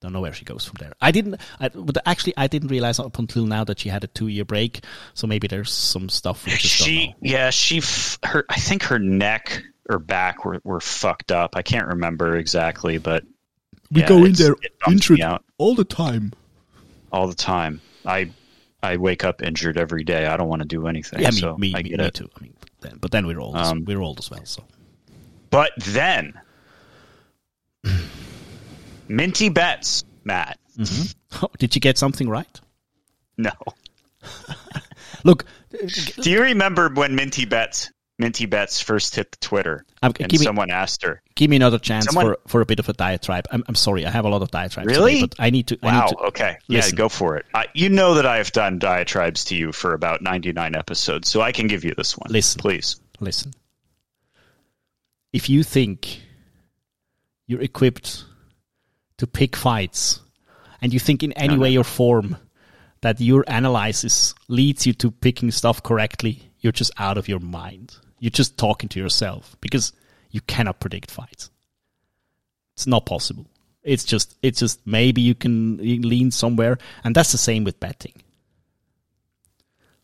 don't 0.00 0.12
know 0.12 0.20
where 0.22 0.32
she 0.32 0.44
goes 0.46 0.64
from 0.64 0.76
there. 0.80 0.92
I 1.00 1.10
didn't, 1.10 1.40
I, 1.58 1.68
but 1.68 1.96
actually 2.06 2.34
I 2.36 2.46
didn't 2.46 2.68
realize 2.68 2.98
up 2.98 3.18
until 3.18 3.44
now 3.46 3.64
that 3.64 3.78
she 3.80 3.88
had 3.90 4.02
a 4.04 4.06
two 4.06 4.28
year 4.28 4.44
break. 4.44 4.82
So 5.14 5.26
maybe 5.26 5.46
there's 5.46 5.70
some 5.72 6.08
stuff 6.08 6.46
we 6.46 6.52
just 6.52 6.78
don't 6.78 6.86
she 6.88 7.08
know. 7.08 7.14
yeah 7.22 7.50
she 7.50 7.78
f- 7.78 8.18
her 8.24 8.44
i 8.48 8.56
think 8.56 8.82
her 8.84 8.98
neck 8.98 9.62
or 9.88 9.98
back 9.98 10.44
were, 10.44 10.60
were 10.64 10.80
fucked 10.80 11.32
up 11.32 11.56
i 11.56 11.62
can't 11.62 11.88
remember 11.88 12.36
exactly 12.36 12.96
but 12.98 13.24
We 13.90 14.02
yeah, 14.02 14.08
go 14.08 14.24
in 14.24 14.32
there 14.32 14.52
it 14.62 14.72
injured 14.88 15.20
all 15.58 15.74
the 15.74 15.84
time. 15.84 16.32
all 17.12 17.26
the 17.26 17.34
time 17.34 17.80
i 18.06 18.30
i 18.82 18.96
wake 18.96 19.24
up 19.24 19.42
injured 19.42 19.76
every 19.78 20.04
day 20.04 20.26
i 20.26 20.36
don't 20.36 20.48
want 20.48 20.62
to 20.62 20.68
do 20.68 20.86
anything 20.86 21.20
Yeah, 21.20 21.30
me, 21.30 21.36
so 21.40 21.56
me, 21.56 21.72
i 21.74 21.82
me, 21.82 21.88
get 21.90 21.98
me 22.00 22.06
it 22.06 22.14
too. 22.14 22.28
I 22.36 22.42
mean, 22.42 22.54
then, 22.80 22.98
but 23.00 23.10
then 23.10 23.26
we're 23.26 23.40
old. 23.40 23.56
Um, 23.56 23.84
we're 23.84 24.00
old 24.00 24.18
as 24.18 24.30
well. 24.30 24.44
So 24.44 24.64
but 25.50 25.72
then 25.78 26.40
minty 29.08 29.48
bets 29.48 30.04
matt 30.24 30.58
Oh, 31.42 31.48
did 31.58 31.74
you 31.74 31.80
get 31.80 31.98
something 31.98 32.28
right? 32.28 32.60
no 33.36 33.52
Look, 35.24 35.44
do 36.22 36.30
you 36.30 36.42
remember 36.42 36.88
when 36.90 37.14
minty 37.14 37.44
bets 37.44 37.90
Minty 38.20 38.46
Betts 38.46 38.80
first 38.80 39.14
hit 39.16 39.32
the 39.32 39.38
Twitter, 39.38 39.84
Um, 40.02 40.12
and 40.20 40.28
give 40.28 40.40
me- 40.40 40.44
someone 40.46 40.70
asked 40.70 41.02
her, 41.02 41.22
Give 41.34 41.48
me 41.50 41.56
another 41.56 41.78
chance 41.78 42.04
Someone- 42.04 42.26
for, 42.26 42.38
for 42.46 42.60
a 42.60 42.66
bit 42.66 42.78
of 42.78 42.88
a 42.88 42.92
diatribe. 42.92 43.46
I'm, 43.50 43.64
I'm 43.66 43.74
sorry, 43.74 44.04
I 44.06 44.10
have 44.10 44.24
a 44.26 44.28
lot 44.28 44.42
of 44.42 44.50
diatribes. 44.50 44.86
Really? 44.86 45.14
today, 45.14 45.26
but 45.26 45.34
I 45.42 45.50
need 45.50 45.66
to. 45.68 45.78
I 45.82 45.86
Wow. 45.86 46.00
need 46.04 46.08
to, 46.10 46.16
okay. 46.26 46.56
Listen. 46.68 46.94
Yeah, 46.94 46.98
go 46.98 47.08
for 47.08 47.36
it. 47.38 47.46
I, 47.54 47.66
you 47.74 47.88
know 47.88 48.14
that 48.14 48.26
I 48.26 48.36
have 48.36 48.52
done 48.52 48.78
diatribes 48.78 49.46
to 49.46 49.56
you 49.56 49.72
for 49.72 49.94
about 49.94 50.20
99 50.22 50.74
episodes, 50.76 51.28
so 51.30 51.40
I 51.40 51.52
can 51.52 51.66
give 51.66 51.82
you 51.84 51.94
this 51.96 52.16
one. 52.16 52.30
Listen. 52.30 52.60
Please. 52.60 53.00
listen. 53.20 53.52
If 55.32 55.48
you 55.48 55.62
think 55.62 56.22
you're 57.46 57.62
equipped 57.62 58.24
to 59.18 59.26
pick 59.26 59.56
fights, 59.56 60.20
and 60.82 60.92
you 60.92 60.98
think 61.00 61.22
in 61.22 61.32
any 61.32 61.48
No, 61.48 61.56
no. 61.56 61.62
way 61.62 61.76
or 61.76 61.84
form 61.84 62.36
that 63.02 63.20
your 63.20 63.44
analysis 63.48 64.34
leads 64.48 64.86
you 64.86 64.92
to 64.94 65.10
picking 65.10 65.50
stuff 65.50 65.82
correctly, 65.82 66.50
you're 66.60 66.72
just 66.72 66.90
out 66.98 67.16
of 67.18 67.28
your 67.28 67.38
mind. 67.40 67.96
You're 68.20 68.30
just 68.30 68.56
talking 68.56 68.88
to 68.90 69.00
yourself 69.00 69.56
because 69.60 69.92
you 70.30 70.40
cannot 70.42 70.78
predict 70.78 71.10
fights. 71.10 71.50
It's 72.74 72.86
not 72.86 73.06
possible. 73.06 73.46
It's 73.82 74.04
just, 74.04 74.36
it's 74.42 74.60
just 74.60 74.86
maybe 74.86 75.22
you 75.22 75.34
can 75.34 75.78
lean 75.78 76.30
somewhere, 76.30 76.78
and 77.02 77.16
that's 77.16 77.32
the 77.32 77.38
same 77.38 77.64
with 77.64 77.80
betting. 77.80 78.22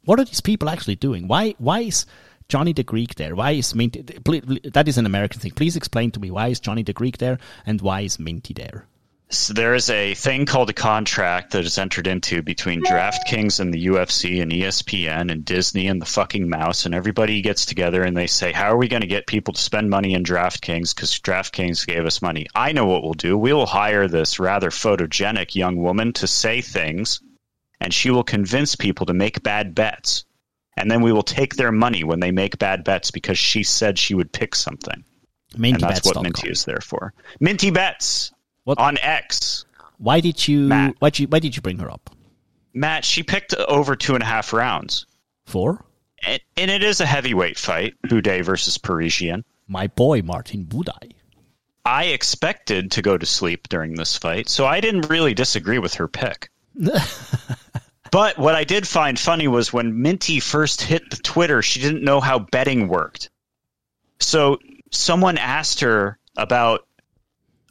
What 0.07 0.19
are 0.19 0.25
these 0.25 0.41
people 0.41 0.69
actually 0.69 0.97
doing? 0.97 1.29
Why 1.29 1.55
why 1.59 1.81
is 1.81 2.07
Johnny 2.49 2.73
the 2.73 2.85
Greek 2.85 3.17
there? 3.17 3.35
Why 3.35 3.51
is 3.53 3.75
Minty? 3.75 4.03
That 4.03 4.87
is 4.87 4.99
an 4.99 5.05
American 5.05 5.41
thing. 5.41 5.51
Please 5.51 5.77
explain 5.77 6.13
to 6.13 6.21
me 6.21 6.31
why 6.31 6.49
is 6.49 6.61
Johnny 6.61 6.85
the 6.85 6.93
Greek 6.93 7.19
there 7.19 7.39
and 7.67 7.81
why 7.81 8.03
is 8.03 8.19
Minty 8.19 8.55
there? 8.55 8.87
So 9.29 9.55
there 9.55 9.75
is 9.75 9.91
a 9.91 10.15
thing 10.15 10.47
called 10.47 10.71
a 10.71 10.73
contract 10.73 11.51
that 11.51 11.65
is 11.65 11.79
entered 11.79 12.07
into 12.07 12.43
between 12.43 12.85
DraftKings 12.85 13.59
and 13.59 13.75
the 13.75 13.87
UFC 13.87 14.41
and 14.41 14.53
ESPN 14.53 15.33
and 15.33 15.45
Disney 15.45 15.89
and 15.89 16.01
the 16.01 16.07
fucking 16.07 16.49
mouse, 16.49 16.87
and 16.87 16.95
everybody 16.95 17.43
gets 17.43 17.67
together 17.67 18.05
and 18.05 18.17
they 18.17 18.29
say, 18.29 18.53
"How 18.53 18.71
are 18.71 18.77
we 18.77 18.87
going 18.87 19.01
to 19.01 19.09
get 19.09 19.27
people 19.27 19.53
to 19.55 19.61
spend 19.61 19.91
money 19.91 20.15
in 20.15 20.23
DraftKings? 20.23 20.95
Because 20.95 21.19
DraftKings 21.19 21.85
gave 21.89 22.07
us 22.07 22.23
money." 22.23 22.47
I 22.55 22.71
know 22.71 22.87
what 22.87 23.03
we'll 23.03 23.15
do. 23.15 23.37
We 23.37 23.53
will 23.53 23.67
hire 23.67 24.07
this 24.07 24.39
rather 24.39 24.71
photogenic 24.71 25.57
young 25.57 25.77
woman 25.77 26.13
to 26.15 26.29
say 26.29 26.61
things, 26.61 27.21
and 27.81 27.93
she 27.93 28.11
will 28.11 28.25
convince 28.25 28.77
people 28.77 29.07
to 29.07 29.13
make 29.13 29.43
bad 29.43 29.75
bets, 29.75 30.25
and 30.77 30.89
then 30.89 31.03
we 31.03 31.13
will 31.13 31.25
take 31.25 31.57
their 31.57 31.73
money 31.73 32.05
when 32.05 32.21
they 32.21 32.31
make 32.31 32.59
bad 32.59 32.85
bets 32.85 33.11
because 33.11 33.39
she 33.39 33.65
said 33.65 33.99
she 33.99 34.15
would 34.15 34.31
pick 34.31 34.55
something, 34.55 35.03
and 35.53 35.81
that's 35.81 36.07
what. 36.07 36.23
Minty 36.23 36.49
is 36.49 36.65
there 36.65 36.81
for. 36.81 37.13
Minty 37.41 37.73
Bets 37.73 38.31
What- 38.67 38.79
on 38.79 38.99
X. 38.99 39.65
Why 39.99 40.21
did 40.21 40.47
you 40.47 40.61
Matt. 40.69 40.97
why 40.99 41.11
did 41.11 41.21
you 41.21 41.29
why 41.29 41.39
did 41.39 41.55
you 41.57 41.63
bring 41.63 41.79
her 41.79 41.91
up? 41.91 42.11
Matt, 42.75 43.05
she 43.05 43.23
picked 43.23 43.55
over 43.55 43.97
two 43.97 44.15
and 44.15 44.23
a 44.23 44.27
half 44.27 44.53
rounds. 44.53 45.07
Four. 45.47 45.85
And, 46.27 46.41
and 46.57 46.71
it 46.71 46.83
is 46.83 47.01
a 47.01 47.07
heavyweight 47.07 47.59
fight, 47.59 47.95
Buday 48.07 48.45
versus 48.45 48.77
Parisian. 48.77 49.45
my 49.69 49.87
boy 49.87 50.21
Martin 50.23 50.67
Buday. 50.67 51.13
I 51.85 52.07
expected 52.07 52.91
to 52.93 53.03
go 53.03 53.17
to 53.17 53.25
sleep 53.25 53.69
during 53.69 53.95
this 53.95 54.19
fight, 54.19 54.49
so 54.49 54.67
I 54.67 54.81
didn't 54.81 55.09
really 55.09 55.33
disagree 55.35 55.79
with 55.79 55.95
her 55.95 56.09
pick. 56.09 56.51
but 58.11 58.37
what 58.39 58.55
I 58.57 58.65
did 58.65 58.87
find 58.89 59.19
funny 59.19 59.47
was 59.47 59.73
when 59.73 60.03
Minty 60.03 60.41
first 60.41 60.83
hit 60.83 61.09
the 61.11 61.17
Twitter, 61.17 61.63
she 61.63 61.81
didn't 61.81 62.03
know 62.05 62.21
how 62.21 62.41
betting 62.41 62.89
worked. 62.89 63.31
So 64.19 64.59
someone 64.91 65.39
asked 65.39 65.81
her 65.81 66.19
about 66.37 66.87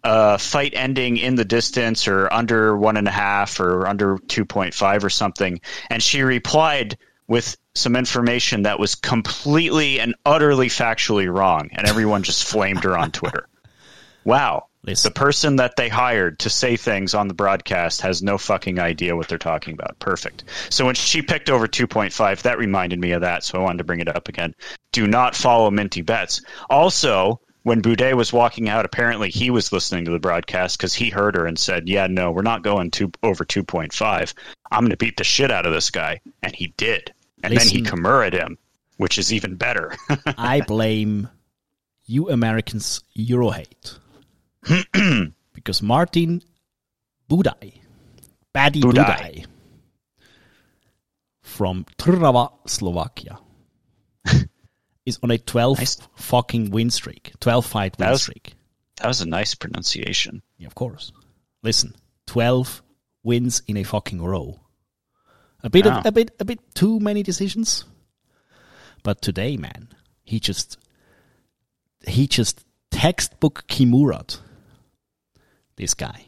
a 0.05 0.37
fight 0.37 0.73
ending 0.75 1.17
in 1.17 1.35
the 1.35 1.43
distance 1.43 2.07
or 2.07 2.31
under 2.31 2.77
one 2.77 2.95
and 2.95 3.07
a 3.07 3.11
half 3.11 3.59
or 3.59 3.87
under 3.87 4.17
2.5 4.17 5.03
or 5.03 5.09
something. 5.09 5.59
And 5.89 6.01
she 6.01 6.21
replied 6.21 6.97
with 7.27 7.57
some 7.73 7.95
information 7.95 8.63
that 8.63 8.79
was 8.79 8.93
completely 8.93 9.99
and 9.99 10.13
utterly 10.23 10.67
factually 10.67 11.27
wrong. 11.33 11.69
And 11.73 11.87
everyone 11.87 12.21
just 12.21 12.47
flamed 12.47 12.83
her 12.83 12.95
on 12.95 13.11
Twitter. 13.11 13.47
Wow. 14.23 14.67
Listen. 14.83 15.09
The 15.09 15.19
person 15.19 15.55
that 15.55 15.75
they 15.75 15.89
hired 15.89 16.37
to 16.39 16.51
say 16.51 16.77
things 16.77 17.15
on 17.15 17.27
the 17.27 17.33
broadcast 17.33 18.01
has 18.01 18.21
no 18.21 18.37
fucking 18.37 18.77
idea 18.77 19.15
what 19.15 19.27
they're 19.27 19.39
talking 19.39 19.73
about. 19.73 19.97
Perfect. 19.97 20.43
So 20.69 20.85
when 20.85 20.93
she 20.93 21.23
picked 21.23 21.49
over 21.49 21.67
2.5, 21.67 22.43
that 22.43 22.59
reminded 22.59 22.99
me 22.99 23.13
of 23.13 23.21
that. 23.21 23.43
So 23.43 23.59
I 23.59 23.63
wanted 23.63 23.79
to 23.79 23.83
bring 23.83 24.01
it 24.01 24.15
up 24.15 24.27
again. 24.27 24.53
Do 24.91 25.07
not 25.07 25.33
follow 25.35 25.71
Minty 25.71 26.03
Bets. 26.03 26.41
Also, 26.69 27.41
when 27.65 27.81
Buday 27.81 28.13
was 28.13 28.31
walking 28.31 28.69
out, 28.69 28.85
apparently 28.85 29.31
he 29.31 29.49
was 29.49 29.71
listening 29.71 30.05
to 30.05 30.11
the 30.11 30.19
broadcast 30.19 30.77
because 30.77 30.93
he 30.93 31.09
heard 31.09 31.35
her 31.35 31.47
and 31.47 31.57
said, 31.57 31.89
"Yeah, 31.89 32.05
no, 32.05 32.31
we're 32.31 32.43
not 32.43 32.61
going 32.61 32.91
two, 32.91 33.11
over 33.23 33.43
2.5. 33.43 34.33
I'm 34.71 34.81
going 34.81 34.91
to 34.91 34.97
beat 34.97 35.17
the 35.17 35.23
shit 35.23 35.49
out 35.49 35.65
of 35.65 35.73
this 35.73 35.89
guy," 35.89 36.21
and 36.43 36.55
he 36.55 36.75
did. 36.77 37.11
And 37.41 37.57
then 37.57 37.67
he 37.67 37.79
Listen. 37.79 37.97
Kimura'd 37.97 38.33
him, 38.33 38.59
which 38.97 39.17
is 39.17 39.33
even 39.33 39.55
better. 39.55 39.95
I 40.37 40.61
blame 40.61 41.27
you 42.05 42.29
Americans 42.29 43.01
Euro 43.13 43.49
hate. 43.49 43.97
because 45.53 45.81
Martin 45.81 46.43
Budai, 47.27 47.81
Budaj. 48.53 48.93
Budai, 48.93 49.45
from 51.41 51.83
Trnava, 51.97 52.51
Slovakia, 52.67 53.39
is 55.05 55.19
on 55.21 55.31
a 55.31 55.37
12 55.37 55.77
Nice. 55.79 55.97
fucking 56.15 56.71
win 56.71 56.89
streak, 56.89 57.33
12 57.39 57.65
fight 57.65 57.97
win 57.99 58.05
That 58.07 58.11
was- 58.11 58.21
streak. 58.23 58.55
that 58.97 59.07
was 59.07 59.21
a 59.21 59.25
nice 59.27 59.55
pronunciation. 59.55 60.41
Yeah, 60.57 60.67
of 60.67 60.75
course. 60.75 61.11
Listen, 61.63 61.95
12 62.27 62.81
wins 63.23 63.61
in 63.67 63.77
a 63.77 63.83
fucking 63.83 64.21
row. 64.21 64.59
A 65.63 65.69
bit 65.69 65.85
of, 65.87 66.05
a 66.05 66.11
bit 66.11 66.29
a 66.39 66.45
bit 66.45 66.59
too 66.75 66.99
many 66.99 67.23
decisions. 67.23 67.85
But 69.03 69.21
today, 69.21 69.57
man, 69.57 69.89
he 70.23 70.39
just 70.39 70.77
he 72.07 72.27
just 72.27 72.63
textbook 72.91 73.65
Kimurad. 73.67 74.39
This 75.75 75.93
guy. 75.95 76.25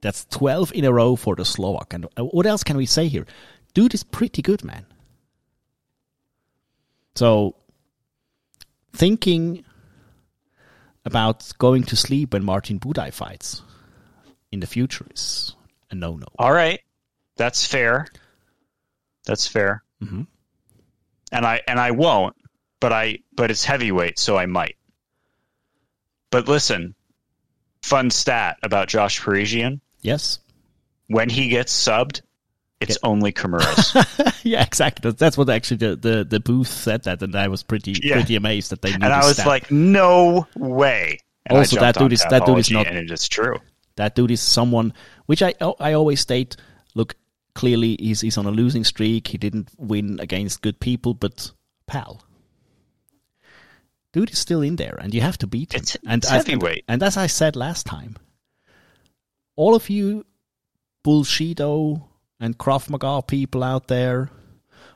That's 0.00 0.24
12 0.30 0.72
in 0.74 0.84
a 0.84 0.92
row 0.92 1.16
for 1.16 1.36
the 1.36 1.44
Slovak. 1.44 1.92
And 1.94 2.06
uh, 2.16 2.24
what 2.24 2.46
else 2.46 2.64
can 2.64 2.76
we 2.76 2.86
say 2.86 3.08
here? 3.08 3.26
Dude 3.74 3.94
is 3.94 4.02
pretty 4.02 4.42
good, 4.42 4.64
man. 4.64 4.84
So 7.14 7.54
thinking 8.92 9.64
about 11.04 11.52
going 11.58 11.82
to 11.84 11.96
sleep 11.96 12.32
when 12.32 12.44
Martin 12.44 12.78
Buday 12.78 13.12
fights 13.12 13.62
in 14.50 14.60
the 14.60 14.66
future 14.66 15.06
is 15.12 15.54
a 15.90 15.94
no-no. 15.94 16.26
All 16.38 16.52
right, 16.52 16.80
that's 17.36 17.66
fair. 17.66 18.06
That's 19.24 19.46
fair. 19.46 19.82
Mhm. 20.02 20.26
And 21.32 21.46
I 21.46 21.60
and 21.66 21.78
I 21.80 21.92
won't, 21.92 22.36
but 22.80 22.92
I 22.92 23.18
but 23.34 23.50
it's 23.50 23.64
heavyweight, 23.64 24.18
so 24.18 24.36
I 24.36 24.46
might. 24.46 24.76
But 26.30 26.48
listen, 26.48 26.94
fun 27.82 28.10
stat 28.10 28.58
about 28.62 28.88
Josh 28.88 29.20
Parisian: 29.20 29.80
Yes. 30.02 30.38
when 31.06 31.28
he 31.30 31.48
gets 31.48 31.72
subbed, 31.72 32.22
it's 32.82 32.98
only 33.02 33.32
Kimura's. 33.32 34.40
yeah, 34.44 34.62
exactly. 34.62 35.10
That's, 35.12 35.36
what 35.38 35.48
actually 35.50 35.78
the, 35.78 35.96
the, 35.96 36.24
the 36.24 36.40
booth 36.40 36.68
said 36.68 37.04
that, 37.04 37.22
and 37.22 37.34
I 37.36 37.48
was 37.48 37.62
pretty 37.62 37.94
Yeah. 38.02 38.14
pretty 38.14 38.36
amazed 38.36 38.70
that 38.70 38.82
they 38.82 38.90
knew 38.90 38.96
and 39.04 39.12
I 39.12 39.24
was 39.24 39.34
stat. 39.34 39.46
like, 39.46 39.70
no 39.70 40.46
way. 40.56 41.18
And 41.46 41.58
Also, 41.58 41.80
that 41.80 41.96
dude 41.96 42.12
is- 42.12 42.24
that 42.30 42.46
dude 42.46 42.58
is 42.58 42.70
not- 42.70 42.86
and 42.86 42.96
it 42.98 43.10
is 43.10 43.28
true. 43.28 43.56
that 43.96 44.14
dude 44.14 44.30
is 44.30 44.40
someone 44.40 44.92
which 45.26 45.42
I 45.42 45.54
I 45.80 45.92
always 45.94 46.20
state. 46.20 46.56
Look, 46.94 47.14
clearly 47.54 47.96
he's 48.00 48.20
he's 48.20 48.38
on 48.38 48.46
a 48.46 48.50
losing 48.50 48.84
streak. 48.84 49.28
He 49.28 49.38
didn't 49.38 49.70
win 49.76 50.20
against 50.20 50.62
good 50.62 50.78
people, 50.80 51.14
but 51.14 51.50
pal, 51.86 52.22
dude 54.12 54.30
is 54.30 54.38
still 54.38 54.62
in 54.62 54.76
there, 54.76 54.96
and 55.00 55.12
you 55.14 55.20
have 55.20 55.38
to 55.38 55.46
beat 55.46 55.74
him. 55.74 55.78
It's- 55.82 55.96
and 56.06 56.22
it's 56.22 56.30
as- 56.32 56.46
heavyweight. 56.46 56.84
And, 56.88 57.02
as 57.02 57.16
I 57.16 57.26
said 57.26 57.56
last 57.56 57.86
time, 57.86 58.16
all 59.56 59.74
of 59.74 59.90
you 59.90 60.24
bullshido 61.04 62.04
and 62.42 62.58
Krav 62.58 62.90
Maga 62.90 63.22
people 63.22 63.62
out 63.64 63.86
there, 63.88 64.28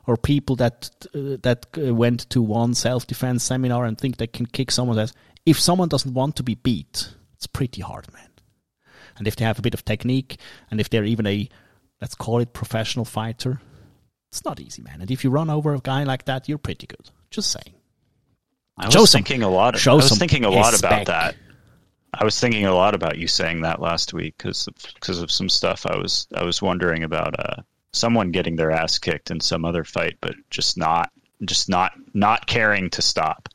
or 0.06 0.16
people 0.16 0.56
that 0.56 0.90
uh, 1.14 1.36
that 1.42 1.66
uh, 1.78 1.94
went 1.94 2.28
to 2.30 2.42
one 2.42 2.74
self 2.74 3.06
defense 3.06 3.44
seminar 3.44 3.84
and 3.86 3.96
think 3.96 4.16
they 4.16 4.26
can 4.26 4.46
kick 4.46 4.70
someone's 4.70 4.98
ass. 4.98 5.12
If 5.46 5.58
someone 5.60 5.88
doesn't 5.88 6.12
want 6.12 6.36
to 6.36 6.42
be 6.42 6.56
beat, 6.56 7.08
it's 7.34 7.46
pretty 7.46 7.80
hard, 7.82 8.12
man. 8.12 8.28
And 9.16 9.26
if 9.28 9.36
they 9.36 9.44
have 9.44 9.58
a 9.58 9.62
bit 9.62 9.74
of 9.74 9.84
technique, 9.84 10.38
and 10.70 10.80
if 10.80 10.90
they're 10.90 11.04
even 11.04 11.26
a 11.26 11.48
let's 12.02 12.14
call 12.14 12.40
it 12.40 12.52
professional 12.52 13.04
fighter, 13.04 13.60
it's 14.30 14.44
not 14.44 14.60
easy, 14.60 14.82
man. 14.82 15.00
And 15.00 15.10
if 15.10 15.24
you 15.24 15.30
run 15.30 15.48
over 15.48 15.72
a 15.74 15.78
guy 15.80 16.02
like 16.04 16.24
that, 16.26 16.48
you're 16.48 16.58
pretty 16.58 16.86
good. 16.86 17.10
Just 17.30 17.50
saying. 17.50 17.74
I 18.76 18.86
was 18.86 18.92
Show 18.94 19.04
some- 19.06 19.20
thinking 19.22 19.42
a 19.42 19.48
lot. 19.48 19.74
Of, 19.76 19.86
I 19.88 19.94
was 19.94 20.08
some 20.08 20.18
thinking 20.18 20.44
a 20.44 20.50
lot 20.50 20.72
respect. 20.72 20.92
about 20.92 21.06
that. 21.06 21.36
I 22.18 22.24
was 22.24 22.38
thinking 22.38 22.64
a 22.66 22.74
lot 22.74 22.94
about 22.94 23.18
you 23.18 23.28
saying 23.28 23.62
that 23.62 23.80
last 23.80 24.14
week 24.14 24.34
because 24.38 24.68
because 24.94 25.20
of 25.20 25.30
some 25.30 25.48
stuff 25.48 25.86
I 25.86 25.96
was 25.96 26.26
I 26.34 26.44
was 26.44 26.62
wondering 26.62 27.02
about 27.02 27.38
uh, 27.38 27.62
someone 27.92 28.30
getting 28.30 28.56
their 28.56 28.70
ass 28.70 28.98
kicked 28.98 29.30
in 29.30 29.40
some 29.40 29.64
other 29.64 29.84
fight, 29.84 30.16
but 30.20 30.34
just 30.50 30.78
not 30.78 31.10
just 31.44 31.68
not 31.68 31.92
not 32.14 32.46
caring 32.46 32.90
to 32.90 33.02
stop. 33.02 33.48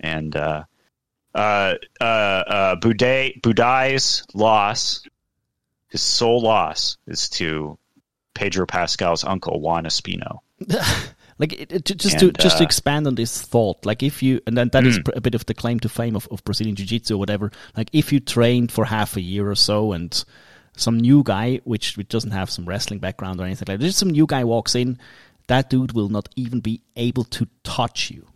And 0.00 0.34
uh, 0.36 0.64
uh, 1.34 1.74
uh, 2.00 2.04
uh, 2.04 2.76
Buday's 2.76 4.24
loss, 4.34 5.02
his 5.88 6.00
sole 6.00 6.40
loss, 6.40 6.96
is 7.06 7.28
to 7.30 7.78
Pedro 8.34 8.66
Pascal's 8.66 9.24
uncle 9.24 9.60
Juan 9.60 9.84
Espino. 9.84 10.38
like 11.38 11.52
it, 11.52 11.70
it, 11.72 11.84
ju- 11.84 11.94
just 11.94 12.18
to 12.18 12.28
And, 12.28 12.38
just 12.38 12.58
to 12.58 12.64
uh, 12.64 12.66
expand 12.66 13.06
on 13.06 13.14
this 13.14 13.42
thought 13.42 13.84
like 13.84 14.02
if 14.02 14.22
you 14.22 14.40
and 14.46 14.56
then 14.56 14.68
that 14.70 14.84
is 14.86 14.98
Mm. 14.98 15.04
pr- 15.04 15.10
a 15.16 15.20
bit 15.20 15.34
of 15.34 15.44
the 15.46 15.54
claim 15.54 15.78
to 15.80 15.88
fame 15.88 16.16
of, 16.16 16.26
of 16.30 16.42
brazilian 16.44 16.76
jiu-jitsu 16.76 17.14
or 17.14 17.18
whatever. 17.18 17.50
Like 17.76 17.90
if 17.92 18.12
you 18.12 18.20
trained 18.20 18.72
for 18.72 18.84
half 18.86 19.16
a 19.16 19.20
year 19.20 19.50
or 19.50 19.54
so 19.54 19.92
and 19.92 20.24
some 20.76 20.98
new 20.98 21.22
guy 21.22 21.60
which, 21.64 21.96
which 21.96 22.08
doesn't 22.08 22.32
have 22.32 22.50
some 22.50 22.66
wrestling 22.66 23.00
background 23.00 23.40
or 23.40 23.44
anything 23.44 23.66
like 23.68 23.78
that 23.80 23.86
just 23.86 23.98
some 23.98 24.10
new 24.10 24.26
guy 24.26 24.44
walks 24.44 24.74
in 24.74 24.98
that 25.48 25.70
dude 25.70 25.92
will 25.92 26.08
not 26.08 26.28
even 26.36 26.60
be 26.60 26.82
able 26.96 27.24
to 27.24 27.46
touch 27.62 28.10
you. 28.10 28.26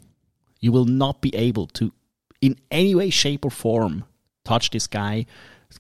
You 0.61 0.71
will 0.73 0.85
not 0.85 1.21
be 1.21 1.35
able 1.35 1.67
to 1.69 1.93
in 2.41 2.57
any 2.71 2.95
way 2.95 3.11
shape 3.11 3.45
or 3.45 3.51
form 3.51 4.05
touch 4.45 4.71
this 4.71 4.87
guy 4.87 5.27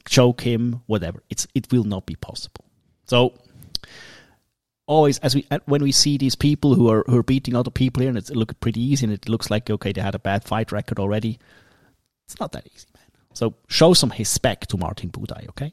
choke 0.08 0.40
him 0.42 0.82
whatever. 0.86 1.22
It's 1.30 1.46
it 1.54 1.70
will 1.72 1.84
not 1.84 2.06
be 2.06 2.14
possible. 2.16 2.64
So 3.06 3.34
always 4.90 5.18
as 5.20 5.34
we 5.34 5.46
when 5.66 5.82
we 5.82 5.92
see 5.92 6.18
these 6.18 6.34
people 6.34 6.74
who 6.74 6.90
are 6.90 7.04
who 7.06 7.16
are 7.16 7.22
beating 7.22 7.54
other 7.54 7.70
people 7.70 8.00
here 8.00 8.08
and 8.08 8.18
it's, 8.18 8.30
it 8.30 8.36
look 8.36 8.58
pretty 8.60 8.82
easy 8.82 9.06
and 9.06 9.12
it 9.12 9.28
looks 9.28 9.48
like 9.50 9.70
okay 9.70 9.92
they 9.92 10.00
had 10.00 10.14
a 10.16 10.18
bad 10.18 10.42
fight 10.44 10.72
record 10.72 10.98
already 10.98 11.38
it's 12.26 12.38
not 12.40 12.50
that 12.52 12.66
easy 12.74 12.88
man 12.96 13.06
so 13.32 13.54
show 13.68 13.94
some 13.94 14.12
respect 14.18 14.68
to 14.70 14.76
martin 14.76 15.08
budai 15.10 15.48
okay 15.48 15.72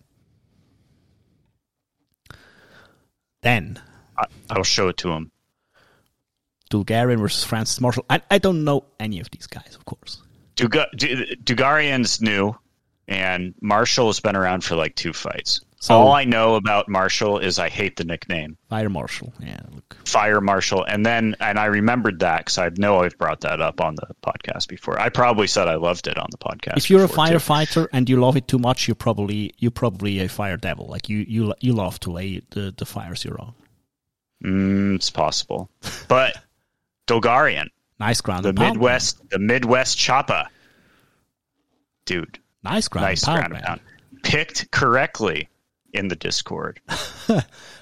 then 3.41 3.79
I, 4.17 4.25
I'll 4.49 4.63
show 4.63 4.87
it 4.89 4.97
to 4.97 5.11
him. 5.11 5.31
Dulgarian 6.69 7.19
versus 7.19 7.43
Francis 7.43 7.79
Marshall. 7.79 8.05
I, 8.09 8.21
I 8.29 8.39
don't 8.39 8.63
know 8.63 8.85
any 8.99 9.19
of 9.19 9.29
these 9.31 9.47
guys, 9.47 9.75
of 9.75 9.85
course. 9.85 10.21
Duga- 10.55 10.89
Du- 10.95 11.35
Dulgarian's 11.37 12.21
new, 12.21 12.55
and 13.07 13.53
Marshall 13.61 14.07
has 14.07 14.19
been 14.19 14.35
around 14.35 14.63
for 14.63 14.75
like 14.75 14.95
two 14.95 15.13
fights. 15.13 15.61
So- 15.79 15.93
All 15.93 16.11
I 16.11 16.23
know 16.23 16.55
about 16.55 16.89
Marshall 16.89 17.37
is 17.37 17.59
I 17.59 17.69
hate 17.69 17.97
the 17.97 18.03
nickname 18.03 18.57
Fire 18.67 18.89
Marshall. 18.89 19.31
Yeah, 19.39 19.59
look. 19.71 19.95
Fire 20.05 20.41
Marshall, 20.41 20.83
and 20.85 21.05
then 21.05 21.35
and 21.39 21.59
I 21.59 21.65
remembered 21.65 22.19
that 22.21 22.39
because 22.39 22.57
I 22.57 22.69
know 22.77 22.99
I've 23.03 23.17
brought 23.17 23.41
that 23.41 23.61
up 23.61 23.79
on 23.79 23.93
the 23.95 24.07
podcast 24.25 24.67
before. 24.69 24.99
I 24.99 25.09
probably 25.09 25.45
said 25.45 25.67
I 25.67 25.75
loved 25.75 26.07
it 26.07 26.17
on 26.17 26.27
the 26.31 26.37
podcast. 26.39 26.77
If 26.77 26.89
you're 26.89 27.03
a 27.03 27.07
before, 27.07 27.27
too. 27.27 27.33
firefighter 27.35 27.87
and 27.93 28.09
you 28.09 28.19
love 28.19 28.35
it 28.35 28.47
too 28.47 28.57
much, 28.57 28.87
you're 28.87 28.95
probably 28.95 29.53
you're 29.59 29.69
probably 29.69 30.19
a 30.19 30.27
fire 30.27 30.57
devil. 30.57 30.87
Like 30.87 31.09
you 31.09 31.19
you 31.27 31.53
you 31.59 31.73
love 31.73 31.99
to 32.01 32.11
lay 32.11 32.41
the, 32.51 32.73
the 32.75 32.85
fires 32.85 33.23
you're 33.23 33.39
on. 33.39 33.53
mm, 34.43 34.95
it's 34.95 35.11
possible, 35.11 35.69
but 36.07 36.35
Dulgarian, 37.05 37.67
Nice 37.99 38.21
ground 38.21 38.45
the. 38.45 38.53
Midwest, 38.53 39.29
the 39.29 39.37
Midwest 39.39 39.97
Choppa, 39.97 40.47
dude. 42.05 42.39
Nice 42.63 42.87
ground 42.87 43.05
nice 43.07 43.23
ground 43.25 43.53
man. 43.53 43.79
picked 44.23 44.71
correctly 44.71 45.49
in 45.97 46.07
the 46.07 46.15
Discord. 46.15 46.79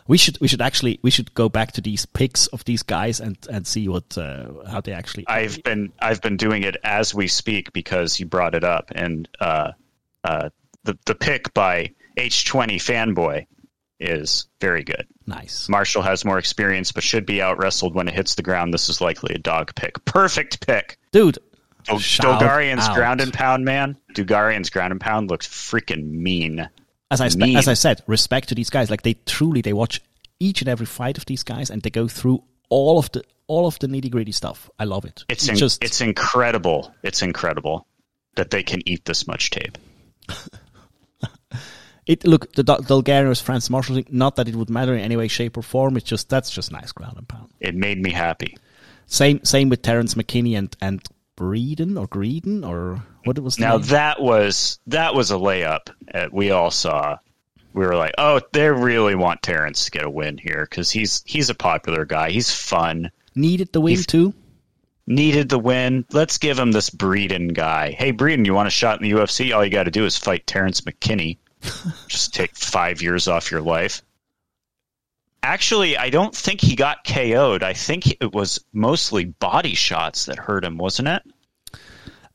We 0.07 0.19
should 0.19 0.39
we 0.39 0.47
should 0.47 0.61
actually 0.61 0.99
we 1.01 1.09
should 1.09 1.33
go 1.33 1.49
back 1.49 1.71
to 1.73 1.81
these 1.81 2.05
pics 2.05 2.45
of 2.47 2.63
these 2.65 2.83
guys 2.83 3.19
and 3.19 3.37
and 3.49 3.65
see 3.65 3.87
what 3.87 4.15
uh, 4.17 4.49
how 4.69 4.81
they 4.81 4.93
actually. 4.93 5.27
I've 5.27 5.61
been 5.63 5.93
I've 5.99 6.21
been 6.21 6.37
doing 6.37 6.61
it 6.61 6.77
as 6.83 7.15
we 7.15 7.27
speak 7.27 7.73
because 7.73 8.19
you 8.19 8.27
brought 8.27 8.53
it 8.53 8.63
up, 8.63 8.91
and 8.93 9.27
uh, 9.39 9.71
uh, 10.23 10.49
the 10.83 10.97
the 11.05 11.15
pick 11.15 11.55
by 11.55 11.91
H20 12.17 12.75
fanboy 12.75 13.47
is 13.99 14.47
very 14.61 14.83
good. 14.83 15.07
nice. 15.25 15.67
Marshall 15.69 16.03
has 16.03 16.23
more 16.23 16.37
experience, 16.37 16.91
but 16.91 17.03
should 17.03 17.25
be 17.25 17.41
out 17.41 17.57
wrestled 17.57 17.95
when 17.95 18.07
it 18.07 18.13
hits 18.13 18.35
the 18.35 18.43
ground. 18.43 18.75
This 18.75 18.89
is 18.89 19.01
likely 19.01 19.33
a 19.33 19.39
dog 19.39 19.73
pick. 19.73 20.05
Perfect 20.05 20.67
pick. 20.67 20.99
Dude, 21.11 21.39
out. 22.89 22.95
ground 22.95 23.21
and 23.21 23.33
pound 23.33 23.65
man. 23.65 23.97
Dulgarian's 24.13 24.69
ground 24.69 24.91
and 24.91 25.01
pound 25.01 25.31
looks 25.31 25.47
freaking 25.47 26.11
mean. 26.11 26.69
As 27.21 27.21
I 27.21 27.27
spe- 27.29 27.55
as 27.55 27.67
I 27.67 27.73
said, 27.73 28.03
respect 28.07 28.49
to 28.49 28.55
these 28.55 28.69
guys. 28.69 28.89
Like 28.89 29.01
they 29.03 29.15
truly 29.25 29.61
they 29.61 29.73
watch 29.73 30.01
each 30.39 30.61
and 30.61 30.69
every 30.69 30.85
fight 30.85 31.17
of 31.17 31.25
these 31.25 31.43
guys 31.43 31.69
and 31.69 31.81
they 31.81 31.89
go 31.89 32.07
through 32.07 32.43
all 32.69 32.99
of 32.99 33.11
the 33.11 33.23
all 33.47 33.67
of 33.67 33.77
the 33.79 33.87
nitty 33.87 34.11
gritty 34.11 34.31
stuff. 34.31 34.69
I 34.79 34.85
love 34.85 35.05
it. 35.05 35.23
It's 35.29 35.47
in, 35.47 35.55
just 35.55 35.83
it's 35.83 36.01
incredible. 36.01 36.93
It's 37.03 37.21
incredible 37.21 37.87
that 38.35 38.51
they 38.51 38.63
can 38.63 38.81
eat 38.87 39.05
this 39.05 39.27
much 39.27 39.49
tape. 39.51 39.77
it. 42.05 42.25
Look, 42.25 42.53
the 42.53 42.63
Dul- 42.63 42.79
Dulgarian 42.79 43.29
was 43.29 43.41
Francis 43.41 43.69
Marshall. 43.69 43.95
thing, 43.95 44.07
Not 44.09 44.35
that 44.37 44.47
it 44.47 44.55
would 44.55 44.69
matter 44.69 44.93
in 44.93 45.01
any 45.01 45.15
way, 45.15 45.27
shape, 45.27 45.57
or 45.57 45.63
form. 45.63 45.97
It's 45.97 46.05
just 46.05 46.29
that's 46.29 46.49
just 46.49 46.71
nice 46.71 46.91
ground 46.91 47.17
and 47.17 47.27
pound. 47.27 47.49
It 47.59 47.75
made 47.75 48.01
me 48.01 48.11
happy. 48.11 48.57
Same 49.07 49.43
same 49.43 49.69
with 49.69 49.81
Terrance 49.81 50.15
McKinney 50.15 50.57
and 50.57 50.75
and 50.81 51.01
Breeden 51.37 51.99
or 51.99 52.07
Greeden 52.07 52.63
or 52.63 53.03
what 53.23 53.37
it 53.37 53.41
was. 53.41 53.59
Now 53.59 53.77
name? 53.77 53.87
that 53.87 54.21
was 54.21 54.79
that 54.87 55.13
was 55.13 55.31
a 55.31 55.35
layup. 55.35 55.89
We 56.31 56.51
all 56.51 56.71
saw. 56.71 57.17
We 57.73 57.85
were 57.85 57.95
like, 57.95 58.13
"Oh, 58.17 58.41
they 58.53 58.69
really 58.69 59.15
want 59.15 59.41
Terrance 59.41 59.85
to 59.85 59.91
get 59.91 60.05
a 60.05 60.09
win 60.09 60.37
here 60.37 60.65
because 60.69 60.91
he's 60.91 61.23
he's 61.25 61.49
a 61.49 61.55
popular 61.55 62.05
guy. 62.05 62.29
He's 62.31 62.53
fun. 62.53 63.11
needed 63.35 63.73
the 63.73 63.81
win 63.81 63.97
too. 63.97 64.33
Needed 65.07 65.49
the 65.49 65.59
win. 65.59 66.05
Let's 66.11 66.37
give 66.37 66.57
him 66.57 66.71
this 66.71 66.89
Breeden 66.89 67.53
guy. 67.53 67.91
Hey, 67.91 68.11
Breeden, 68.11 68.45
you 68.45 68.53
want 68.53 68.67
a 68.67 68.71
shot 68.71 68.99
in 68.99 69.03
the 69.07 69.15
UFC? 69.15 69.53
All 69.53 69.63
you 69.63 69.69
got 69.69 69.83
to 69.83 69.91
do 69.91 70.05
is 70.05 70.17
fight 70.17 70.47
Terrance 70.47 70.81
McKinney. 70.81 71.37
Just 72.07 72.33
take 72.33 72.55
five 72.55 73.01
years 73.01 73.27
off 73.27 73.51
your 73.51 73.61
life." 73.61 74.01
Actually, 75.45 75.95
I 75.95 76.09
don't 76.09 76.35
think 76.35 76.59
he 76.59 76.75
got 76.75 77.03
KO'd. 77.05 77.61
I 77.63 77.73
think 77.73 78.07
it 78.19 78.33
was 78.33 78.59
mostly 78.73 79.25
body 79.25 79.75
shots 79.75 80.25
that 80.25 80.37
hurt 80.39 80.65
him, 80.65 80.77
wasn't 80.77 81.07
it? 81.07 81.21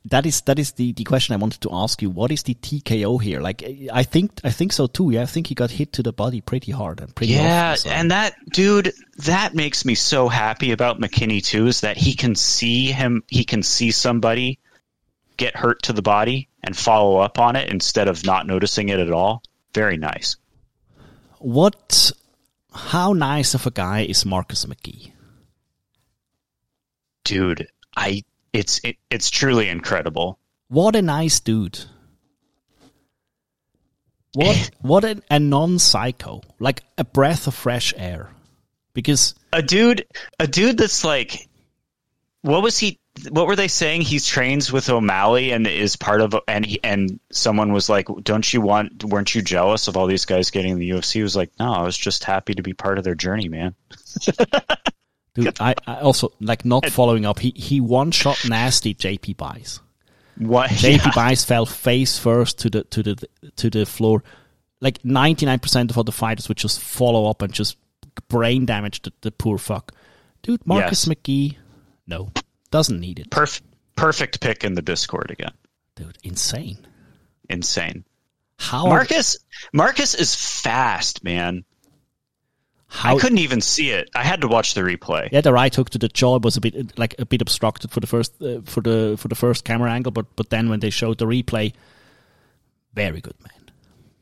That 0.06 0.24
is 0.26 0.40
that 0.42 0.58
is 0.58 0.72
the, 0.72 0.92
the 0.92 1.04
question 1.04 1.34
I 1.34 1.36
wanted 1.36 1.60
to 1.62 1.70
ask 1.72 2.00
you. 2.00 2.08
What 2.08 2.30
is 2.32 2.42
the 2.44 2.54
TKO 2.54 3.20
here? 3.20 3.40
Like 3.40 3.62
I 3.92 4.02
think 4.04 4.40
I 4.44 4.50
think 4.50 4.72
so 4.72 4.86
too. 4.86 5.10
Yeah, 5.10 5.22
I 5.22 5.26
think 5.26 5.48
he 5.48 5.54
got 5.54 5.70
hit 5.70 5.92
to 5.94 6.02
the 6.02 6.12
body 6.12 6.40
pretty 6.40 6.72
hard 6.72 7.00
and 7.00 7.14
pretty 7.14 7.34
Yeah, 7.34 7.72
often, 7.72 7.78
so- 7.82 7.90
and 7.90 8.10
that 8.10 8.34
dude, 8.50 8.92
that 9.18 9.54
makes 9.54 9.84
me 9.84 9.94
so 9.94 10.28
happy 10.28 10.72
about 10.72 11.00
McKinney 11.00 11.44
too, 11.44 11.66
is 11.66 11.82
that 11.82 11.96
he 11.98 12.14
can 12.14 12.34
see 12.34 12.92
him, 12.92 13.24
he 13.28 13.44
can 13.44 13.62
see 13.62 13.90
somebody 13.90 14.58
get 15.36 15.54
hurt 15.56 15.82
to 15.82 15.92
the 15.92 16.02
body 16.02 16.48
and 16.62 16.76
follow 16.76 17.18
up 17.18 17.38
on 17.38 17.56
it 17.56 17.68
instead 17.70 18.08
of 18.08 18.24
not 18.24 18.46
noticing 18.46 18.88
it 18.88 19.00
at 19.00 19.10
all. 19.12 19.42
Very 19.74 19.96
nice. 19.98 20.36
What? 21.38 22.12
How 22.72 23.12
nice 23.12 23.54
of 23.54 23.66
a 23.66 23.70
guy 23.70 24.00
is 24.02 24.24
Marcus 24.24 24.64
McGhee? 24.64 25.12
Dude, 27.24 27.68
I, 27.96 28.22
it's, 28.52 28.80
it, 28.84 28.96
it's 29.10 29.30
truly 29.30 29.68
incredible. 29.68 30.38
What 30.68 30.96
a 30.96 31.02
nice 31.02 31.40
dude. 31.40 31.78
What 34.34 34.70
what 34.80 35.04
a, 35.04 35.20
a 35.30 35.40
non-psycho, 35.40 36.42
like 36.58 36.82
a 36.96 37.04
breath 37.04 37.46
of 37.46 37.54
fresh 37.54 37.92
air. 37.96 38.30
Because 38.92 39.34
A 39.52 39.62
dude, 39.62 40.06
a 40.38 40.46
dude 40.46 40.78
that's 40.78 41.04
like, 41.04 41.48
what 42.42 42.62
was 42.62 42.78
he? 42.78 42.98
What 43.28 43.46
were 43.46 43.56
they 43.56 43.68
saying? 43.68 44.02
He 44.02 44.18
trains 44.20 44.72
with 44.72 44.88
O'Malley 44.88 45.50
and 45.50 45.66
is 45.66 45.96
part 45.96 46.20
of, 46.20 46.34
and 46.48 46.64
he, 46.64 46.80
and 46.82 47.20
someone 47.30 47.72
was 47.72 47.88
like, 47.88 48.06
"Don't 48.22 48.52
you 48.52 48.60
want? 48.60 49.04
Weren't 49.04 49.34
you 49.34 49.42
jealous 49.42 49.88
of 49.88 49.96
all 49.96 50.06
these 50.06 50.24
guys 50.24 50.50
getting 50.50 50.72
in 50.72 50.78
the 50.78 50.90
UFC?" 50.90 51.14
He 51.14 51.22
was 51.22 51.36
like, 51.36 51.50
"No, 51.58 51.72
I 51.72 51.82
was 51.82 51.96
just 51.96 52.24
happy 52.24 52.54
to 52.54 52.62
be 52.62 52.72
part 52.72 52.98
of 52.98 53.04
their 53.04 53.14
journey, 53.14 53.48
man." 53.48 53.74
dude, 55.34 55.60
I, 55.60 55.74
I 55.86 56.00
also 56.00 56.32
like 56.40 56.64
not 56.64 56.88
following 56.90 57.26
up. 57.26 57.38
He 57.38 57.52
he 57.54 57.80
one 57.80 58.10
shot 58.10 58.38
nasty 58.48 58.94
JP 58.94 59.36
buys. 59.36 59.80
What? 60.38 60.70
JP 60.70 61.04
Yeah. 61.04 61.12
Bice 61.14 61.44
fell 61.44 61.66
face 61.66 62.18
first 62.18 62.58
to 62.60 62.70
the 62.70 62.84
to 62.84 63.02
the 63.02 63.28
to 63.56 63.70
the 63.70 63.86
floor. 63.86 64.22
Like 64.80 65.04
ninety 65.04 65.46
nine 65.46 65.58
percent 65.58 65.90
of 65.90 65.98
other 65.98 66.12
fighters 66.12 66.48
would 66.48 66.56
just 66.56 66.80
follow 66.80 67.28
up 67.28 67.42
and 67.42 67.52
just 67.52 67.76
brain 68.28 68.66
damage 68.66 69.02
the, 69.02 69.12
the 69.20 69.30
poor 69.30 69.58
fuck. 69.58 69.92
Dude, 70.42 70.66
Marcus 70.66 71.06
Yes. 71.06 71.14
McGhee, 71.14 71.56
no, 72.06 72.30
doesn't 72.70 73.00
need 73.00 73.18
it. 73.18 73.30
Perf- 73.30 73.62
perfect 73.96 74.40
pick 74.40 74.64
in 74.64 74.74
the 74.74 74.82
Discord 74.82 75.30
again. 75.30 75.52
Dude, 75.96 76.18
insane. 76.22 76.86
Insane. 77.48 78.04
How 78.58 78.86
Marcus 78.86 79.38
Marcus 79.72 80.14
is 80.14 80.34
fast, 80.34 81.24
man. 81.24 81.64
How 82.86 83.16
I 83.16 83.20
couldn't 83.20 83.38
even 83.38 83.60
see 83.60 83.90
it. 83.90 84.10
I 84.14 84.22
had 84.24 84.40
to 84.40 84.48
watch 84.48 84.74
the 84.74 84.80
replay. 84.82 85.28
yeah, 85.30 85.40
the 85.40 85.52
right 85.52 85.74
hook 85.74 85.90
to 85.90 85.98
the 85.98 86.08
jaw 86.08 86.38
was 86.38 86.56
a 86.56 86.60
bit 86.60 86.98
like 86.98 87.14
a 87.18 87.24
bit 87.24 87.40
obstructed 87.40 87.90
for 87.90 88.00
the 88.00 88.06
first 88.06 88.40
uh, 88.42 88.60
for 88.64 88.80
the 88.80 89.16
for 89.16 89.28
the 89.28 89.34
first 89.34 89.64
camera 89.64 89.90
angle, 89.92 90.12
but 90.12 90.26
but 90.36 90.50
then 90.50 90.68
when 90.68 90.80
they 90.80 90.90
showed 90.90 91.18
the 91.18 91.26
replay, 91.26 91.72
very 92.94 93.20
good 93.20 93.36
man. 93.40 93.70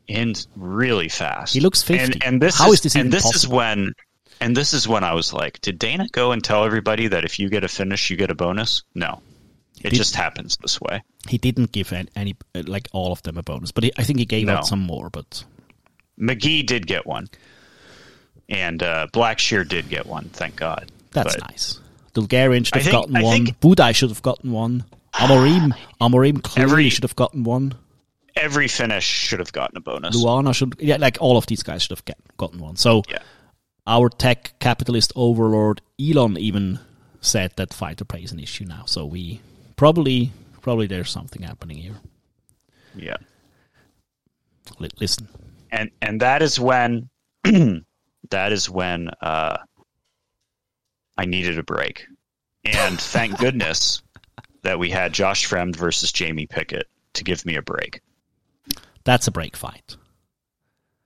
and 0.09 0.46
really 0.57 1.09
fast. 1.09 1.55
He 1.55 1.61
looks 1.61 1.82
50. 1.82 2.05
And, 2.05 2.24
and 2.24 2.42
this 2.42 2.59
How 2.59 2.68
is, 2.68 2.74
is 2.74 2.80
this 2.82 2.96
and 2.96 3.12
this 3.12 3.34
is 3.34 3.49
when 3.49 3.92
and 4.41 4.57
this 4.57 4.72
is 4.72 4.86
when 4.89 5.05
I 5.05 5.14
was 5.14 5.32
like, 5.32 5.61
did 5.61 5.78
Dana 5.78 6.07
go 6.12 6.32
and 6.32 6.43
tell 6.43 6.64
everybody 6.64 7.09
that 7.09 7.24
if 7.24 7.39
you 7.39 7.49
get 7.49 7.64
a 7.64 7.68
finish, 7.68 8.11
you 8.11 8.16
get 8.16 8.30
a 8.30 8.34
bonus? 8.34 8.82
No, 8.95 9.20
it 9.82 9.91
Did- 9.91 9.97
just 9.97 10.14
happens 10.14 10.57
this 10.59 10.80
way. 10.80 11.03
He 11.28 11.39
didn't 11.39 11.72
give 11.72 11.93
any, 11.93 12.09
any 12.16 12.36
uh, 12.55 12.62
like 12.66 12.89
all 12.93 13.12
of 13.12 13.22
them 13.22 13.36
a 13.39 13.43
bonus, 13.43 13.70
but 13.72 13.84
he, 13.84 13.93
I 13.99 14.03
think 14.05 14.18
he 14.18 14.24
gave 14.26 14.47
No. 14.47 14.57
out 14.57 14.66
some 14.66 14.80
more. 14.80 15.11
But 15.11 15.45
McGhee 16.20 16.64
did 16.66 16.86
get 16.86 17.07
one, 17.07 17.28
and 18.49 18.82
uh, 18.82 19.07
Blackshear 19.12 19.66
did 19.66 19.89
get 19.89 20.07
one. 20.07 20.28
Thank 20.30 20.57
God. 20.57 20.91
That's 21.12 21.36
But 21.36 21.51
nice. 21.51 21.80
Dulgarian 22.14 22.64
should 22.66 22.74
have 22.76 22.82
think- 22.84 22.93
gotten 22.93 23.16
I 23.16 23.22
one. 23.22 23.47
think- 23.47 23.61
Buday 23.61 23.95
should 23.95 24.11
have 24.11 24.22
gotten 24.22 24.53
one. 24.53 24.84
Amorim, 25.14 25.72
Amorim 26.01 26.43
clearly 26.43 26.70
Every- 26.72 26.89
should 26.91 27.05
have 27.05 27.16
gotten 27.16 27.45
one. 27.45 27.74
Every 28.36 28.68
finish 28.68 29.05
should 29.05 29.41
have 29.41 29.53
gotten 29.53 29.76
a 29.76 29.80
bonus. 29.80 30.16
Luana 30.16 30.55
should, 30.55 30.76
yeah, 30.78 30.97
like 30.97 31.18
all 31.20 31.36
of 31.36 31.47
these 31.47 31.64
guys 31.64 31.82
should 31.82 31.91
have 31.91 32.05
get, 32.05 32.18
gotten 32.36 32.61
one. 32.61 32.76
So 32.76 33.03
Yeah. 33.09 33.18
Our 33.89 34.11
tech 34.11 34.53
capitalist 34.61 35.12
overlord 35.16 35.80
Elon 35.99 36.36
even 36.39 36.78
said 37.20 37.53
that 37.57 37.74
fighter 37.74 38.05
pay 38.05 38.22
is 38.22 38.30
an 38.30 38.39
issue 38.39 38.64
now. 38.64 38.84
So 38.86 39.07
we 39.07 39.41
probably 39.76 40.30
probably 40.61 40.86
there's 40.86 41.11
something 41.11 41.43
happening 41.43 41.78
here. 41.78 41.97
Yeah. 42.95 43.16
Li- 44.78 44.91
listen, 45.01 45.28
and 45.72 45.91
and 46.03 46.20
that 46.20 46.43
is 46.43 46.61
when 46.61 47.09
that 47.45 48.53
is 48.53 48.68
when 48.68 49.09
uh, 49.22 49.57
I 51.16 51.24
needed 51.24 51.59
a 51.59 51.62
break, 51.62 52.07
and 52.64 53.01
thank 53.01 53.39
goodness 53.41 54.03
that 54.62 54.78
we 54.78 54.91
had 54.91 55.14
Josh 55.14 55.49
Fremd 55.49 55.74
versus 55.74 56.12
Jamie 56.12 56.47
Pickett 56.47 56.86
to 57.14 57.24
give 57.24 57.47
me 57.47 57.57
a 57.57 57.62
break. 57.62 58.03
that's 59.05 59.26
a 59.26 59.30
break 59.30 59.57
fight. 59.57 59.97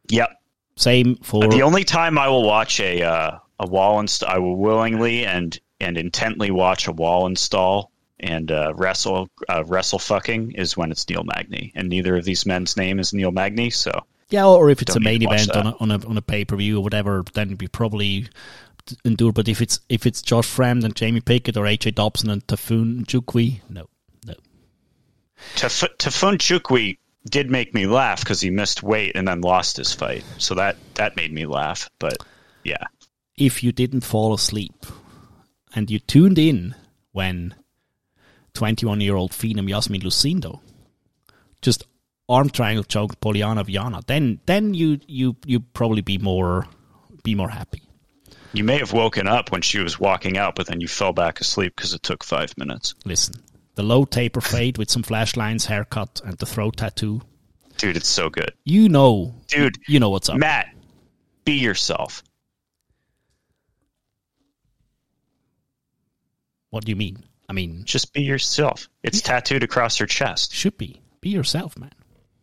Yep, 0.09 0.30
Same 0.76 1.16
for 1.16 1.46
the 1.48 1.62
only 1.62 1.84
time 1.84 2.18
I 2.18 2.28
will 2.28 2.44
watch 2.44 2.80
a 2.80 3.02
uh, 3.02 3.38
a 3.58 3.66
wall 3.66 4.00
install, 4.00 4.28
I 4.28 4.38
will 4.38 4.56
willingly 4.56 5.26
and 5.26 5.58
and 5.80 5.98
intently 5.98 6.50
watch 6.50 6.86
a 6.86 6.92
wall 6.92 7.26
install 7.26 7.90
and 8.20 8.50
uh, 8.50 8.72
wrestle 8.74 9.28
uh, 9.48 9.64
wrestle 9.66 9.98
fucking 9.98 10.52
is 10.52 10.76
when 10.76 10.90
it's 10.90 11.08
Neil 11.08 11.24
Magny, 11.24 11.72
and 11.74 11.88
neither 11.88 12.16
of 12.16 12.24
these 12.24 12.46
men's 12.46 12.76
name 12.76 12.98
is 12.98 13.12
Neil 13.12 13.32
Magny, 13.32 13.70
so 13.70 14.04
yeah, 14.32 14.46
or 14.46 14.70
if 14.70 14.80
it's 14.80 14.96
a 14.96 15.00
main 15.00 15.18
need 15.18 15.26
to 15.26 15.26
watch 15.26 15.48
event 15.48 15.56
on 15.56 15.66
a, 15.66 15.76
on 15.76 15.90
a 15.90 16.08
on 16.08 16.16
a 16.16 16.22
pay 16.22 16.44
per 16.44 16.56
view 16.56 16.78
or 16.78 16.82
whatever, 16.82 17.22
then 17.34 17.56
we 17.60 17.68
probably 17.68 18.28
endure. 19.04 19.32
But 19.32 19.48
if 19.48 19.60
it's 19.60 19.80
if 19.88 20.06
it's 20.06 20.22
Josh 20.22 20.48
Fremd 20.48 20.84
and 20.84 20.96
Jamie 20.96 21.20
Pickett 21.20 21.56
or 21.56 21.64
AJ 21.64 21.96
Dobson 21.96 22.30
and 22.30 22.46
Tafon 22.46 23.04
Nchukwi, 23.04 23.60
no, 23.68 23.88
no. 24.26 24.34
Tafon 25.56 26.36
Nchukwi 26.36 26.96
did 27.28 27.50
make 27.50 27.72
me 27.74 27.86
laugh 27.86 28.20
because 28.20 28.40
he 28.40 28.50
missed 28.50 28.82
weight 28.82 29.12
and 29.14 29.28
then 29.28 29.40
lost 29.40 29.76
his 29.76 29.92
fight, 29.94 30.24
so 30.38 30.54
that 30.54 30.76
that 30.94 31.16
made 31.16 31.32
me 31.32 31.46
laugh. 31.46 31.88
But 31.98 32.18
yeah, 32.64 32.84
if 33.36 33.62
you 33.62 33.72
didn't 33.72 34.02
fall 34.02 34.34
asleep 34.34 34.86
and 35.74 35.90
you 35.90 35.98
tuned 35.98 36.38
in 36.38 36.74
when 37.12 37.54
21 38.54 39.00
year 39.00 39.16
old 39.16 39.32
Phenom 39.32 39.68
Yasmin 39.68 40.00
Lucindo 40.02 40.60
just 41.62 41.84
arm 42.28 42.50
triangle 42.50 42.84
choked 42.84 43.20
Polyana 43.20 43.64
Viana, 43.64 44.00
then 44.06 44.40
then 44.46 44.74
you 44.74 44.98
you 45.06 45.36
you 45.46 45.60
probably 45.60 46.02
be 46.02 46.18
more 46.18 46.66
be 47.22 47.34
more 47.34 47.50
happy. 47.50 47.82
you 48.52 48.64
may 48.64 48.78
have 48.78 48.92
woken 48.92 49.28
up 49.28 49.52
when 49.52 49.62
she 49.62 49.78
was 49.78 49.98
walking 49.98 50.36
out, 50.36 50.54
but 50.56 50.66
then 50.66 50.80
you 50.80 50.88
fell 50.88 51.12
back 51.12 51.40
asleep 51.40 51.74
because 51.76 51.94
it 51.94 52.02
took 52.02 52.24
five 52.24 52.56
minutes. 52.58 52.94
Listen, 53.04 53.34
the 53.74 53.82
low 53.82 54.04
taper 54.04 54.40
fade 54.40 54.78
with 54.78 54.90
some 54.90 55.02
flash 55.02 55.36
lines, 55.36 55.66
haircut, 55.66 56.20
and 56.24 56.36
the 56.38 56.46
throat 56.46 56.76
tattoo. 56.76 57.22
Dude, 57.78 57.96
it's 57.96 58.08
so 58.08 58.28
good, 58.28 58.52
You 58.64 58.88
know, 58.88 59.34
dude. 59.48 59.76
you 59.88 59.98
know 59.98 60.10
what's 60.10 60.28
up. 60.28 60.36
Matt, 60.36 60.66
be 61.44 61.54
yourself. 61.54 62.22
What 66.70 66.84
do 66.84 66.90
you 66.90 66.96
mean? 66.96 67.22
I 67.48 67.52
mean, 67.52 67.84
Just 67.84 68.12
be 68.12 68.22
yourself. 68.22 68.88
It's 69.02 69.20
tattooed 69.20 69.62
across 69.62 69.98
your 70.00 70.06
chest. 70.06 70.54
should 70.54 70.78
be 70.78 71.00
be 71.20 71.30
yourself, 71.30 71.78
man. 71.78 71.92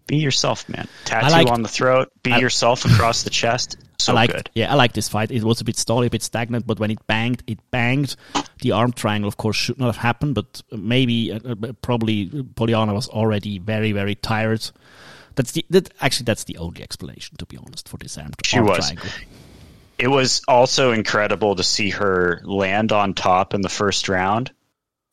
Be 0.08 0.18
yourself, 0.18 0.68
man. 0.70 0.88
Tattoo 1.06 1.30
liked- 1.32 1.50
on 1.50 1.62
the 1.64 1.68
throat. 1.70 2.12
Be 2.24 2.32
I- 2.32 2.40
yourself 2.40 2.86
across 2.86 3.24
the 3.24 3.30
chest. 3.30 3.78
So 4.00 4.14
I 4.14 4.16
like, 4.16 4.32
good. 4.32 4.50
yeah, 4.56 4.72
I 4.72 4.76
like 4.76 4.94
this 4.94 5.10
fight. 5.10 5.30
It 5.32 5.44
was 5.44 5.60
a 5.60 5.66
bit 5.66 5.76
stally, 5.76 6.06
a 6.08 6.10
bit 6.10 6.24
stagnant, 6.24 6.66
but 6.66 6.80
when 6.80 6.90
it 6.92 7.06
banged, 7.06 7.44
it 7.48 7.60
banged. 7.72 8.16
The 8.62 8.72
arm 8.74 8.92
triangle, 8.92 9.28
of 9.28 9.38
course, 9.38 9.56
should 9.56 9.80
not 9.80 9.88
have 9.88 9.98
happened, 9.98 10.36
but 10.36 10.62
maybe, 10.72 11.32
uh, 11.32 11.40
uh, 11.50 11.74
probably, 11.82 12.28
Polyana 12.28 12.94
was 12.94 13.08
already 13.08 13.58
very, 13.60 13.94
very 13.94 14.16
tired. 14.16 14.70
That's 15.36 15.54
the 15.54 15.66
that 15.70 15.90
actually 16.02 16.26
that's 16.26 16.44
the 16.44 16.58
only 16.58 16.84
explanation, 16.84 17.38
to 17.38 17.46
be 17.46 17.56
honest, 17.58 17.88
for 17.88 17.98
this 17.98 18.18
arm, 18.18 18.32
She 18.44 18.58
arm 18.58 18.68
was. 18.68 18.80
triangle. 18.80 19.10
It 19.98 20.08
was 20.08 20.42
also 20.48 20.92
incredible 20.92 21.56
to 21.56 21.64
see 21.64 21.90
her 21.92 22.42
land 22.44 22.92
on 22.92 23.14
top 23.14 23.54
in 23.54 23.62
the 23.62 23.70
first 23.70 24.10
round, 24.10 24.52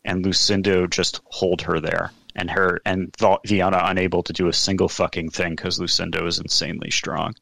and 0.05 0.25
Lucindo 0.25 0.89
just 0.89 1.21
hold 1.27 1.63
her 1.63 1.79
there, 1.81 2.11
and 2.35 2.51
her 2.51 2.81
and 2.85 3.15
Viana 3.47 3.81
unable 3.85 4.23
to 4.25 4.33
do 4.33 4.49
a 4.49 4.53
single 4.53 4.89
fucking 4.89 5.31
thing 5.31 5.55
because 5.55 5.79
Lucindo 5.79 6.27
is 6.27 6.39
insanely 6.39 6.91
strong, 6.91 7.35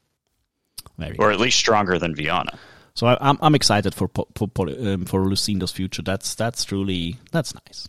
Very 0.97 1.17
or 1.17 1.31
at 1.31 1.39
least 1.39 1.57
stronger 1.57 1.97
than 1.97 2.15
Viana. 2.15 2.57
So 2.95 3.07
I, 3.07 3.17
I'm 3.21 3.37
I'm 3.41 3.55
excited 3.55 3.93
for 3.93 4.09
for 4.35 4.49
um, 4.57 5.05
for 5.05 5.25
Lucindo's 5.25 5.71
future. 5.71 6.01
That's 6.01 6.33
that's 6.35 6.63
truly 6.65 7.17
that's 7.31 7.53
nice. 7.53 7.87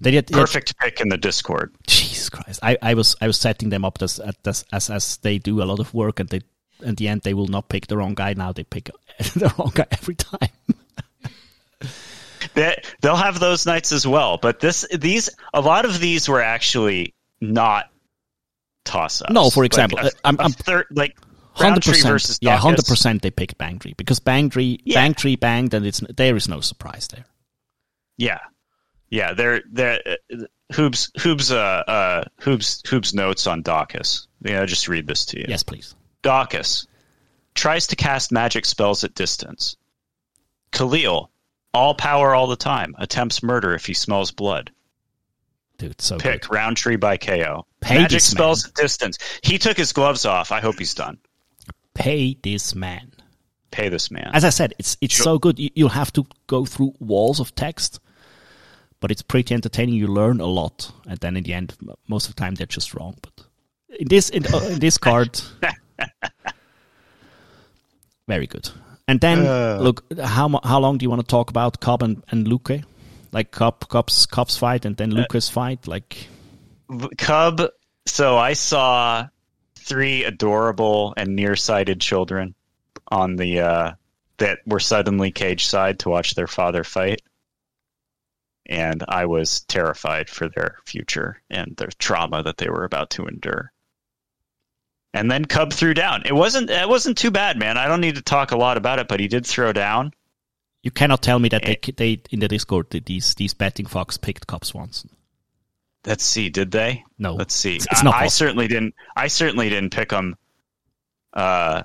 Yet, 0.00 0.12
yet- 0.14 0.30
Perfect 0.30 0.78
pick 0.78 1.00
in 1.00 1.08
the 1.08 1.16
Discord. 1.18 1.74
Jesus 1.88 2.30
Christ! 2.30 2.60
I, 2.62 2.78
I 2.80 2.94
was 2.94 3.16
I 3.20 3.26
was 3.26 3.36
setting 3.36 3.70
them 3.70 3.84
up 3.84 3.98
as 4.00 4.20
as 4.44 4.64
as 4.72 4.90
as 4.90 5.16
they 5.18 5.38
do 5.38 5.62
a 5.62 5.64
lot 5.64 5.80
of 5.80 5.92
work, 5.92 6.20
and 6.20 6.28
they 6.28 6.40
at 6.86 6.96
the 6.96 7.08
end 7.08 7.22
they 7.22 7.34
will 7.34 7.48
not 7.48 7.68
pick 7.68 7.88
the 7.88 7.96
wrong 7.96 8.14
guy. 8.14 8.34
Now 8.34 8.52
they 8.52 8.62
pick 8.64 8.90
the 9.18 9.52
wrong 9.58 9.72
guy 9.74 9.86
every 9.90 10.14
time. 10.14 10.48
They, 12.54 12.80
they'll 13.02 13.16
have 13.16 13.40
those 13.40 13.66
nights 13.66 13.92
as 13.92 14.06
well, 14.06 14.38
but 14.40 14.60
this 14.60 14.86
these 14.96 15.28
a 15.52 15.60
lot 15.60 15.84
of 15.84 15.98
these 16.00 16.28
were 16.28 16.40
actually 16.40 17.14
not 17.40 17.90
toss 18.84 19.20
ups. 19.20 19.32
No, 19.32 19.50
for 19.50 19.64
example, 19.64 19.98
uh, 19.98 20.10
I'm- 20.24 20.36
I'm- 20.40 20.52
third 20.52 20.86
like 20.92 21.18
Hundred 21.56 21.84
percent, 21.84 22.38
yeah, 22.42 22.56
hundred 22.58 22.84
percent. 22.84 23.22
They 23.22 23.30
picked 23.30 23.56
Bangtree 23.56 23.96
because 23.96 24.20
Bangtree 24.20 24.78
Yeah. 24.84 25.00
Bangtree 25.06 25.40
banged, 25.40 25.72
and 25.72 25.86
it's 25.86 26.02
there 26.14 26.36
is 26.36 26.48
no 26.48 26.60
surprise 26.60 27.08
there. 27.08 27.24
Yeah, 28.18 28.40
yeah. 29.08 29.32
They're 29.32 29.62
they're 29.70 30.00
uh, 30.06 30.36
Hoob's 30.72 31.10
Hoob's 31.18 31.50
uh 31.50 31.56
uh 31.86 32.24
Hoob's 32.42 32.82
Hoob's 32.86 33.14
notes 33.14 33.46
on 33.46 33.62
Daukaus. 33.62 34.26
Yeah, 34.42 34.60
I'll 34.60 34.66
just 34.66 34.86
read 34.88 35.06
this 35.06 35.24
to 35.26 35.38
you. 35.38 35.46
Yes, 35.48 35.62
please. 35.62 35.94
Daukaus 36.22 36.86
tries 37.54 37.86
to 37.86 37.96
cast 37.96 38.30
magic 38.32 38.66
spells 38.66 39.02
at 39.02 39.14
distance. 39.14 39.76
Khalil, 40.72 41.30
all 41.72 41.94
power 41.94 42.34
all 42.34 42.48
the 42.48 42.56
time, 42.56 42.94
attempts 42.98 43.42
murder 43.42 43.72
if 43.74 43.86
he 43.86 43.94
smells 43.94 44.30
blood. 44.30 44.72
Dude, 45.78 46.00
so 46.00 46.18
Pick 46.18 46.42
good. 46.42 46.52
Rountree 46.52 46.96
by 46.96 47.16
KO. 47.16 47.66
Pay 47.80 47.98
magic 47.98 48.20
spells 48.20 48.66
at 48.66 48.74
distance. 48.74 49.18
He 49.42 49.58
took 49.58 49.76
his 49.76 49.92
gloves 49.92 50.24
off. 50.26 50.52
I 50.52 50.60
hope 50.60 50.78
he's 50.78 50.94
done. 50.94 51.18
Pay 51.96 52.36
this 52.42 52.74
man. 52.74 53.12
Pay 53.70 53.88
this 53.88 54.10
man. 54.10 54.30
As 54.32 54.44
I 54.44 54.50
said, 54.50 54.74
it's 54.78 54.96
it's 55.00 55.16
so 55.16 55.38
good. 55.38 55.58
You, 55.58 55.70
you'll 55.74 55.88
have 55.88 56.12
to 56.14 56.26
go 56.46 56.64
through 56.64 56.94
walls 57.00 57.40
of 57.40 57.54
text, 57.54 58.00
but 59.00 59.10
it's 59.10 59.22
pretty 59.22 59.54
entertaining. 59.54 59.94
You 59.94 60.06
learn 60.06 60.40
a 60.40 60.46
lot, 60.46 60.92
and 61.06 61.18
then 61.18 61.36
in 61.36 61.42
the 61.42 61.52
end, 61.52 61.74
most 62.08 62.28
of 62.28 62.34
the 62.34 62.40
time 62.40 62.54
they're 62.54 62.66
just 62.66 62.94
wrong. 62.94 63.16
But 63.22 63.46
in 63.98 64.08
this 64.08 64.30
in, 64.30 64.46
uh, 64.46 64.58
in 64.70 64.78
this 64.78 64.98
card, 64.98 65.40
very 68.28 68.46
good. 68.46 68.70
And 69.08 69.20
then 69.20 69.44
look, 69.82 70.04
how 70.20 70.60
how 70.64 70.80
long 70.80 70.98
do 70.98 71.04
you 71.04 71.10
want 71.10 71.22
to 71.22 71.26
talk 71.26 71.50
about 71.50 71.80
Cobb 71.80 72.02
and, 72.02 72.22
and 72.28 72.46
Luque? 72.46 72.84
Like 73.32 73.50
Cobb 73.50 73.88
Cobb's 73.88 74.26
Cobb's 74.26 74.56
fight, 74.56 74.84
and 74.84 74.96
then 74.96 75.12
Luque's 75.12 75.48
fight. 75.48 75.86
Like 75.86 76.28
Cub. 77.18 77.62
So 78.06 78.38
I 78.38 78.52
saw 78.52 79.26
three 79.86 80.24
adorable 80.24 81.14
and 81.16 81.36
nearsighted 81.36 82.00
children 82.00 82.54
on 83.08 83.36
the 83.36 83.60
uh, 83.60 83.92
that 84.38 84.58
were 84.66 84.80
suddenly 84.80 85.30
cage 85.30 85.64
side 85.66 86.00
to 86.00 86.10
watch 86.10 86.34
their 86.34 86.48
father 86.48 86.84
fight, 86.84 87.22
and 88.66 89.02
I 89.08 89.26
was 89.26 89.60
terrified 89.60 90.28
for 90.28 90.48
their 90.48 90.76
future 90.84 91.40
and 91.48 91.74
their 91.76 91.90
trauma 91.98 92.42
that 92.42 92.56
they 92.58 92.68
were 92.68 92.84
about 92.84 93.10
to 93.10 93.26
endure. 93.26 93.72
And 95.14 95.30
then 95.30 95.46
Cub 95.46 95.72
threw 95.72 95.94
down. 95.94 96.24
It 96.26 96.34
wasn't 96.34 96.68
it 96.68 96.88
wasn't 96.88 97.16
too 97.16 97.30
bad, 97.30 97.58
man. 97.58 97.78
I 97.78 97.88
don't 97.88 98.02
need 98.02 98.16
to 98.16 98.22
talk 98.22 98.50
a 98.50 98.58
lot 98.58 98.76
about 98.76 98.98
it, 98.98 99.08
but 99.08 99.20
he 99.20 99.28
did 99.28 99.46
throw 99.46 99.72
down. 99.72 100.12
you 100.82 100.90
cannot 100.90 101.22
tell 101.22 101.38
me 101.38 101.48
that 101.48 101.64
they 101.64 101.78
Eh. 101.82 101.92
they 101.96 102.22
in 102.30 102.40
the 102.40 102.48
Discord 102.48 102.90
these 102.90 103.34
these 103.36 103.54
betting 103.54 103.86
fox 103.86 104.18
picked 104.18 104.46
Cub 104.46 104.64
Swanson. 104.64 105.10
Let's 106.06 106.24
see, 106.24 106.48
did 106.50 106.70
they? 106.70 107.04
No, 107.18 107.34
Let's 107.34 107.54
see. 107.54 107.76
It's, 107.76 107.86
it's 107.90 108.02
not. 108.04 108.14
I, 108.14 108.24
I 108.24 108.26
certainly 108.28 108.68
didn't. 108.68 108.94
I 109.16 109.26
certainly 109.26 109.68
didn't 109.68 109.90
pick 109.90 110.10
them. 110.10 110.36
Uh, 111.32 111.82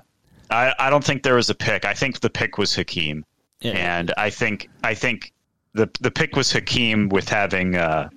I 0.50 0.74
I 0.78 0.90
don't 0.90 1.04
think 1.04 1.22
there 1.22 1.34
was 1.34 1.50
a 1.50 1.54
pick. 1.54 1.84
I 1.84 1.94
think 1.94 2.20
the 2.20 2.30
pick 2.30 2.56
was 2.58 2.74
Hakeem, 2.74 3.24
Yeah. 3.60 3.72
and 3.72 4.12
I 4.16 4.30
think 4.30 4.70
I 4.84 4.94
think 4.94 5.32
the 5.74 5.90
the 6.00 6.10
pick 6.10 6.36
was 6.36 6.52
Hakeem 6.52 7.08
with 7.08 7.28
having 7.28 7.74
uh 7.76 8.08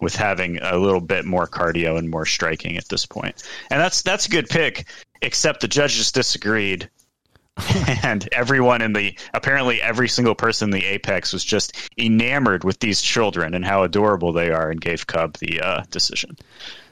with 0.00 0.16
having 0.16 0.58
a 0.62 0.76
little 0.78 1.00
bit 1.00 1.24
more 1.24 1.46
cardio 1.46 1.98
and 1.98 2.08
more 2.10 2.26
striking 2.26 2.76
at 2.76 2.88
this 2.88 3.06
point. 3.06 3.24
point, 3.36 3.48
and 3.70 3.80
that's 3.80 4.02
that's 4.02 4.26
a 4.26 4.30
good 4.30 4.48
pick. 4.48 4.86
Except 5.20 5.60
the 5.60 5.68
judges 5.68 6.10
disagreed. 6.10 6.88
and 8.02 8.28
everyone 8.32 8.82
in 8.82 8.92
the 8.92 9.16
apparently 9.34 9.80
every 9.82 10.08
single 10.08 10.34
person 10.34 10.68
in 10.72 10.80
the 10.80 10.86
apex 10.86 11.32
was 11.32 11.44
just 11.44 11.76
enamored 11.98 12.64
with 12.64 12.78
these 12.80 13.00
children 13.02 13.54
and 13.54 13.64
how 13.64 13.82
adorable 13.82 14.32
they 14.32 14.50
are 14.50 14.70
and 14.70 14.80
gave 14.80 15.06
cub 15.06 15.36
the 15.38 15.60
uh, 15.60 15.82
decision 15.90 16.36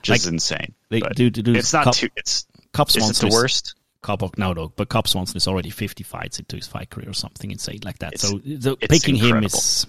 just 0.02 0.24
Like, 0.26 0.32
insane 0.32 0.74
they 0.88 1.00
do- 1.00 1.30
do- 1.30 1.42
do 1.42 1.54
it's 1.54 1.72
not 1.72 1.84
Cub- 1.84 1.94
too 1.94 2.08
it's 2.16 2.46
Cobb 2.72 2.88
is 2.88 3.18
the 3.20 3.26
is- 3.26 3.34
worst 3.34 3.74
Cobb, 4.02 4.34
no, 4.38 4.54
no, 4.54 4.72
but 4.76 4.88
Cub 4.88 5.06
Swanson 5.06 5.36
is 5.36 5.46
already 5.46 5.68
50 5.68 6.02
fights 6.04 6.38
into 6.38 6.56
his 6.56 6.66
fight 6.66 6.88
career 6.88 7.10
or 7.10 7.12
something 7.12 7.50
insane 7.50 7.80
like 7.84 7.98
that. 7.98 8.14
It's- 8.14 8.30
so 8.30 8.38
the, 8.38 8.74
it's 8.80 8.88
picking 8.98 9.14
him 9.16 9.44
is. 9.44 9.86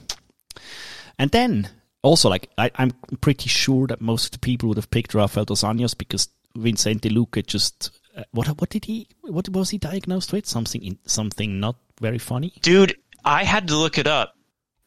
And 1.18 1.32
then 1.32 1.70
also, 2.02 2.30
like, 2.30 2.50
I, 2.58 2.72
I'm 2.76 2.92
pretty 3.22 3.48
sure 3.48 3.88
that 3.88 4.02
most 4.02 4.26
of 4.26 4.32
the 4.32 4.40
people 4.40 4.68
would 4.68 4.78
have 4.78 4.92
picked 4.92 5.14
Rafael 5.14 5.46
dos 5.46 5.64
Anjos 5.64 5.98
because 5.98 6.28
Vicente 6.56 7.10
Luque 7.10 7.46
just. 7.46 7.92
Uh, 8.16 8.24
what 8.32 8.48
what 8.60 8.70
did 8.70 8.86
he 8.86 9.08
what 9.22 9.48
was 9.50 9.70
he 9.70 9.78
diagnosed 9.78 10.34
with 10.34 10.46
something 10.46 10.84
in, 10.84 10.98
something 11.06 11.60
not 11.60 11.76
very 12.02 12.18
funny 12.18 12.52
dude 12.62 12.96
i 13.24 13.44
had 13.44 13.68
to 13.70 13.78
look 13.78 13.98
it 13.98 14.08
up 14.08 14.36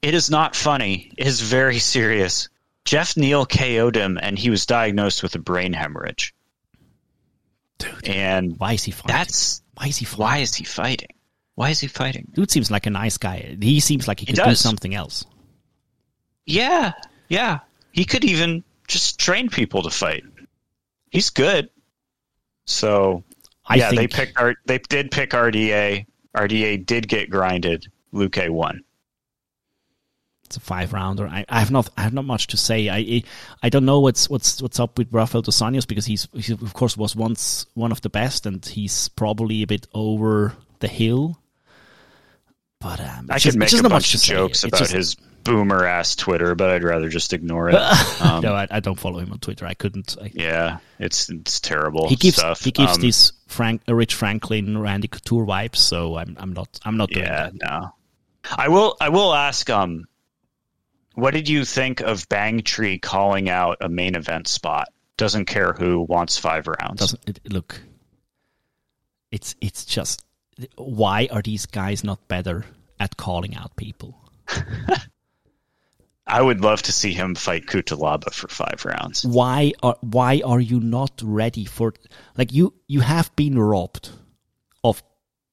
It 0.02 0.12
is 0.14 0.28
not 0.28 0.54
funny. 0.54 1.10
It 1.16 1.26
is 1.26 1.40
very 1.40 1.78
serious. 1.78 2.50
Geoff 2.84 3.16
Neal 3.16 3.46
KO'd 3.46 3.96
him, 3.96 4.18
and 4.20 4.38
he 4.38 4.50
was 4.50 4.66
diagnosed 4.66 5.22
with 5.22 5.34
a 5.34 5.38
brain 5.38 5.72
hemorrhage. 5.72 6.34
Dude, 7.78 8.08
And 8.08 8.58
why 8.60 8.74
is 8.74 8.84
he 8.84 8.92
fighting? 8.92 9.16
that's 9.16 9.62
why 9.74 9.86
is 9.88 9.96
he 9.96 10.04
fighting? 10.04 10.20
why 10.20 10.38
is 10.44 10.54
he 10.54 10.64
fighting? 10.64 11.08
Why 11.54 11.70
is 11.70 11.80
he 11.80 11.88
fighting? 11.88 12.28
Dude 12.34 12.50
seems 12.50 12.70
like 12.70 12.84
a 12.86 12.90
nice 12.90 13.16
guy. 13.16 13.56
He 13.60 13.80
seems 13.80 14.06
like 14.06 14.20
he 14.20 14.26
could 14.26 14.36
do 14.36 14.54
something 14.54 14.94
else. 14.94 15.24
Yeah, 16.44 16.92
yeah. 17.28 17.60
He 17.92 18.04
could 18.04 18.24
even 18.24 18.62
just 18.86 19.18
train 19.18 19.48
people 19.48 19.82
to 19.82 19.90
fight. 19.90 20.24
He's 21.10 21.30
good. 21.30 21.70
So 22.66 23.24
I 23.66 23.76
yeah, 23.76 23.90
think 23.90 24.00
they 24.00 24.08
picked 24.08 24.38
R- 24.40 24.56
they 24.66 24.78
did 24.78 25.10
pick 25.10 25.30
RDA. 25.30 26.06
RDA 26.36 26.84
did 26.86 27.08
get 27.08 27.30
grinded. 27.30 27.86
Luke 28.12 28.36
won. 28.48 28.82
it's 30.44 30.56
a 30.56 30.60
five 30.60 30.92
rounder. 30.92 31.26
I, 31.26 31.44
I 31.48 31.60
have 31.60 31.70
not 31.70 31.88
I 31.96 32.02
have 32.02 32.12
not 32.14 32.24
much 32.24 32.46
to 32.48 32.56
say. 32.56 32.88
I 32.88 33.22
I 33.62 33.68
don't 33.68 33.84
know 33.84 34.00
what's 34.00 34.28
what's 34.30 34.62
what's 34.62 34.78
up 34.78 34.98
with 34.98 35.08
Rafael 35.10 35.42
dos 35.42 35.60
Anjos 35.60 35.86
because 35.86 36.06
he's 36.06 36.28
he 36.34 36.52
of 36.52 36.74
course 36.74 36.96
was 36.96 37.16
once 37.16 37.66
one 37.74 37.92
of 37.92 38.00
the 38.02 38.10
best 38.10 38.46
and 38.46 38.64
he's 38.64 39.08
probably 39.08 39.62
a 39.62 39.66
bit 39.66 39.86
over 39.94 40.54
the 40.80 40.88
hill. 40.88 41.40
But 42.84 43.00
um, 43.00 43.26
I 43.30 43.38
just- 43.38 43.56
make 43.56 43.72
a 43.72 43.88
bunch 43.88 44.14
of 44.14 44.20
jokes 44.22 44.62
about 44.62 44.78
just- 44.78 44.92
his 44.92 45.16
boomer 45.42 45.84
ass 45.84 46.16
Twitter, 46.16 46.54
but 46.54 46.70
I'd 46.70 46.84
rather 46.84 47.08
just 47.08 47.32
ignore 47.32 47.70
it. 47.70 47.74
Um, 48.20 48.42
no, 48.42 48.54
I, 48.54 48.66
I 48.70 48.80
don't 48.80 48.98
follow 48.98 49.18
him 49.18 49.32
on 49.32 49.38
Twitter. 49.38 49.66
I 49.66 49.74
couldn't. 49.74 50.16
I, 50.22 50.30
Yeah, 50.32 50.78
it's 50.98 51.28
it's 51.28 51.60
terrible. 51.60 52.08
he 52.08 52.16
gives 52.16 52.36
stuff. 52.36 52.62
he 52.64 52.70
gives 52.70 52.94
Um, 52.94 53.00
these 53.02 53.32
Frank 53.48 53.82
uh, 53.88 53.94
Rich 53.94 54.14
Franklin 54.14 54.78
Randy 54.78 55.08
Couture 55.08 55.44
vibes. 55.44 55.76
So 55.76 56.16
I'm 56.16 56.36
I'm 56.38 56.52
not 56.52 56.78
I'm 56.84 56.96
not 56.96 57.10
doing 57.10 57.26
Yeah, 57.26 57.50
that. 57.50 57.54
no. 57.54 57.94
I 58.56 58.68
will. 58.68 58.96
I 59.00 59.08
will 59.10 59.34
ask. 59.34 59.68
Um, 59.70 60.04
what 61.14 61.32
did 61.34 61.48
you 61.48 61.64
think 61.64 62.00
of 62.00 62.28
Bang 62.28 62.62
Tree 62.62 62.98
calling 62.98 63.48
out 63.50 63.78
a 63.80 63.88
main 63.88 64.14
event 64.16 64.46
spot? 64.48 64.88
Doesn't 65.16 65.44
care 65.46 65.72
who 65.72 66.00
wants 66.00 66.36
five 66.38 66.66
rounds. 66.66 67.00
doesn't 67.00 67.20
it, 67.28 67.40
look 67.52 67.80
it's 69.30 69.54
it's 69.60 69.84
just 69.84 70.24
why 70.76 71.28
are 71.30 71.42
these 71.42 71.66
guys 71.66 72.04
not 72.04 72.26
better 72.28 72.64
at 73.00 73.16
calling 73.16 73.54
out 73.54 73.76
people? 73.76 74.18
I 76.26 76.40
would 76.40 76.60
love 76.62 76.82
to 76.82 76.92
see 76.92 77.12
him 77.12 77.34
fight 77.34 77.66
Kutalaba 77.66 78.32
for 78.32 78.48
five 78.48 78.84
rounds. 78.84 79.24
why 79.26 79.72
are 79.82 79.96
why 80.00 80.40
are 80.44 80.60
you 80.60 80.80
not 80.80 81.20
ready 81.22 81.66
for 81.66 81.92
like 82.38 82.50
you 82.50 82.72
you 82.86 83.00
have 83.00 83.34
been 83.36 83.58
robbed 83.58 84.08
of 84.82 85.02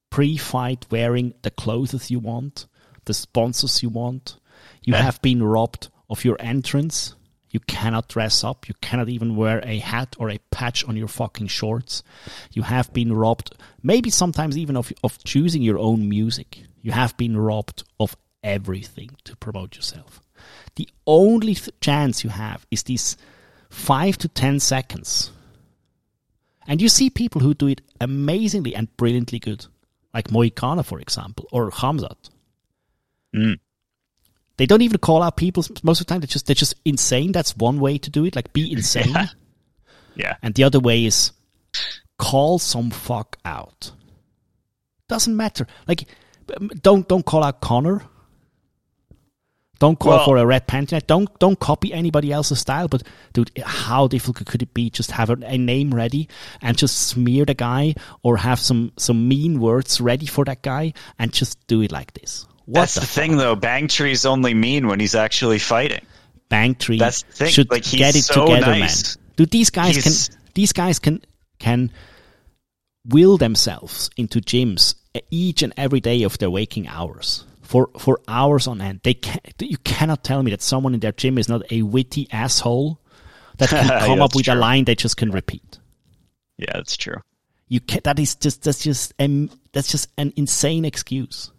pre-fight 0.10 0.86
wearing 0.90 1.34
the 1.42 1.52
clothes 1.52 2.10
you 2.10 2.20
want 2.20 2.68
the 3.06 3.14
sponsors 3.14 3.82
you 3.82 3.90
want. 3.90 4.38
You 4.84 4.94
have 4.94 5.22
been 5.22 5.44
robbed 5.44 5.90
of 6.10 6.24
your 6.26 6.38
entrance 6.40 7.16
you 7.52 7.60
cannot 7.62 8.08
dress 8.08 8.44
up 8.44 8.68
you 8.68 8.74
cannot 8.82 9.10
even 9.10 9.36
wear 9.36 9.62
a 9.64 9.80
hat 9.80 10.16
or 10.20 10.30
a 10.30 10.40
patch 10.52 10.84
on 10.86 10.98
your 10.98 11.08
fucking 11.08 11.48
shorts 11.48 12.04
you 12.52 12.64
have 12.64 12.92
been 12.94 13.14
robbed 13.14 13.56
maybe 13.84 14.10
sometimes 14.10 14.58
even 14.58 14.76
of 14.76 14.92
of 15.04 15.24
choosing 15.24 15.62
your 15.62 15.78
own 15.78 16.08
music 16.10 16.64
you 16.82 16.92
have 16.92 17.16
been 17.18 17.38
robbed 17.38 17.84
of 18.00 18.16
everything 18.44 19.10
to 19.24 19.36
promote 19.36 19.76
yourself 19.76 20.22
the 20.76 20.90
only 21.06 21.56
th- 21.56 21.70
chance 21.82 22.24
you 22.24 22.30
have 22.30 22.66
is 22.72 22.84
these 22.84 23.18
five 23.70 24.18
to 24.20 24.28
ten 24.28 24.60
seconds. 24.60 25.32
And 26.68 26.82
you 26.82 26.90
see 26.90 27.10
people 27.10 27.42
who 27.42 27.54
do 27.54 27.68
it 27.68 27.82
amazingly 28.00 28.76
and 28.76 28.96
brilliantly 28.98 29.40
good, 29.40 29.66
like 30.14 30.28
Moicano, 30.28 30.86
for 30.86 31.00
example, 31.00 31.48
or 31.52 31.72
Hamzat. 31.72 32.30
Mm. 33.36 33.60
They 34.62 34.68
don't 34.68 34.84
even 34.84 35.00
call 35.00 35.24
out 35.24 35.38
people 35.38 35.66
most 35.82 36.02
of 36.02 36.06
the 36.06 36.12
time. 36.14 36.20
They're 36.22 36.28
just 36.28 36.46
they're 36.46 36.54
just 36.54 36.76
insane. 36.86 37.32
That's 37.32 37.58
one 37.58 37.80
way 37.80 37.98
to 37.98 38.12
do 38.12 38.26
it. 38.26 38.36
Like 38.36 38.54
be 38.54 38.72
insane. 38.78 39.10
Yeah. 39.10 39.26
Yeah, 40.14 40.36
And 40.44 40.54
the 40.54 40.66
other 40.66 40.80
way 40.80 41.04
is 41.04 41.32
call 42.20 42.60
some 42.60 42.92
fuck 42.92 43.38
out. 43.44 43.92
Doesn't 45.08 45.36
matter. 45.36 45.66
Like 45.88 46.08
um, 46.56 46.68
don't 46.80 47.08
don't 47.08 47.26
call 47.26 47.44
out 47.44 47.60
Conor. 47.60 48.04
Don't 49.80 49.98
call 49.98 50.12
Well- 50.18 50.26
for 50.26 50.38
a 50.38 50.46
red 50.46 50.68
panther. 50.68 51.00
Don't 51.00 51.28
don't 51.40 51.60
copy 51.60 51.92
anybody 51.92 52.32
else's 52.32 52.60
style. 52.60 52.88
But 52.88 53.02
dude, 53.34 53.50
how 53.66 54.06
difficult 54.08 54.48
could 54.48 54.62
it 54.62 54.76
be? 54.76 54.92
Just 54.92 55.10
have 55.10 55.32
a, 55.32 55.38
a 55.44 55.58
name 55.58 55.90
ready 55.92 56.30
and 56.62 56.78
just 56.78 57.08
smear 57.08 57.46
the 57.46 57.56
guy, 57.56 57.96
or 58.22 58.38
have 58.38 58.60
some 58.60 58.92
some 58.98 59.28
mean 59.28 59.60
words 59.60 60.00
ready 60.00 60.28
for 60.28 60.46
that 60.46 60.62
guy, 60.62 60.94
and 61.18 61.34
just 61.34 61.66
do 61.66 61.82
it 61.82 61.92
like 61.92 62.14
this. 62.14 62.46
What 62.72 62.82
that's 62.82 62.94
the, 62.96 63.02
the 63.02 63.06
thing 63.08 63.38
though. 63.38 63.56
Bang 63.56 63.88
Tree's 63.88 64.26
only 64.26 64.54
mean 64.54 64.88
when 64.88 65.00
he's 65.00 65.16
actually 65.16 65.60
fighting. 65.60 66.06
Bank 66.50 66.80
tree 66.80 66.98
That's 66.98 67.24
the 67.24 67.32
thing, 67.34 67.50
should 67.50 67.72
like, 67.72 67.84
get 67.84 68.16
it 68.16 68.24
so 68.24 68.46
together, 68.48 68.72
nice. 68.72 69.16
man. 69.18 69.26
Dude, 69.38 69.52
these 69.52 69.70
guys 69.70 69.96
He's- 69.96 70.28
can 70.30 70.38
these 70.54 70.74
guys 70.74 71.00
can 71.00 71.22
can 71.60 71.92
will 73.08 73.38
themselves 73.38 74.10
into 74.18 74.40
gyms 74.42 74.96
each 75.30 75.64
and 75.64 75.74
every 75.78 76.00
day 76.00 76.24
of 76.24 76.38
their 76.40 76.50
waking 76.50 76.88
hours 76.88 77.46
for 77.62 77.90
for 77.98 78.20
hours 78.28 78.68
on 78.68 78.82
end. 78.82 79.00
They 79.04 79.14
can 79.14 79.40
you 79.60 79.78
cannot 79.78 80.24
tell 80.24 80.44
me 80.44 80.52
that 80.52 80.62
someone 80.62 80.94
in 80.94 81.00
their 81.00 81.14
gym 81.14 81.38
is 81.38 81.48
not 81.50 81.62
a 81.72 81.82
witty 81.84 82.28
asshole 82.32 83.00
that 83.58 83.70
can 83.70 83.86
Yeah, 83.88 84.06
come 84.06 84.22
up 84.22 84.36
with 84.36 84.48
a 84.50 84.56
line 84.56 84.86
they 84.86 84.96
just 84.96 85.18
can 85.18 85.32
repeat. 85.32 85.80
Yeah, 86.58 86.74
that's 86.74 86.98
true. 86.98 87.18
You 87.70 87.80
can, 87.80 88.02
that 88.04 88.20
is 88.20 88.36
just 88.36 88.64
that's 88.64 88.84
just 88.84 89.14
um, 89.20 89.50
that's 89.72 89.90
just 89.92 90.10
an 90.18 90.34
insane 90.36 90.84
excuse. 90.86 91.52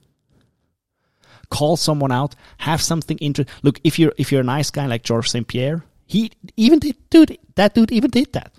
Call 1.53 1.77
someone 1.77 2.11
out. 2.13 2.35
Have 2.59 2.81
something 2.81 3.19
inter. 3.21 3.45
Look, 3.63 3.79
if 3.85 3.99
you're 3.99 4.13
if 4.17 4.33
you're 4.33 4.41
a 4.41 4.45
nice 4.57 4.71
guy 4.71 4.87
like 4.87 5.03
George 5.03 5.29
St 5.29 5.47
Pierre, 5.47 5.85
he 6.07 6.31
even 6.57 6.79
did 6.79 6.97
dude. 7.11 7.39
That 7.57 7.75
dude 7.75 7.93
even 7.93 8.11
did 8.11 8.33
that. 8.33 8.53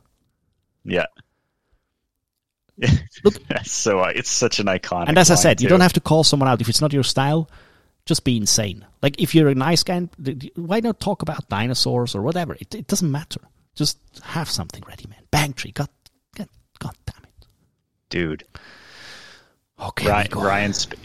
Yeah. 0.85 1.07
Look- 3.23 3.41
so 3.63 3.99
uh, 3.99 4.11
it's 4.15 4.29
such 4.29 4.59
an 4.59 4.67
iconic. 4.67 5.09
And 5.09 5.17
as 5.17 5.31
I 5.31 5.35
said, 5.35 5.61
you 5.61 5.67
don't 5.69 5.81
have 5.81 5.93
to 5.93 6.01
call 6.01 6.23
someone 6.23 6.47
out 6.49 6.61
if 6.61 6.69
it's 6.69 6.81
not 6.81 6.93
your 6.93 7.03
style. 7.03 7.49
Just 8.05 8.23
be 8.25 8.35
insane. 8.37 8.85
Like 9.01 9.19
if 9.21 9.33
you're 9.33 9.47
a 9.49 9.55
nice 9.55 9.81
guy, 9.83 10.07
why 10.55 10.79
not 10.81 10.99
talk 10.99 11.21
about 11.21 11.47
dinosaurs 11.49 12.15
or 12.15 12.21
whatever? 12.21 12.55
It, 12.59 12.75
it 12.75 12.87
doesn't 12.87 13.09
matter. 13.11 13.39
Just 13.75 13.97
have 14.23 14.49
something 14.49 14.83
ready, 14.87 15.05
man. 15.09 15.21
Bang 15.31 15.53
tree. 15.53 15.71
God, 15.71 15.89
God, 16.35 16.49
God 16.79 16.95
damn 17.05 17.23
it. 17.23 17.47
dude. 18.09 18.43
Okay, 19.83 20.07
Ryan, 20.07 20.23
we 20.23 20.29
go. 20.29 20.43
Ryan, 20.43 20.73
Sp- 20.73 20.99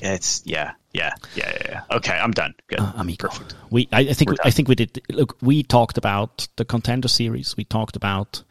it's 0.00 0.42
yeah, 0.44 0.72
yeah, 0.92 1.12
yeah, 1.36 1.50
yeah, 1.52 1.66
yeah. 1.68 1.96
Okay, 1.96 2.12
I'm 2.12 2.32
done. 2.32 2.54
Good. 2.66 2.80
uh, 2.80 2.92
amigo. 2.96 3.28
We, 3.70 3.88
I, 3.92 4.00
I 4.00 4.12
think, 4.12 4.30
We're 4.30 4.36
I 4.44 4.50
think 4.50 4.68
we 4.68 4.74
did. 4.74 5.00
Look, 5.10 5.36
we 5.40 5.62
talked 5.62 5.96
about 5.96 6.48
the 6.56 6.64
contender 6.64 7.08
series. 7.08 7.56
We 7.56 7.64
talked 7.64 7.94
about 7.94 8.42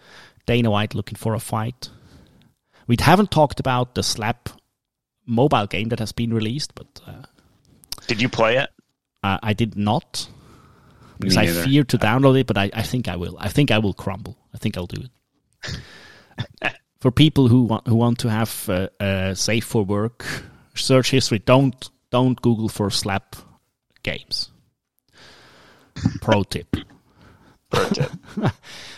Dana 0.46 0.72
White 0.72 0.96
looking 0.96 1.16
for 1.16 1.34
a 1.34 1.40
fight. 1.40 1.90
We 2.88 2.96
haven't 3.00 3.32
talked 3.32 3.60
about 3.60 3.96
the 3.96 4.04
slap 4.04 4.50
mobile 5.26 5.68
game 5.68 5.90
that 5.90 6.00
has 6.00 6.14
been 6.14 6.34
released, 6.34 6.74
but 6.74 7.02
uh, 7.06 7.24
Did 8.08 8.22
you 8.22 8.30
play 8.30 8.58
it? 8.58 8.70
uh, 9.24 9.38
I 9.44 9.54
did 9.54 9.76
not 9.78 10.28
because 11.20 11.38
I 11.38 11.46
neither. 11.46 11.64
fear 11.64 11.84
to 11.84 11.98
download 11.98 12.40
it. 12.40 12.48
But 12.48 12.58
I, 12.58 12.70
I 12.74 12.82
think 12.82 13.08
I 13.10 13.18
will. 13.18 13.38
I 13.40 13.50
think 13.50 13.72
I 13.72 13.80
will 13.80 13.94
crumble. 13.94 14.38
I 14.54 14.58
think 14.58 14.78
I'll 14.78 14.88
do 14.88 15.04
it. 15.04 15.82
for 17.02 17.12
people 17.12 17.50
who 17.50 17.64
want 17.64 17.88
who 17.88 17.96
want 17.96 18.20
to 18.20 18.30
have 18.30 18.70
uh, 18.70 18.88
uh, 19.04 19.34
safe 19.36 19.66
for 19.66 19.84
work 19.84 20.26
search 20.76 21.12
history, 21.12 21.40
don't 21.40 21.90
don't 22.12 22.42
Google 22.42 22.70
for 22.70 22.90
slap 22.90 23.36
games. 24.04 24.50
Pro 26.22 26.44
tip. 26.44 26.76
Pro 27.70 27.86
tip. 27.90 28.12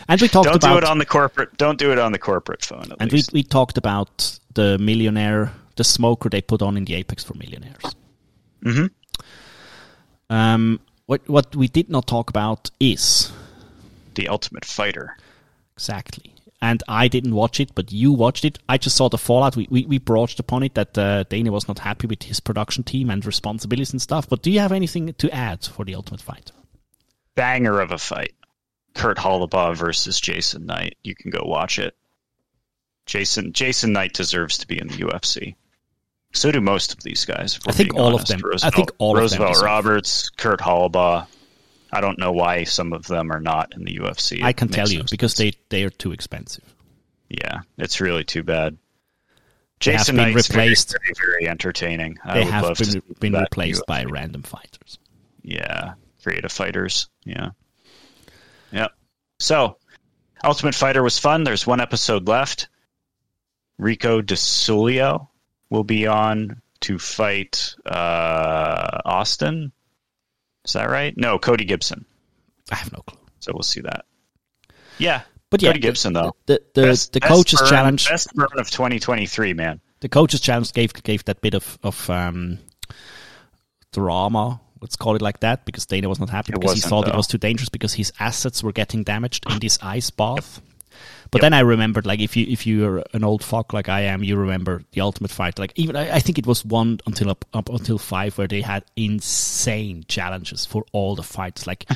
And 0.06 0.20
we 0.20 0.28
talked 0.28 0.44
Don't 0.44 0.56
about 0.56 0.72
do 0.72 0.78
it 0.78 0.84
on 0.84 0.98
the 0.98 1.06
corporate. 1.06 1.56
Don't 1.56 1.78
do 1.78 1.90
it 1.90 1.98
on 1.98 2.12
the 2.12 2.18
corporate 2.18 2.62
phone. 2.62 2.92
At 2.92 3.00
and 3.00 3.10
we 3.10 3.16
least. 3.18 3.32
we 3.32 3.42
talked 3.42 3.78
about 3.78 4.38
the 4.52 4.76
millionaire, 4.78 5.50
the 5.76 5.84
smoker 5.84 6.28
they 6.28 6.42
put 6.42 6.60
on 6.60 6.76
in 6.76 6.84
the 6.84 6.94
Apex 6.94 7.24
for 7.24 7.32
millionaires. 7.38 7.94
Mhm. 8.62 8.90
Um, 10.28 10.78
what 11.06 11.26
what 11.26 11.56
we 11.56 11.68
did 11.68 11.88
not 11.88 12.06
talk 12.06 12.28
about 12.28 12.70
is 12.78 13.32
the 14.14 14.28
Ultimate 14.28 14.66
Fighter. 14.66 15.16
exactly, 15.74 16.33
and 16.64 16.82
I 16.88 17.08
didn't 17.08 17.34
watch 17.34 17.60
it, 17.60 17.74
but 17.74 17.92
you 17.92 18.10
watched 18.12 18.46
it. 18.46 18.58
I 18.66 18.78
just 18.78 18.96
saw 18.96 19.10
the 19.10 19.18
fallout. 19.18 19.54
We 19.54 19.68
we, 19.70 19.84
we 19.84 19.98
broached 19.98 20.40
upon 20.40 20.62
it 20.62 20.74
that 20.74 20.96
uh, 20.96 21.24
Dana 21.24 21.52
was 21.52 21.68
not 21.68 21.78
happy 21.80 22.06
with 22.06 22.22
his 22.22 22.40
production 22.40 22.84
team 22.84 23.10
and 23.10 23.24
responsibilities 23.26 23.92
and 23.92 24.00
stuff. 24.00 24.28
But 24.30 24.40
do 24.42 24.50
you 24.50 24.60
have 24.60 24.72
anything 24.72 25.12
to 25.12 25.30
add 25.30 25.62
for 25.64 25.84
the 25.84 25.94
Ultimate 25.94 26.22
Fight? 26.22 26.52
Banger 27.34 27.80
of 27.80 27.92
a 27.92 27.98
fight. 27.98 28.32
Kurt 28.94 29.18
Holobaugh 29.18 29.76
versus 29.76 30.18
Jason 30.18 30.64
Knight. 30.64 30.96
You 31.04 31.14
can 31.14 31.30
go 31.30 31.42
watch 31.44 31.78
it. 31.78 31.94
Jason 33.04 33.52
Jason 33.52 33.92
Knight 33.92 34.14
deserves 34.14 34.56
to 34.58 34.66
be 34.66 34.80
in 34.80 34.88
the 34.88 34.94
UFC. 34.94 35.56
So 36.32 36.50
do 36.50 36.62
most 36.62 36.94
of 36.94 37.02
these 37.02 37.26
guys. 37.26 37.60
I 37.68 37.72
think 37.72 37.94
all 37.94 38.08
of 38.08 38.14
honest. 38.14 38.28
them- 38.28 38.40
I 38.62 38.70
think 38.70 38.90
all 38.98 39.18
of 39.18 39.30
them 39.30 39.42
Roosevelt 39.42 39.62
Roberts, 39.62 40.30
Kurt 40.30 40.60
Holobaugh. 40.60 41.26
I 41.94 42.00
don't 42.00 42.18
know 42.18 42.32
why 42.32 42.64
some 42.64 42.92
of 42.92 43.06
them 43.06 43.30
are 43.32 43.40
not 43.40 43.72
in 43.74 43.84
the 43.84 43.96
UFC. 43.98 44.42
I 44.42 44.52
can 44.52 44.68
tell 44.68 44.88
you 44.88 44.98
no 44.98 45.04
because 45.10 45.34
they 45.36 45.52
they 45.68 45.84
are 45.84 45.90
too 45.90 46.12
expensive. 46.12 46.64
Yeah, 47.28 47.60
it's 47.78 48.00
really 48.00 48.24
too 48.24 48.42
bad. 48.42 48.76
They 49.84 49.92
have 49.92 50.00
Jason 50.00 50.16
been 50.16 50.32
Knight's 50.34 50.48
very, 50.48 50.62
replaced- 50.68 50.96
very, 51.00 51.14
very 51.32 51.48
entertaining. 51.48 52.18
I 52.24 52.34
They 52.34 52.44
would 52.44 52.52
have 52.52 52.64
love 52.64 52.78
been, 52.78 53.02
been 53.20 53.40
replaced 53.40 53.86
by 53.86 54.04
random 54.04 54.42
fighters. 54.42 54.98
Yeah, 55.42 55.94
creative 56.22 56.52
fighters. 56.52 57.08
Yeah, 57.24 57.50
yep. 58.72 58.92
So, 59.38 59.78
Ultimate 60.42 60.74
Fighter 60.74 61.02
was 61.02 61.18
fun. 61.18 61.44
There's 61.44 61.66
one 61.66 61.80
episode 61.80 62.28
left. 62.28 62.68
Rico 63.78 64.22
DiSciullo 64.22 65.28
will 65.70 65.84
be 65.84 66.06
on 66.06 66.60
to 66.80 66.98
fight 66.98 67.74
uh, 67.84 69.00
Austin. 69.04 69.72
Is 70.64 70.72
that 70.72 70.88
right? 70.90 71.16
No, 71.16 71.38
Cody 71.38 71.64
Gibson. 71.64 72.04
I 72.70 72.76
have 72.76 72.92
no 72.92 73.00
clue. 73.06 73.18
So 73.40 73.52
we'll 73.52 73.62
see 73.62 73.80
that. 73.82 74.06
Yeah, 74.98 75.22
But 75.50 75.60
yeah, 75.60 75.70
Cody 75.70 75.80
Gibson 75.80 76.12
though. 76.12 76.34
The 76.46 76.62
the, 76.74 76.82
Best- 76.82 77.12
the 77.12 77.20
best 77.20 77.32
coaches 77.32 77.60
burn- 77.60 77.68
challenge. 77.70 78.08
best 78.08 78.32
burn 78.34 78.48
of 78.58 78.70
2023, 78.70 79.52
man. 79.54 79.80
the 80.00 80.08
coaches 80.08 80.40
challenge 80.40 80.72
gave 80.72 80.92
gave 81.02 81.24
that 81.26 81.40
bit 81.40 81.54
of 81.54 81.78
of 81.82 82.08
um, 82.10 82.58
drama. 83.92 84.60
Let's 84.80 84.96
call 84.96 85.16
it 85.16 85.22
like 85.22 85.40
that, 85.40 85.64
because 85.64 85.86
Dana 85.86 86.08
was 86.10 86.20
not 86.20 86.28
happy 86.28 86.52
It 86.52 86.60
because 86.60 86.74
he 86.74 86.80
thought 86.80 87.08
it 87.08 87.14
was 87.14 87.26
too 87.26 87.38
dangerous 87.38 87.70
because 87.70 87.94
his 87.94 88.12
assets 88.20 88.62
were 88.62 88.72
getting 88.72 89.02
damaged 89.02 89.46
in 89.50 89.58
this 89.58 89.78
ice 89.82 90.10
bath. 90.10 90.60
But 91.34 91.40
then 91.42 91.52
I 91.52 91.60
remembered, 91.60 92.06
like, 92.06 92.20
if 92.20 92.36
you 92.36 92.46
if 92.48 92.66
you're 92.66 93.02
an 93.12 93.24
old 93.24 93.42
fuck 93.44 93.72
like 93.72 93.88
I 93.88 94.02
am, 94.02 94.22
you 94.22 94.36
remember 94.36 94.82
the 94.92 95.00
Ultimate 95.02 95.30
Fight. 95.32 95.58
Like, 95.58 95.72
even 95.74 95.96
I, 95.96 96.14
I 96.16 96.20
think 96.20 96.38
it 96.38 96.46
was 96.46 96.64
one 96.64 97.00
until 97.06 97.28
up, 97.28 97.44
up 97.52 97.68
until 97.68 97.98
five, 97.98 98.38
where 98.38 98.46
they 98.46 98.60
had 98.62 98.84
insane 98.96 100.04
challenges 100.08 100.64
for 100.64 100.84
all 100.92 101.16
the 101.16 101.22
fights, 101.24 101.66
like 101.66 101.86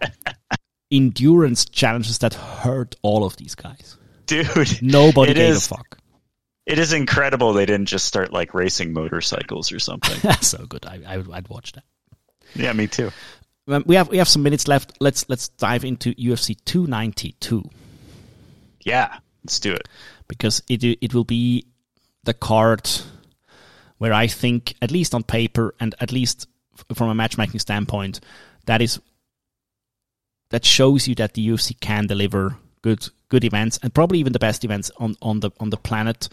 endurance 0.90 1.64
challenges 1.66 2.18
that 2.18 2.34
hurt 2.34 2.96
all 3.02 3.24
of 3.24 3.36
these 3.36 3.54
guys. 3.54 3.96
Dude, 4.26 4.82
Nobody 4.82 5.34
gave 5.34 5.50
is- 5.54 5.66
a 5.66 5.68
fuck. 5.76 5.98
It 6.64 6.80
is 6.80 6.92
incredible 6.92 7.52
they 7.52 7.64
didn't 7.64 7.86
just 7.86 8.06
start 8.06 8.32
like 8.32 8.52
racing 8.52 8.92
motorcycles 8.92 9.70
or 9.70 9.78
something. 9.78 10.18
That's 10.22 10.48
so 10.48 10.66
good. 10.66 10.84
I, 10.84 10.98
I 11.06 11.16
would, 11.18 11.30
I'd 11.30 11.46
watch 11.48 11.70
that. 11.72 11.84
yeah, 12.56 12.72
me 12.72 12.88
too. 12.88 13.12
Um, 13.68 13.84
we 13.86 13.94
have 13.94 14.08
we 14.08 14.18
have 14.18 14.26
some 14.28 14.42
minutes 14.42 14.66
left. 14.66 14.94
Let's 14.98 15.28
let's 15.28 15.46
dive 15.48 15.84
into 15.84 16.12
UFC 16.14 16.56
292 16.64 17.70
Yeah, 18.86 19.18
let's 19.44 19.58
do 19.60 19.72
it. 19.72 19.88
because 20.28 20.62
it 20.68 20.82
it 20.84 21.12
will 21.14 21.24
be 21.24 21.66
the 22.24 22.34
card 22.34 22.88
where 23.98 24.12
I 24.12 24.26
think, 24.26 24.74
at 24.82 24.90
least 24.90 25.14
on 25.14 25.22
paper 25.22 25.74
and 25.80 25.94
at 26.00 26.12
least 26.12 26.48
from 26.94 27.08
a 27.08 27.14
matchmaking 27.14 27.60
standpoint, 27.60 28.20
that 28.66 28.82
is 28.82 29.00
that 30.50 30.64
shows 30.64 31.08
you 31.08 31.14
that 31.16 31.34
the 31.34 31.48
UFC 31.48 31.78
can 31.80 32.06
deliver 32.06 32.56
good 32.82 33.08
good 33.28 33.44
events 33.44 33.78
and 33.82 33.92
probably 33.92 34.18
even 34.18 34.32
the 34.32 34.38
best 34.38 34.64
events 34.64 34.90
on, 34.98 35.16
on 35.22 35.40
the 35.40 35.50
on 35.58 35.70
the 35.70 35.76
planet. 35.76 36.28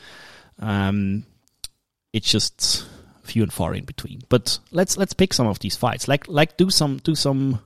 Um, 0.60 1.26
it's 2.12 2.30
just 2.30 2.86
few 3.24 3.42
and 3.42 3.54
far 3.54 3.74
in 3.74 3.86
between. 3.86 4.22
But 4.30 4.60
let's 4.72 4.98
let's 4.98 5.14
pick 5.14 5.34
some 5.34 5.48
of 5.48 5.60
these 5.60 5.76
fights. 5.78 6.08
Like 6.08 6.28
like 6.28 6.58
do 6.58 6.70
some 6.70 6.98
do 6.98 7.16
some 7.16 7.60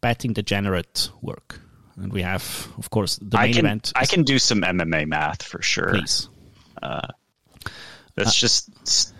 betting 0.00 0.32
degenerate 0.32 1.10
work. 1.22 1.60
And 1.96 2.12
we 2.12 2.22
have, 2.22 2.68
of 2.78 2.90
course, 2.90 3.16
the 3.22 3.38
I 3.38 3.44
main 3.46 3.54
can 3.54 3.66
event. 3.66 3.92
I 3.96 4.06
can 4.06 4.22
do 4.24 4.38
some 4.38 4.60
MMA 4.62 5.06
math 5.06 5.42
for 5.42 5.62
sure. 5.62 5.90
please. 5.90 6.28
Uh, 6.82 7.08
let's 8.16 8.34
just 8.34 8.70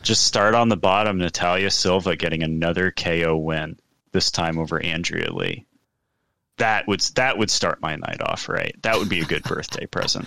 just 0.02 0.24
start 0.24 0.54
on 0.54 0.68
the 0.68 0.76
bottom. 0.76 1.18
Natalia 1.18 1.70
Silva 1.70 2.16
getting 2.16 2.42
another 2.42 2.90
KO 2.90 3.36
win 3.36 3.78
this 4.12 4.30
time 4.30 4.58
over 4.58 4.80
Andrea 4.82 5.32
Lee. 5.32 5.66
That 6.58 6.86
would 6.86 7.00
that 7.16 7.38
would 7.38 7.50
start 7.50 7.80
my 7.80 7.96
night 7.96 8.20
off 8.20 8.48
right. 8.48 8.74
That 8.82 8.98
would 8.98 9.08
be 9.08 9.20
a 9.20 9.24
good 9.24 9.42
birthday 9.44 9.86
present. 9.86 10.26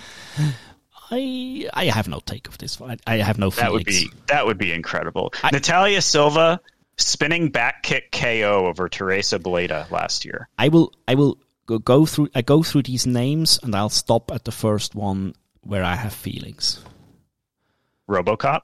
I 1.11 1.67
I 1.73 1.85
have 1.85 2.07
no 2.07 2.19
take 2.25 2.47
of 2.47 2.57
this 2.57 2.75
fight. 2.75 3.01
I 3.07 3.17
have 3.17 3.37
no 3.37 3.49
That 3.51 3.71
would 3.71 3.85
be 3.85 4.09
that 4.27 4.45
would 4.45 4.57
be 4.57 4.71
incredible. 4.71 5.33
I- 5.43 5.51
Natalia 5.51 6.01
Silva 6.01 6.59
spinning 6.97 7.49
back 7.49 7.83
kick 7.83 8.11
KO 8.11 8.65
over 8.67 8.89
Tereza 8.89 9.39
Bledá 9.39 9.89
last 9.91 10.25
year. 10.25 10.49
I 10.57 10.67
will 10.69 10.93
I 11.07 11.15
will 11.15 11.37
go, 11.69 11.77
go 11.79 12.05
through 12.05 12.29
I 12.33 12.41
go 12.41 12.63
through 12.63 12.83
these 12.83 13.05
names 13.05 13.59
and 13.61 13.75
I'll 13.75 13.89
stop 13.93 14.31
at 14.31 14.43
the 14.45 14.51
first 14.51 14.95
one 14.95 15.33
where 15.61 15.83
I 15.83 15.95
have 15.95 16.13
feelings. 16.13 16.83
RoboCop. 18.09 18.61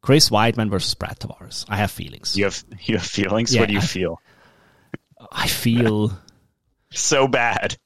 Chris 0.00 0.30
Weidman 0.30 0.70
versus 0.70 0.94
Brad 0.94 1.18
Tavares. 1.18 1.64
I 1.68 1.76
have 1.76 1.90
feelings. 1.90 2.36
You 2.36 2.44
have 2.44 2.64
you 2.82 2.96
have 2.96 3.06
feelings. 3.06 3.54
Yeah, 3.54 3.60
what 3.62 3.68
do 3.68 3.74
you 3.74 3.80
I- 3.80 3.82
feel? 3.82 4.20
I 5.32 5.46
feel 5.48 6.12
So 6.92 7.26
bad. 7.28 7.76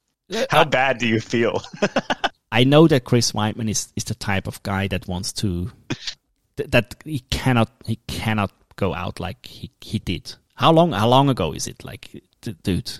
How 0.50 0.64
bad 0.64 0.98
do 0.98 1.08
you 1.08 1.20
feel? 1.20 1.62
I 2.52 2.64
know 2.64 2.86
that 2.86 3.04
Chris 3.04 3.32
Weidman 3.32 3.68
is, 3.70 3.92
is 3.96 4.04
the 4.04 4.14
type 4.14 4.46
of 4.46 4.62
guy 4.62 4.86
that 4.88 5.08
wants 5.08 5.32
to 5.34 5.72
that 6.56 6.94
he 7.04 7.20
cannot 7.30 7.70
he 7.86 7.96
cannot 8.06 8.52
go 8.76 8.94
out 8.94 9.18
like 9.18 9.46
he, 9.46 9.70
he 9.80 9.98
did. 9.98 10.34
How 10.54 10.70
long 10.72 10.92
how 10.92 11.08
long 11.08 11.28
ago 11.28 11.52
is 11.52 11.66
it? 11.66 11.84
Like 11.84 12.22
dude, 12.62 12.92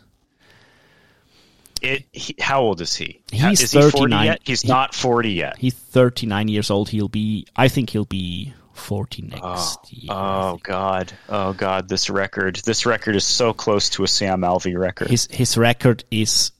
It. 1.83 2.05
He, 2.13 2.35
how 2.41 2.61
old 2.63 2.81
is 2.81 2.95
he? 2.97 3.23
He's 3.33 3.63
is 3.63 3.73
he 3.73 3.81
forty 3.81 3.99
39. 3.99 4.27
yet? 4.27 4.41
He's 4.45 4.63
He- 4.63 4.69
not 4.69 4.95
forty 4.95 5.33
yet. 5.33 5.57
he's 5.59 5.75
39 5.75 6.49
years 6.49 6.71
old. 6.71 6.89
He'll 6.91 7.09
be 7.09 7.47
I 7.57 7.69
think 7.69 7.91
he'll 7.91 8.05
be 8.05 8.53
40 8.75 9.23
next 9.23 9.93
year. 9.93 10.09
Oh. 10.11 10.59
God! 10.63 11.13
Oh 11.29 11.53
God! 11.53 11.89
This 11.89 12.09
record, 12.09 12.57
this 12.65 12.87
record 12.87 13.15
is 13.17 13.25
so 13.27 13.53
close 13.53 13.91
to 13.91 14.05
a 14.05 14.09
Sam 14.09 14.41
Alvey 14.41 14.79
record. 14.79 15.09
His 15.11 15.27
his 15.31 15.57
record 15.59 16.05
is 16.11 16.53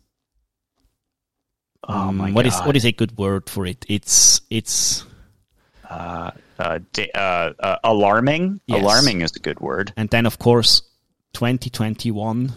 oh 1.89 1.95
um, 1.95 2.17
my 2.19 2.31
what 2.33 2.45
God! 2.45 2.53
is 2.53 2.61
what 2.67 2.77
is 2.77 2.85
a 2.85 2.93
good 2.93 3.17
word 3.17 3.49
for 3.49 3.65
it? 3.67 3.85
It's 3.89 4.43
it's 4.51 5.05
uh, 5.89 6.31
da- 6.93 7.11
uh, 7.15 7.53
uh, 7.59 7.77
alarming? 7.85 8.61
Yes. 8.67 8.83
Alarming 8.83 9.23
is 9.23 9.35
a 9.37 9.41
good 9.41 9.59
word. 9.61 9.93
and 9.97 10.09
then 10.11 10.27
of 10.27 10.39
course 10.39 10.83
2021. 11.33 12.53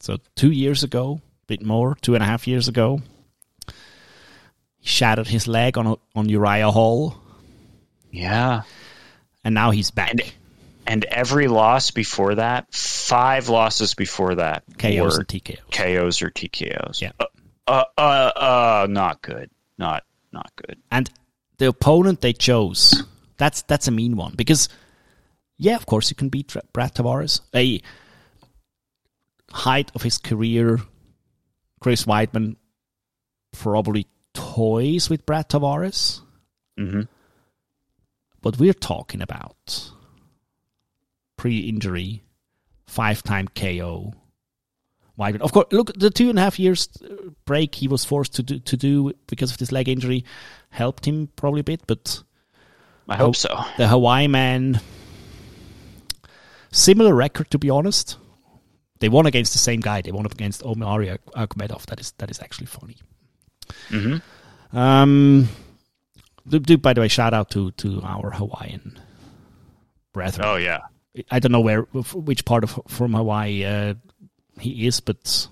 So 0.00 0.18
two 0.36 0.50
years 0.52 0.82
ago, 0.84 1.20
bit 1.46 1.62
more, 1.64 1.96
two 2.00 2.14
and 2.14 2.22
a 2.22 2.26
half 2.26 2.46
years 2.46 2.68
ago, 2.68 3.00
he 4.78 4.88
shattered 4.88 5.26
his 5.28 5.46
leg 5.48 5.78
on 5.78 5.96
on 6.14 6.28
Uriah 6.28 6.70
Hall, 6.70 7.16
Yeah. 8.10 8.62
and 9.44 9.54
now 9.54 9.70
he's 9.70 9.90
back. 9.90 10.10
And 10.10 10.22
and 10.88 11.04
every 11.06 11.48
loss 11.48 11.90
before 11.90 12.36
that, 12.36 12.72
five 12.72 13.48
losses 13.48 13.94
before 13.94 14.36
that, 14.36 14.62
KOs 14.78 15.18
and 15.18 15.26
TKOs. 15.26 15.70
KOs 15.72 16.22
or 16.22 16.30
TKOs. 16.30 17.00
Yeah. 17.00 17.10
Uh, 17.18 17.24
uh, 17.66 17.84
uh, 17.98 18.00
uh, 18.36 18.86
not 18.88 19.20
good. 19.22 19.50
Not 19.78 20.04
not 20.32 20.50
good. 20.54 20.78
And 20.90 21.10
the 21.58 21.66
opponent 21.68 22.20
they 22.20 22.32
chose, 22.32 23.02
that's 23.36 23.62
that's 23.62 23.88
a 23.88 23.90
mean 23.90 24.16
one 24.16 24.34
because, 24.36 24.68
yeah, 25.58 25.74
of 25.74 25.86
course 25.86 26.08
you 26.10 26.14
can 26.16 26.28
beat 26.28 26.54
Brad 26.72 26.94
Tavares. 26.94 27.40
A 27.54 27.82
height 29.50 29.90
of 29.94 30.02
his 30.02 30.18
career, 30.18 30.80
Chris 31.80 32.04
Weidman 32.04 32.56
probably 33.52 34.06
toys 34.34 35.08
with 35.10 35.26
Brad 35.26 35.48
Tavares, 35.48 36.20
hmm 36.76 37.02
but 38.42 38.58
we're 38.60 38.74
talking 38.74 39.22
about 39.22 39.90
pre-injury, 41.36 42.22
five-time 42.86 43.48
KO. 43.48 44.12
Weidman, 45.18 45.40
of 45.40 45.50
course, 45.50 45.66
look 45.72 45.92
the 45.98 46.10
two 46.10 46.30
and 46.30 46.38
a 46.38 46.42
half 46.42 46.58
years 46.58 46.88
uh, 47.02 47.30
break 47.44 47.74
he 47.74 47.88
was 47.88 48.04
forced 48.04 48.34
to 48.34 48.42
do, 48.44 48.58
to 48.60 48.76
do 48.76 49.12
because 49.26 49.50
of 49.50 49.58
this 49.58 49.72
leg 49.72 49.88
injury 49.88 50.24
helped 50.70 51.06
him 51.06 51.28
probably 51.36 51.60
a 51.60 51.64
bit, 51.64 51.82
but. 51.86 52.22
I 53.08 53.16
hope 53.16 53.34
so. 53.34 53.64
the 53.78 53.88
Hawaii 53.88 54.28
man. 54.28 54.80
Similar 56.70 57.14
record, 57.14 57.50
to 57.52 57.58
be 57.58 57.70
honest. 57.70 58.16
They 58.98 59.08
won 59.08 59.26
against 59.26 59.52
the 59.52 59.58
same 59.58 59.80
guy. 59.80 60.00
They 60.00 60.12
won 60.12 60.26
against 60.26 60.62
Omari 60.64 61.08
Akhmedov. 61.34 61.86
That 61.86 62.00
is 62.00 62.12
that 62.18 62.30
is 62.30 62.40
actually 62.40 62.66
funny. 62.66 62.96
hmm 63.88 64.16
Um, 64.72 65.48
do, 66.48 66.58
do 66.58 66.78
by 66.78 66.92
the 66.94 67.00
way, 67.02 67.08
shout 67.08 67.34
out 67.34 67.50
to 67.50 67.70
to 67.72 68.00
our 68.02 68.30
Hawaiian 68.30 68.98
brethren. 70.12 70.46
Oh 70.46 70.56
yeah. 70.56 70.80
I 71.30 71.38
don't 71.40 71.52
know 71.52 71.60
where 71.60 71.82
which 72.14 72.44
part 72.44 72.64
of 72.64 72.78
from 72.88 73.14
Hawaii 73.14 73.64
uh, 73.64 73.94
he 74.60 74.86
is, 74.86 75.00
but 75.00 75.48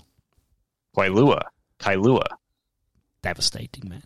Kailua. 0.96 1.42
Kailua. 1.80 2.26
devastating 3.22 3.88
man. 3.88 4.02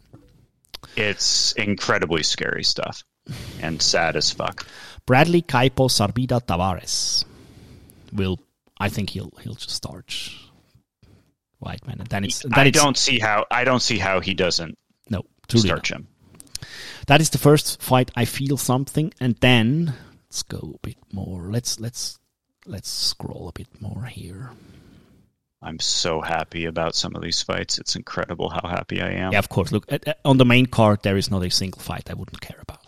It's 0.96 1.52
incredibly 1.52 2.22
scary 2.22 2.64
stuff 2.64 3.02
and 3.60 3.82
sad 3.82 4.16
as 4.16 4.30
fuck. 4.30 4.66
Bradley 5.06 5.42
Kaipo 5.42 5.88
Sarbida 5.90 6.40
Tavares 6.44 7.24
will. 8.12 8.38
I 8.80 8.88
think 8.88 9.10
he'll 9.10 9.32
he'll 9.42 9.54
just 9.54 9.70
start 9.74 10.08
Weidman, 11.62 11.98
and 12.00 12.06
then 12.08 12.24
it's 12.24 12.44
and 12.44 12.52
then 12.52 12.66
I 12.66 12.68
it's, 12.68 12.78
don't 12.80 12.96
see 12.96 13.18
how 13.18 13.44
I 13.50 13.64
don't 13.64 13.82
see 13.82 13.98
how 13.98 14.20
he 14.20 14.34
doesn't 14.34 14.78
no 15.10 15.24
not. 15.52 15.60
start 15.60 15.88
him. 15.88 16.06
That 17.06 17.20
is 17.20 17.30
the 17.30 17.38
first 17.38 17.80
fight 17.82 18.10
I 18.14 18.24
feel 18.24 18.56
something, 18.56 19.12
and 19.20 19.36
then 19.40 19.94
let's 20.28 20.42
go 20.42 20.74
a 20.76 20.86
bit 20.86 20.98
more. 21.12 21.50
Let's 21.50 21.80
let's 21.80 22.18
let's 22.66 22.88
scroll 22.90 23.48
a 23.48 23.52
bit 23.52 23.68
more 23.80 24.04
here. 24.04 24.50
I'm 25.60 25.80
so 25.80 26.20
happy 26.20 26.66
about 26.66 26.94
some 26.94 27.16
of 27.16 27.22
these 27.22 27.42
fights. 27.42 27.78
It's 27.80 27.96
incredible 27.96 28.48
how 28.48 28.68
happy 28.68 29.00
I 29.02 29.10
am. 29.10 29.32
Yeah, 29.32 29.40
of 29.40 29.48
course. 29.48 29.72
Look 29.72 29.86
at, 29.90 30.06
at- 30.06 30.20
on 30.24 30.36
the 30.36 30.44
main 30.44 30.66
card, 30.66 31.00
there 31.02 31.16
is 31.16 31.32
not 31.32 31.42
a 31.44 31.50
single 31.50 31.80
fight 31.80 32.08
I 32.10 32.14
wouldn't 32.14 32.40
care 32.40 32.60
about. 32.60 32.78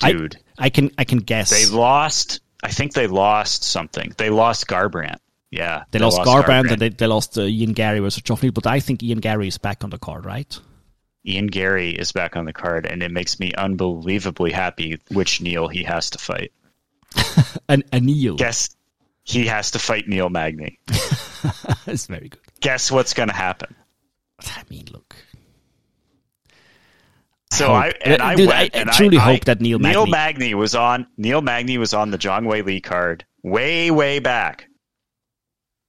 I- 0.00 0.12
Dude, 0.12 0.36
I 0.58 0.70
can 0.70 0.92
I 0.96 1.04
can 1.04 1.18
guess. 1.18 1.50
they 1.50 1.66
lost 1.76 2.40
I 2.62 2.70
think 2.70 2.92
they 2.92 3.06
lost 3.06 3.64
something. 3.64 4.12
They 4.16 4.30
lost 4.30 4.66
Garbrandt. 4.66 5.18
Yeah, 5.50 5.82
They, 5.90 5.98
lost, 5.98 6.20
Garbrandt, 6.20 6.70
and 6.70 6.80
they, 6.80 6.90
they 6.90 7.08
lost 7.08 7.36
uh, 7.36 7.42
Ian 7.42 7.72
Garry 7.72 7.98
versus 7.98 8.22
Geoff 8.22 8.40
Neal, 8.40 8.52
but 8.52 8.68
I 8.68 8.78
think 8.78 9.02
Ian 9.02 9.18
Garry 9.18 9.48
is 9.48 9.58
back 9.58 9.82
on 9.82 9.90
the 9.90 9.98
card, 9.98 10.24
right? 10.24 10.56
Ian 11.26 11.48
Garry 11.48 11.90
is 11.90 12.12
back 12.12 12.36
on 12.36 12.44
the 12.44 12.52
card, 12.52 12.86
and 12.86 13.02
it 13.02 13.10
makes 13.10 13.40
me 13.40 13.52
unbelievably 13.54 14.52
happy 14.52 15.00
which 15.10 15.40
Neil 15.40 15.66
he 15.66 15.82
has 15.82 16.10
to 16.10 16.18
fight. 16.18 16.52
And 17.68 17.82
a 17.92 17.98
Neil. 18.00 18.36
Guess 18.36 18.76
he 19.24 19.46
has 19.46 19.72
to 19.72 19.78
fight 19.80 20.06
Neil 20.08 20.28
Magny. 20.28 20.78
It's 21.86 22.06
very 22.06 22.28
good. 22.28 22.40
Guess 22.60 22.90
what's 22.92 23.14
going 23.14 23.30
to 23.30 23.34
happen? 23.34 23.74
I 24.40 24.62
mean, 24.68 24.86
look. 24.92 25.16
So 27.52 27.66
hope- 27.66 27.74
I 27.76 27.92
and 28.04 28.22
I 28.22 28.34
Dude, 28.36 28.48
went 28.48 28.58
I- 28.58 28.62
I 28.64 28.70
and 28.80 28.92
truly 28.92 29.18
I, 29.18 29.32
hope 29.32 29.44
that 29.46 29.60
Neil 29.60 29.78
Neil 29.78 30.06
Magny- 30.06 30.10
Magny 30.10 30.54
was 30.54 30.74
on 30.74 31.06
Neil 31.16 31.42
Magny 31.42 31.78
was 31.78 31.94
on 31.94 32.10
the 32.10 32.18
Zhang 32.18 32.44
Weili 32.46 32.82
card 32.82 33.24
way 33.42 33.90
way 33.90 34.18
back. 34.20 34.66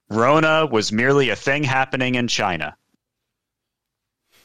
Rona 0.09 0.65
was 0.65 0.91
merely 0.91 1.29
a 1.29 1.35
thing 1.35 1.63
happening 1.63 2.15
in 2.15 2.27
China. 2.27 2.75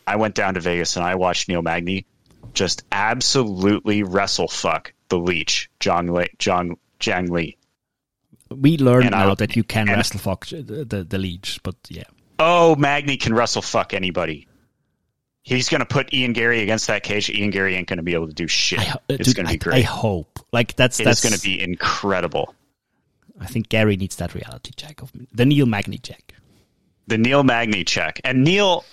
I 0.07 0.17
went 0.17 0.35
down 0.37 0.55
to 0.55 0.61
Vegas 0.61 0.97
and 0.97 1.05
I 1.05 1.17
watched 1.17 1.49
Neil 1.49 1.63
Magny 1.63 2.07
just 2.55 2.85
absolutely 2.93 4.03
wrestle 4.05 4.47
fuck 4.49 4.93
the 5.09 5.19
leech 5.19 5.69
John 5.81 6.07
Lee, 6.09 6.29
John 6.39 6.77
Jiang 7.01 7.31
Lee. 7.31 7.57
We 8.51 8.77
learned 8.79 9.07
And 9.07 9.15
I- 9.15 9.27
now 9.27 9.35
that 9.35 9.57
you 9.57 9.65
can 9.65 9.89
wrestle 9.89 10.21
fuck 10.21 10.47
the, 10.47 10.85
the, 10.89 11.03
the 11.03 11.19
leech, 11.19 11.61
but 11.65 11.75
yeah. 11.89 12.05
Oh, 12.39 12.77
Magny 12.77 13.17
can 13.17 13.35
wrestle 13.35 13.63
fuck 13.63 13.93
anybody. 13.95 14.47
He's 15.47 15.69
going 15.69 15.79
to 15.79 15.87
put 15.87 16.13
Ian 16.13 16.33
Garry 16.33 16.61
against 16.61 16.89
that 16.89 17.05
cage. 17.05 17.31
Ian 17.31 17.51
Garry 17.51 17.77
ain't 17.77 17.87
going 17.87 17.99
to 17.99 18.03
be 18.03 18.15
able 18.15 18.27
to 18.27 18.35
do 18.35 18.49
shit. 18.49 18.81
I, 18.81 18.95
uh, 18.95 18.97
it's 19.11 19.33
going 19.33 19.47
to 19.47 19.57
be 19.57 19.71
I, 19.71 19.77
I 19.77 19.83
hope. 19.83 20.41
Like 20.51 20.75
that's 20.75 20.99
It 20.99 21.05
that's 21.05 21.23
going 21.23 21.37
to 21.37 21.41
be 21.41 21.61
incredible. 21.61 22.53
I 23.39 23.47
think 23.47 23.69
Garry 23.69 23.97
needs 23.97 24.17
that 24.17 24.35
reality 24.35 24.73
check 24.75 25.03
of 25.03 25.13
the 25.33 25.47
Neil 25.47 25.67
Magny 25.67 25.99
check. 25.99 26.35
the 27.07 27.17
Neil 27.17 27.45
Magny 27.45 27.85
check. 27.85 28.21
And 28.25 28.43
Neil, 28.43 28.85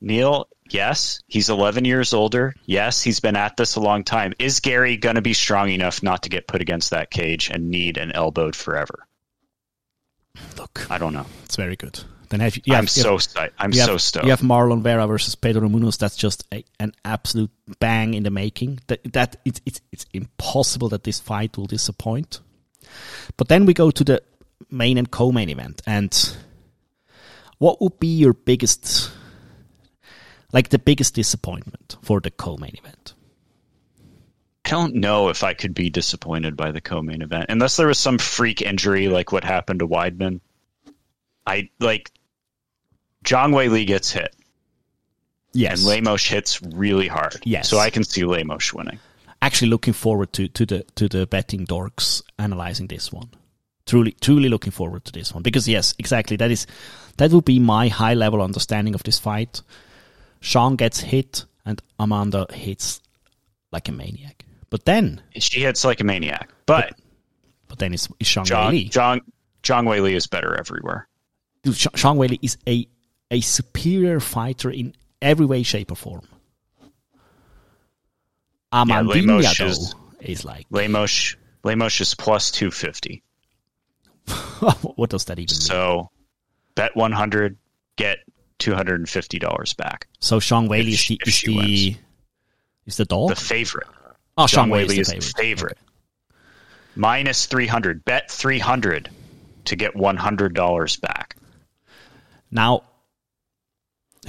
Neil, 0.00 0.48
yes, 0.70 1.20
he's 1.26 1.50
11 1.50 1.84
years 1.84 2.14
older. 2.14 2.54
Yes, 2.64 3.02
he's 3.02 3.20
been 3.20 3.36
at 3.36 3.58
this 3.58 3.74
a 3.76 3.80
long 3.80 4.02
time. 4.02 4.32
Is 4.38 4.60
Garry 4.60 4.96
going 4.96 5.16
to 5.16 5.22
be 5.22 5.34
strong 5.34 5.68
enough 5.68 6.02
not 6.02 6.22
to 6.22 6.30
get 6.30 6.48
put 6.48 6.62
against 6.62 6.92
that 6.92 7.10
cage 7.10 7.50
and 7.50 7.68
need 7.68 7.98
an 7.98 8.12
elbowed 8.12 8.56
forever? 8.56 9.06
Look, 10.56 10.86
I 10.90 10.96
don't 10.96 11.12
know. 11.12 11.26
it's 11.44 11.56
very 11.56 11.76
good. 11.76 12.00
Then 12.28 12.40
have 12.40 12.56
you, 12.64 12.74
I'm 12.74 12.86
so 12.86 13.16
psyched. 13.16 13.52
I'm 13.58 13.72
you 13.72 13.80
have, 13.80 13.86
so 13.86 13.96
stoked. 13.96 14.24
You 14.24 14.30
have 14.30 14.40
Marlon 14.40 14.82
Vera 14.82 15.06
versus 15.06 15.34
Pedro 15.34 15.68
Munhoz. 15.68 15.98
That's 15.98 16.16
just 16.16 16.44
a, 16.52 16.64
an 16.80 16.92
absolute 17.04 17.50
bang 17.78 18.14
in 18.14 18.22
the 18.22 18.30
making. 18.30 18.80
That 18.88 19.12
that 19.12 19.36
it's 19.44 19.60
it's 19.66 19.80
it's 19.92 20.06
impossible 20.12 20.88
that 20.90 21.04
this 21.04 21.20
fight 21.20 21.56
will 21.56 21.66
disappoint. 21.66 22.40
But 23.36 23.48
then 23.48 23.66
we 23.66 23.74
go 23.74 23.90
to 23.90 24.04
the 24.04 24.22
main 24.70 24.98
and 24.98 25.10
co-main 25.10 25.50
event, 25.50 25.82
and 25.86 26.36
what 27.58 27.80
would 27.80 27.98
be 27.98 28.08
your 28.08 28.32
biggest, 28.32 29.10
like 30.52 30.68
the 30.68 30.78
biggest 30.78 31.14
disappointment 31.14 31.96
for 32.02 32.20
the 32.20 32.30
co-main 32.30 32.74
event? 32.78 33.14
I 34.66 34.70
don't 34.70 34.96
know 34.96 35.28
if 35.28 35.44
I 35.44 35.54
could 35.54 35.74
be 35.74 35.90
disappointed 35.90 36.56
by 36.56 36.72
the 36.72 36.80
co-main 36.80 37.22
event 37.22 37.46
unless 37.50 37.76
there 37.76 37.86
was 37.86 37.98
some 37.98 38.18
freak 38.18 38.62
injury 38.62 39.06
like 39.06 39.30
what 39.30 39.44
happened 39.44 39.78
to 39.78 39.86
Weidman. 39.86 40.40
I 41.46 41.70
like 41.78 42.10
Zhang 43.26 43.52
Weili 43.52 43.86
gets 43.86 44.10
hit 44.12 44.34
Yes, 45.52 45.78
and 45.78 45.88
Lemos 45.88 46.24
hits 46.24 46.62
really 46.62 47.08
hard. 47.08 47.36
Yes. 47.44 47.68
So 47.68 47.78
I 47.78 47.90
can 47.90 48.04
see 48.04 48.24
Lemos 48.24 48.72
winning. 48.74 48.98
actually 49.42 49.70
looking 49.70 49.94
forward 49.94 50.32
to, 50.34 50.48
to 50.48 50.66
the 50.66 50.84
to 50.94 51.08
the 51.08 51.26
betting 51.26 51.66
dorks 51.66 52.22
analyzing 52.38 52.86
this 52.88 53.12
one. 53.12 53.30
Truly, 53.86 54.12
truly 54.20 54.48
looking 54.48 54.72
forward 54.72 55.04
to 55.04 55.12
this 55.12 55.32
one 55.32 55.42
because 55.42 55.68
yes, 55.68 55.94
exactly 55.98 56.36
that 56.36 56.50
is 56.50 56.66
that 57.16 57.30
will 57.30 57.40
be 57.40 57.58
my 57.58 57.88
high 57.88 58.14
level 58.14 58.42
understanding 58.42 58.94
of 58.94 59.02
this 59.02 59.18
fight. 59.18 59.62
Sean 60.40 60.76
gets 60.76 61.00
hit 61.00 61.44
and 61.64 61.80
Amanda 61.98 62.46
hits 62.52 63.00
like 63.72 63.88
a 63.88 63.92
maniac, 63.92 64.44
but 64.70 64.84
then 64.84 65.22
She 65.38 65.60
hits 65.60 65.84
like 65.84 66.00
a 66.00 66.04
maniac. 66.04 66.50
But 66.66 66.98
but 67.68 67.78
then 67.78 67.94
it's, 67.94 68.08
it's 68.20 68.28
Sean 68.28 68.44
Zhang 68.44 68.70
Weili. 68.70 68.90
John 68.90 69.20
Zhang 69.62 69.86
Weili 69.86 70.14
is 70.14 70.26
better 70.26 70.54
everywhere. 70.54 71.08
Dude, 71.62 71.74
Zhang 71.74 72.16
Weili 72.16 72.38
is 72.42 72.58
a 72.66 72.86
a 73.30 73.40
superior 73.40 74.20
fighter 74.20 74.70
in 74.70 74.94
every 75.20 75.46
way, 75.46 75.62
shape, 75.62 75.90
or 75.90 75.96
form. 75.96 76.26
Amandinha 78.72 79.08
Lemos 79.26 79.58
though 79.58 79.66
is- 79.66 79.94
is 80.20 80.44
like 80.44 80.66
Lemos 80.70 81.36
Lemos 81.62 82.00
is 82.00 82.14
plus 82.14 82.50
two 82.50 82.70
fifty. 82.70 83.22
what 84.96 85.10
does 85.10 85.26
that 85.26 85.38
even 85.38 85.54
mean? 85.54 85.60
So 85.60 86.10
bet 86.74 86.96
one 86.96 87.12
hundred, 87.12 87.56
get 87.96 88.18
two 88.58 88.74
hundred 88.74 89.00
and 89.00 89.08
fifty 89.08 89.38
dollars 89.38 89.72
back. 89.74 90.08
So 90.20 90.38
Zhang 90.40 90.68
Weili 90.68 90.92
is 90.92 91.06
the 91.06 91.20
is 91.26 91.42
the 91.42 91.96
is 92.86 92.96
the 92.96 93.04
dog. 93.04 93.30
The 93.30 93.36
favorite. 93.36 93.86
oh, 94.36 94.46
John 94.46 94.68
Zhang 94.68 94.72
Weili 94.72 94.98
is 94.98 95.08
the 95.08 95.20
favorite. 95.20 95.36
favorite. 95.36 95.78
Minus 96.96 97.46
three 97.46 97.66
hundred. 97.66 98.04
Bet 98.04 98.30
three 98.30 98.58
hundred 98.58 99.10
to 99.66 99.76
get 99.76 99.94
one 99.94 100.16
hundred 100.16 100.54
dollars 100.54 100.96
back. 100.96 101.36
Now, 102.50 102.84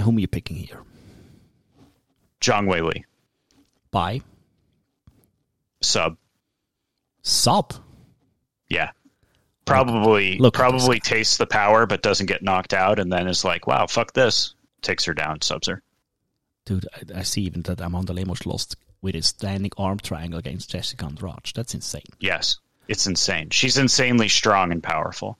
whom 0.00 0.16
are 0.16 0.20
you 0.20 0.28
picking 0.28 0.56
here? 0.56 0.82
Zhang 2.40 2.66
Weili. 2.66 3.04
By 3.90 4.20
Sub. 5.80 6.16
sub. 7.22 7.74
Yeah. 8.68 8.90
Probably 9.64 10.38
Look 10.38 10.54
this 10.54 10.60
probably 10.60 11.00
tastes 11.00 11.36
the 11.36 11.46
power 11.46 11.86
but 11.86 12.02
doesn't 12.02 12.26
get 12.26 12.42
knocked 12.42 12.74
out 12.74 12.98
and 12.98 13.12
then 13.12 13.28
is 13.28 13.44
like, 13.44 13.66
wow, 13.66 13.86
fuck 13.86 14.12
this. 14.12 14.54
Takes 14.82 15.04
her 15.04 15.14
down, 15.14 15.42
subs 15.42 15.68
her. 15.68 15.82
Dude, 16.64 16.86
I, 16.94 17.20
I 17.20 17.22
see 17.22 17.42
even 17.42 17.62
that 17.62 17.80
Amanda 17.80 18.12
Lemos 18.12 18.46
lost 18.46 18.76
with 19.02 19.14
his 19.14 19.26
standing 19.26 19.70
arm 19.76 19.98
triangle 19.98 20.38
against 20.38 20.70
Jessica 20.70 21.04
Andrade. 21.04 21.52
That's 21.54 21.74
insane. 21.74 22.02
Yes. 22.20 22.58
It's 22.88 23.06
insane. 23.06 23.50
She's 23.50 23.76
insanely 23.76 24.28
strong 24.28 24.72
and 24.72 24.82
powerful. 24.82 25.38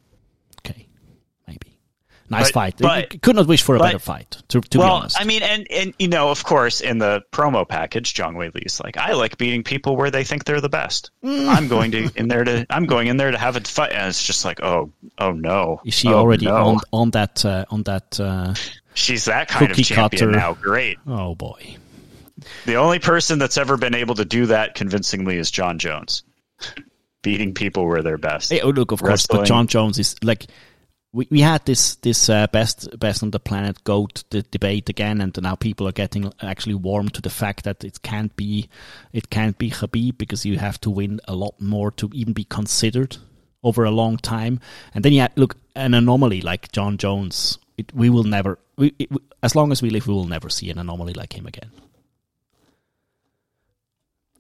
Nice 2.31 2.47
But- 2.49 2.55
fight. 2.55 2.74
but- 2.79 3.22
could 3.22 3.37
not 3.37 3.47
wish 3.47 3.62
for 3.62 3.76
a 3.76 3.79
but- 3.79 3.87
better 3.87 3.99
fight, 3.99 4.37
to, 4.49 4.61
to 4.61 4.79
be 4.79 4.85
honest. 4.85 5.20
I 5.20 5.24
mean, 5.24 5.43
and, 5.43 5.66
and 5.70 5.95
you 5.99 6.09
know, 6.09 6.31
of 6.31 6.45
course, 6.45 6.81
in 6.81 6.99
the 6.99 7.22
promo 7.33 7.66
package, 7.66 8.12
Zhang 8.14 8.37
Weili's 8.37 8.81
like, 8.81 8.97
I 8.97 9.12
like 9.14 9.39
beating 9.39 9.62
people 9.64 9.97
where 9.97 10.11
they 10.11 10.24
think 10.24 10.45
they're 10.45 10.61
the 10.61 10.68
best. 10.68 11.11
Mm. 11.24 11.49
I'm 11.49 11.68
going 11.68 11.91
to 11.93 12.11
in 12.16 12.29
there 12.29 12.45
to 12.45 12.66
I'm 12.70 12.85
going 12.87 13.07
in 13.09 13.16
there 13.16 13.31
to 13.31 13.39
have 13.39 13.57
a 13.57 13.61
fight, 13.61 13.93
and 13.93 14.09
it's 14.09 14.22
just 14.24 14.45
like, 14.45 14.62
oh, 14.62 14.93
oh 15.18 15.33
no, 15.33 15.81
is 15.85 15.95
she 15.95 16.09
Oh, 16.09 16.14
already 16.18 16.47
no. 16.47 16.57
on 16.57 16.79
on 16.93 17.11
that 17.12 17.45
uh, 17.45 17.64
on 17.70 17.83
that? 17.85 18.18
Uh, 18.20 18.55
She's 18.95 19.26
that 19.26 19.47
kind 19.49 19.70
of 19.70 19.76
champion 19.76 20.33
cutter? 20.33 20.33
now. 20.33 20.55
Great. 20.55 20.99
oh 21.07 21.35
boy. 21.35 21.76
The 22.66 22.74
only 22.76 22.99
person 22.99 23.39
that's 23.39 23.57
ever 23.57 23.76
been 23.76 23.95
able 23.95 24.14
to 24.16 24.24
do 24.24 24.47
that 24.47 24.74
convincingly 24.74 25.39
is 25.39 25.51
Jon 25.51 25.79
Jones, 25.79 26.22
beating 27.22 27.55
people 27.55 27.87
where 27.87 28.03
they're 28.03 28.18
best. 28.18 28.51
Hey, 28.51 28.61
oh, 28.61 28.70
look, 28.70 28.93
of 28.93 29.01
course, 29.01 29.26
but 29.26 29.45
Jon 29.45 29.66
Jones 29.66 29.99
is 29.99 30.14
like 30.22 30.47
we, 31.13 31.27
we 31.31 31.41
had 31.41 31.65
this 31.65 31.97
this 31.97 32.29
uh, 32.29 32.47
best 32.49 32.99
best 32.99 33.23
on 33.23 33.31
the 33.31 33.41
planet 33.41 33.83
goat 33.85 34.25
the 34.31 34.43
debate 34.43 34.89
again, 34.89 35.21
and 35.21 35.37
now 35.43 35.55
people 35.55 35.89
are 35.89 35.93
getting 35.93 36.33
actually 36.43 36.75
warm 36.75 37.09
to 37.11 37.23
the 37.23 37.31
fact 37.31 37.65
that 37.65 37.85
it 37.85 38.03
can't 38.03 38.35
be 38.37 38.69
it 39.13 39.31
can't 39.31 39.57
be 39.59 39.71
Khabib 39.71 40.19
because 40.19 40.45
you 40.45 40.59
have 40.59 40.81
to 40.81 40.91
win 40.91 41.21
a 41.27 41.35
lot 41.35 41.61
more 41.61 41.91
to 41.93 42.11
even 42.13 42.33
be 42.35 42.45
considered 42.45 43.17
over 43.63 43.85
a 43.85 43.91
long 43.91 44.17
time. 44.19 44.61
And 44.95 45.05
then 45.05 45.13
you 45.13 45.27
look 45.37 45.57
an 45.75 45.95
anomaly 45.95 46.43
like 46.43 46.73
Jon 46.73 46.97
Jones. 46.99 47.59
It, 47.77 47.95
we 47.95 48.11
will 48.11 48.25
never, 48.25 48.59
we, 48.77 48.93
it, 48.99 49.09
as 49.41 49.55
long 49.55 49.71
as 49.71 49.81
we 49.81 49.91
live, 49.91 50.09
we 50.09 50.15
will 50.15 50.27
never 50.27 50.49
see 50.49 50.69
an 50.69 50.79
anomaly 50.79 51.15
like 51.15 51.37
him 51.37 51.47
again. 51.47 51.71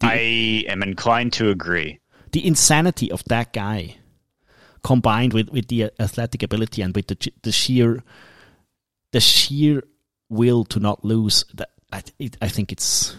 I 0.00 0.64
am 0.68 0.82
inclined 0.82 1.32
to 1.34 1.50
agree. 1.50 2.00
the 2.32 2.46
insanity 2.46 3.10
of 3.10 3.24
that 3.24 3.52
guy 3.52 3.96
combined 4.82 5.32
with, 5.32 5.50
with 5.50 5.68
the 5.68 5.90
athletic 5.98 6.42
ability 6.42 6.82
and 6.82 6.94
with 6.94 7.06
the 7.08 7.32
the 7.42 7.52
sheer 7.52 8.02
the 9.12 9.20
sheer 9.20 9.82
will 10.28 10.64
to 10.64 10.78
not 10.80 11.04
lose 11.04 11.44
that 11.54 11.70
I, 11.92 12.02
it, 12.18 12.36
I 12.42 12.48
think 12.48 12.72
it's 12.72 13.16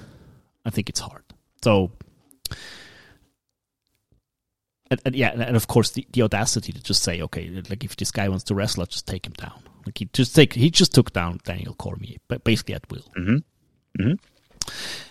I 0.66 0.70
think 0.70 0.89
it's 0.89 0.99
hard 0.99 1.24
so 1.64 1.91
and, 4.91 5.01
and 5.05 5.16
yeah 5.16 5.30
and 5.32 5.55
of 5.55 5.68
course 5.68 5.91
the, 5.91 6.05
the 6.14 6.22
audacity 6.22 6.72
to 6.72 6.82
just 6.82 7.03
say 7.03 7.22
okay 7.22 7.49
like 7.70 7.84
if 7.84 7.95
this 7.95 8.12
guy 8.12 8.30
wants 8.30 8.43
to 8.45 8.55
wrestle 8.55 8.82
let's 8.82 8.93
just 8.95 9.07
take 9.07 9.26
him 9.26 9.34
down 9.34 9.62
like 9.86 9.97
he 9.97 10.05
just 10.14 10.36
take 10.36 10.53
he 10.53 10.70
just 10.70 10.93
took 10.93 11.12
down 11.14 11.39
Daniel 11.43 11.74
Cormier 11.76 12.18
but 12.28 12.43
basically 12.43 12.76
at 12.76 12.89
will 12.91 13.05
Mhm. 13.18 13.43
Mhm. 13.99 14.20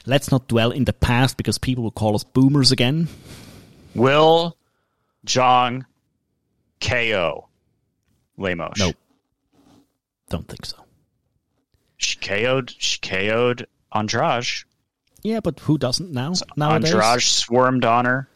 let's 0.07 0.31
not 0.31 0.49
dwell 0.49 0.71
in 0.71 0.85
the 0.85 0.93
past 0.93 1.37
because 1.37 1.59
people 1.59 1.83
will 1.85 1.91
call 1.91 2.15
us 2.15 2.25
boomers 2.25 2.71
again 2.73 3.09
Weili 3.97 4.53
Zhang 5.27 5.85
KO 6.81 7.49
Lemos? 8.37 8.79
Nope. 8.79 8.97
don't 10.29 10.47
think 10.47 10.67
so 10.67 10.77
She 11.97 12.17
KO'd. 12.19 12.75
She 12.79 12.99
KO'd 13.01 13.67
Andrade. 13.93 14.47
Yeah, 15.23 15.41
but 15.41 15.59
who 15.61 15.79
doesn't 15.79 16.13
now? 16.13 16.35
Nowadays, 16.57 16.93
Andrade 16.93 17.23
swarmed 17.23 17.85
on 17.85 18.05
her. 18.05 18.29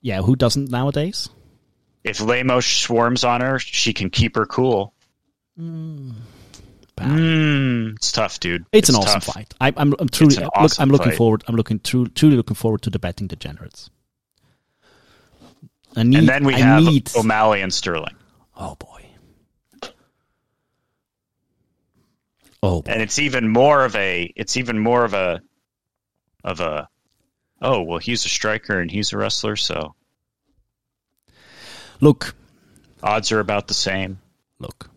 Yeah, 0.00 0.22
who 0.22 0.36
doesn't 0.36 0.70
nowadays? 0.70 1.28
If 2.02 2.20
Lemos 2.20 2.66
swarms 2.66 3.24
on 3.24 3.40
her, 3.40 3.58
she 3.58 3.94
can 3.94 4.10
keep 4.10 4.36
her 4.36 4.44
cool. 4.44 4.92
Bad. 5.56 7.08
Mm, 7.08 7.96
it's 7.96 8.12
tough, 8.12 8.38
dude. 8.40 8.66
It's, 8.72 8.88
an 8.88 8.96
awesome 8.96 9.20
fight. 9.20 9.54
I, 9.60 9.72
I'm, 9.76 9.94
I'm 9.98 10.08
truly, 10.08 10.36
an 10.36 10.48
look, 10.60 10.72
I'm 10.78 10.90
looking 10.90 11.10
fight. 11.10 11.16
forward. 11.16 11.44
I'm 11.48 11.56
looking 11.56 11.80
true, 11.80 12.06
truly 12.06 12.36
looking 12.36 12.54
forward 12.54 12.82
to 12.82 12.90
the 12.90 12.98
betting 12.98 13.26
degenerates. 13.26 13.90
Need, 15.96 16.18
And 16.18 16.28
then 16.28 16.44
we 16.44 16.54
I 16.54 16.58
have 16.58 16.82
need, 16.82 17.10
O'Malley 17.16 17.60
and 17.62 17.72
Sterling. 17.72 18.16
oh 18.56 18.74
boy, 18.76 19.06
oh 22.62 22.82
boy. 22.82 22.90
and 22.90 23.00
it's 23.02 23.18
even 23.18 23.48
more 23.48 23.84
of 23.84 23.94
a 23.96 24.32
it's 24.36 24.56
even 24.56 24.78
more 24.78 25.04
of 25.04 25.14
a 25.14 25.40
of 26.42 26.60
a 26.60 26.88
oh 27.62 27.82
well 27.82 27.98
he's 27.98 28.24
a 28.24 28.28
striker 28.28 28.80
and 28.80 28.90
he's 28.90 29.12
a 29.12 29.16
wrestler 29.16 29.56
so 29.56 29.94
look, 32.00 32.34
odds 33.02 33.32
are 33.32 33.40
about 33.40 33.68
the 33.68 33.74
same 33.74 34.18
look. 34.58 34.90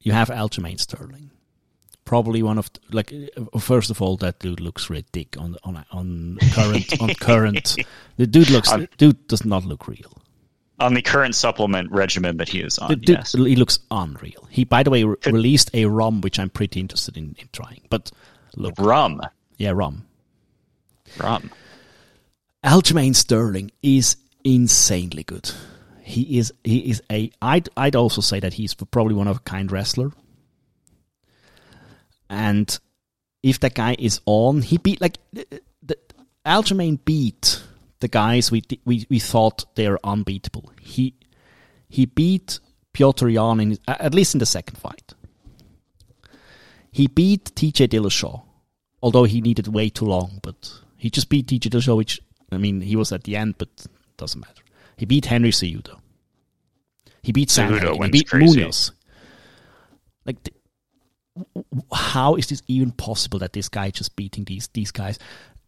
You 0.00 0.12
have 0.12 0.28
Aljamain 0.28 0.80
Sterling, 0.80 1.30
probably 2.08 2.42
one 2.42 2.58
of 2.58 2.70
the, 2.72 2.80
like. 2.96 3.12
uh, 3.36 3.58
First 3.60 3.90
of 3.90 4.00
all, 4.02 4.16
that 4.18 4.38
dude 4.40 4.60
looks 4.60 4.88
ridiculous 4.90 5.56
on 5.66 5.76
on 5.76 5.84
on 5.92 6.38
current 6.54 7.00
on 7.02 7.08
current. 7.28 7.76
The 8.16 8.26
dude 8.26 8.50
looks 8.50 8.72
On- 8.72 8.88
dude 8.96 9.28
does 9.28 9.44
not 9.44 9.64
look 9.64 9.86
real. 9.86 10.12
on 10.80 10.94
the 10.94 11.02
current 11.02 11.34
supplement 11.34 11.90
regimen 11.90 12.36
that 12.38 12.48
he 12.48 12.60
is 12.60 12.78
on 12.78 12.88
dude, 12.90 13.08
yes 13.08 13.32
he 13.32 13.56
looks 13.56 13.78
unreal. 13.90 14.46
He, 14.50 14.64
by 14.64 14.82
the 14.84 14.90
way, 14.90 15.04
re- 15.04 15.16
released 15.26 15.70
a 15.74 15.84
ROM 15.86 16.20
which 16.22 16.38
I'm 16.38 16.50
pretty 16.50 16.78
interested 16.80 17.16
in, 17.16 17.34
in 17.38 17.48
trying. 17.52 17.82
But 17.90 18.10
look, 18.56 18.74
rum 18.78 19.20
yeah, 19.58 19.72
ROM. 19.74 20.04
rum 21.18 21.50
Aljamain 22.64 23.14
Sterling 23.14 23.70
is 23.82 24.16
insanely 24.44 25.24
good. 25.24 25.50
He 26.02 26.38
is 26.38 26.52
he 26.64 26.78
is 26.90 27.02
a 27.10 27.30
I'd 27.42 27.68
I'd 27.76 27.96
also 27.96 28.20
say 28.22 28.40
that 28.40 28.54
he's 28.54 28.74
probably 28.74 29.14
one 29.14 29.28
of 29.30 29.36
a 29.36 29.40
kind 29.50 29.70
wrestler. 29.70 30.10
And 32.28 32.78
if 33.42 33.60
that 33.60 33.74
guy 33.74 33.96
is 33.98 34.20
on, 34.26 34.62
he 34.62 34.78
beat 34.78 35.00
like 35.00 35.18
the, 35.32 35.46
the, 35.82 35.98
Aljamain 36.44 36.98
beat 37.04 37.62
the 38.00 38.08
guys 38.08 38.50
we 38.50 38.62
we 38.84 39.06
we 39.08 39.18
thought 39.18 39.64
they're 39.74 39.98
unbeatable. 40.04 40.70
He 40.80 41.14
he 41.88 42.06
beat 42.06 42.60
Petr 42.94 43.32
Yan 43.32 43.60
in 43.60 43.78
at 43.86 44.14
least 44.14 44.34
in 44.34 44.38
the 44.38 44.46
second 44.46 44.78
fight. 44.78 45.14
He 46.90 47.06
beat 47.06 47.54
TJ 47.54 47.88
Dillashaw, 47.88 48.42
although 49.02 49.24
he 49.24 49.40
needed 49.40 49.68
way 49.68 49.88
too 49.88 50.06
long, 50.06 50.40
but 50.42 50.72
he 50.96 51.10
just 51.10 51.28
beat 51.28 51.46
TJ 51.46 51.70
Dillashaw, 51.70 51.96
which 51.96 52.20
I 52.50 52.56
mean 52.56 52.80
he 52.80 52.96
was 52.96 53.12
at 53.12 53.24
the 53.24 53.36
end, 53.36 53.56
but 53.58 53.68
doesn't 54.16 54.40
matter. 54.40 54.62
He 54.96 55.06
beat 55.06 55.26
Henry 55.26 55.50
Cejudo. 55.50 55.98
He 57.22 57.32
beat 57.32 57.48
Cejudo 57.50 58.04
He 58.04 58.10
beat 58.10 58.28
crazy. 58.28 58.60
Munhoz. 58.60 58.90
Like, 60.24 60.42
th- 60.42 60.56
how 61.92 62.34
is 62.36 62.46
this 62.48 62.62
even 62.66 62.90
possible 62.92 63.38
that 63.40 63.52
this 63.52 63.68
guy 63.68 63.90
just 63.90 64.16
beating 64.16 64.44
these 64.44 64.68
these 64.68 64.90
guys 64.90 65.18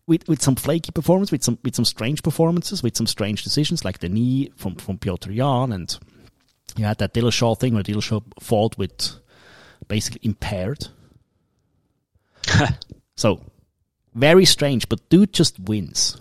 with 0.06 0.26
with 0.28 0.42
some 0.42 0.56
flaky 0.56 0.90
performance, 0.92 1.30
with 1.30 1.42
some 1.44 1.58
with 1.62 1.74
some 1.74 1.84
strange 1.84 2.22
performances, 2.22 2.82
with 2.82 2.96
some 2.96 3.06
strange 3.06 3.42
decisions, 3.44 3.84
like 3.84 3.98
the 4.00 4.08
knee 4.08 4.50
from 4.56 4.74
from 4.76 4.98
Petr 4.98 5.34
Yan, 5.34 5.72
and 5.72 5.98
you 6.76 6.84
had 6.84 6.98
that 6.98 7.14
Dillashaw 7.14 7.58
thing 7.58 7.74
where 7.74 7.82
Dillashaw 7.82 8.22
fought 8.40 8.76
with 8.78 9.16
basically 9.88 10.20
impaired. 10.22 10.88
so 13.16 13.40
very 14.14 14.44
strange, 14.44 14.88
but 14.88 15.08
dude 15.10 15.32
just 15.32 15.58
wins. 15.60 16.20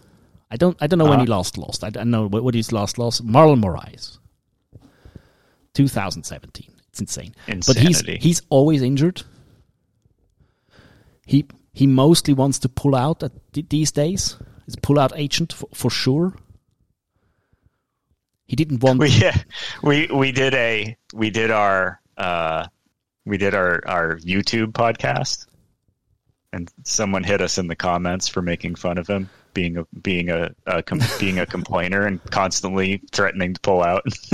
I 0.51 0.57
don't 0.57 0.77
I 0.81 0.87
don't 0.87 0.99
know 0.99 1.05
when 1.05 1.19
he 1.19 1.25
Uh-huh. 1.25 1.37
last 1.37 1.57
lost. 1.57 1.83
I 1.83 1.89
don't 1.89 2.09
know 2.11 2.27
what, 2.27 2.43
what 2.43 2.53
his 2.55 2.71
last 2.71 2.97
loss. 2.97 3.21
Marlon 3.21 3.61
Moraes, 3.61 4.17
2017. 5.73 6.71
It's 6.89 6.99
insane. 6.99 7.33
But 7.67 7.77
he's 7.77 8.01
he's 8.19 8.41
always 8.49 8.81
injured. 8.81 9.21
He 11.29 11.45
he 11.73 11.85
mostly 11.85 12.33
wants 12.33 12.57
to 12.59 12.69
pull 12.69 12.95
out 12.95 13.21
at 13.21 13.31
these 13.53 13.91
days. 13.91 14.35
He's 14.65 14.73
a 14.73 14.81
pull 14.81 14.97
out 14.97 15.13
agent 15.15 15.53
for, 15.53 15.69
for 15.75 15.91
sure. 15.91 16.33
He 18.47 18.55
didn't 18.55 18.81
want. 18.81 18.99
we 19.05 19.09
yeah 19.09 19.37
we 19.83 20.07
we 20.07 20.31
did 20.31 20.55
a 20.55 20.97
we 21.13 21.29
did 21.29 21.51
our 21.51 22.01
uh 22.17 22.65
we 23.27 23.37
did 23.37 23.53
our 23.53 23.79
our 23.85 24.17
youtube 24.17 24.71
podcast 24.71 25.45
and 26.51 26.71
someone 26.83 27.23
hit 27.23 27.41
us 27.41 27.59
in 27.59 27.67
the 27.67 27.75
comments 27.75 28.27
for 28.27 28.41
making 28.41 28.73
fun 28.73 28.97
of 28.97 29.05
him 29.05 29.29
being 29.59 29.77
a 29.77 29.83
being 30.01 30.29
a, 30.29 30.51
a 30.65 30.81
com- 30.83 31.01
being 31.19 31.37
a 31.39 31.45
complainer 31.45 32.05
and 32.05 32.23
constantly 32.31 33.01
threatening 33.11 33.53
to 33.53 33.59
pull 33.61 33.83
out 33.83 34.03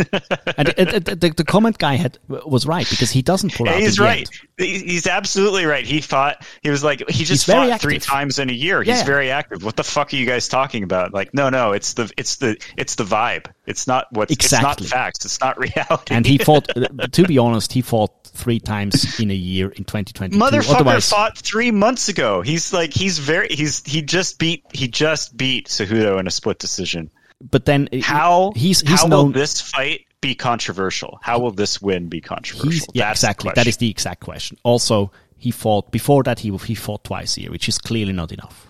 and, 0.58 0.74
and- 0.78 0.90
and 0.96 1.06
the, 1.06 1.34
the 1.36 1.44
comment 1.44 1.78
guy 1.78 1.96
had 1.96 2.18
was 2.28 2.66
right 2.68 2.88
because 2.90 3.10
he 3.12 3.22
doesn't 3.22 3.54
pull 3.56 3.68
out. 3.68 3.80
he's 3.80 4.00
right 4.00 4.30
end. 4.60 4.68
He's 4.68 5.08
absolutely 5.08 5.66
right 5.66 5.86
he 5.86 6.00
fought 6.02 6.46
he 6.62 6.70
was 6.70 6.84
like 6.84 7.10
he 7.10 7.24
just 7.26 7.46
fought 7.46 7.82
three 7.82 8.00
times 8.00 8.40
in 8.40 8.50
a 8.50 8.54
year 8.54 8.84
he's 8.84 8.98
Yeah. 9.00 9.04
very 9.06 9.32
active 9.32 9.64
what 9.64 9.76
the 9.76 9.84
fuck 9.84 10.14
are 10.14 10.16
you 10.16 10.26
guys 10.26 10.48
talking 10.48 10.84
about 10.84 11.14
like 11.14 11.34
no 11.34 11.50
no 11.50 11.72
it's 11.74 11.94
the 11.94 12.12
it's 12.18 12.38
the 12.38 12.56
it's 12.78 12.96
the 12.96 13.04
vibe 13.04 13.48
it's 13.66 13.88
not 13.88 14.06
what 14.12 14.30
Exactly. 14.32 14.86
it's 14.86 14.92
not 14.94 14.98
facts 14.98 15.26
it's 15.26 15.40
not 15.42 15.58
reality 15.68 16.14
And 16.16 16.26
he 16.26 16.38
fought. 16.38 16.70
uh, 16.78 17.08
to 17.12 17.24
be 17.26 17.38
honest, 17.38 17.74
he 17.74 17.82
fought 17.82 18.12
three 18.36 18.60
times 18.60 19.20
in 19.20 19.32
a 19.32 19.36
year 19.36 19.70
in 19.70 19.84
2022. 19.86 20.38
Motherfucker 20.38 20.76
Otherwise, 20.76 21.10
fought 21.10 21.38
three 21.38 21.72
months 21.72 22.10
ago. 22.10 22.42
He's 22.42 22.72
like 22.74 22.94
he's 22.94 23.18
very 23.20 23.48
he's 23.50 23.84
he 23.86 24.02
just 24.02 24.38
beat 24.40 24.64
he 24.74 24.88
just 24.88 25.36
beat 25.36 25.68
Cejudo 25.68 26.20
in 26.20 26.28
a 26.28 26.32
split 26.32 26.60
decision. 26.60 27.10
but 27.42 27.66
then 27.66 27.90
uh, 27.92 27.98
How 28.02 28.52
he's 28.56 28.82
he's 28.82 29.02
how 29.02 29.08
known. 29.08 29.26
will 29.28 29.32
this 29.34 29.62
fight 29.62 30.06
be 30.22 30.36
controversial? 30.36 31.20
How 31.22 31.40
will 31.40 31.52
this 31.52 31.82
win 31.82 32.08
be 32.10 32.22
controversial? 32.22 32.88
Yeah, 32.94 33.08
That's 33.08 33.22
exactly. 33.24 33.52
That 33.56 33.68
is 33.68 33.78
the 33.78 33.90
exact 33.90 34.22
question. 34.22 34.58
Also, 34.64 35.12
he 35.38 35.52
fought 35.52 35.92
before 35.92 36.24
that. 36.24 36.40
He 36.40 36.56
he 36.58 36.76
fought 36.76 37.04
twice 37.04 37.38
a 37.38 37.42
year, 37.42 37.52
which 37.52 37.68
is 37.70 37.78
clearly 37.78 38.14
not 38.14 38.32
enough. 38.32 38.68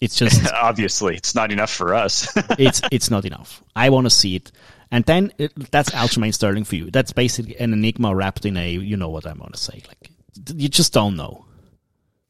It's 0.00 0.14
just 0.14 0.46
obviously 0.62 1.16
it's 1.16 1.34
not 1.34 1.50
enough 1.50 1.70
for 1.72 1.94
us. 1.94 2.28
it's 2.58 2.80
it's 2.92 3.10
not 3.10 3.24
enough. 3.24 3.62
I 3.74 3.90
want 3.90 4.06
to 4.06 4.10
see 4.10 4.36
it. 4.36 4.52
And 4.90 5.04
then 5.04 5.32
it, 5.38 5.52
that's 5.70 5.90
Aljamain 5.90 6.32
Sterling 6.32 6.64
for 6.64 6.76
you. 6.76 6.90
That's 6.90 7.12
basically 7.12 7.58
an 7.58 7.72
enigma 7.72 8.14
wrapped 8.14 8.46
in 8.46 8.56
a 8.56 8.70
you 8.70 8.96
know 8.96 9.10
what 9.10 9.26
I'm 9.26 9.38
going 9.38 9.52
to 9.52 9.58
say. 9.58 9.82
Like 9.86 10.10
you 10.54 10.68
just 10.68 10.92
don't 10.92 11.16
know. 11.16 11.44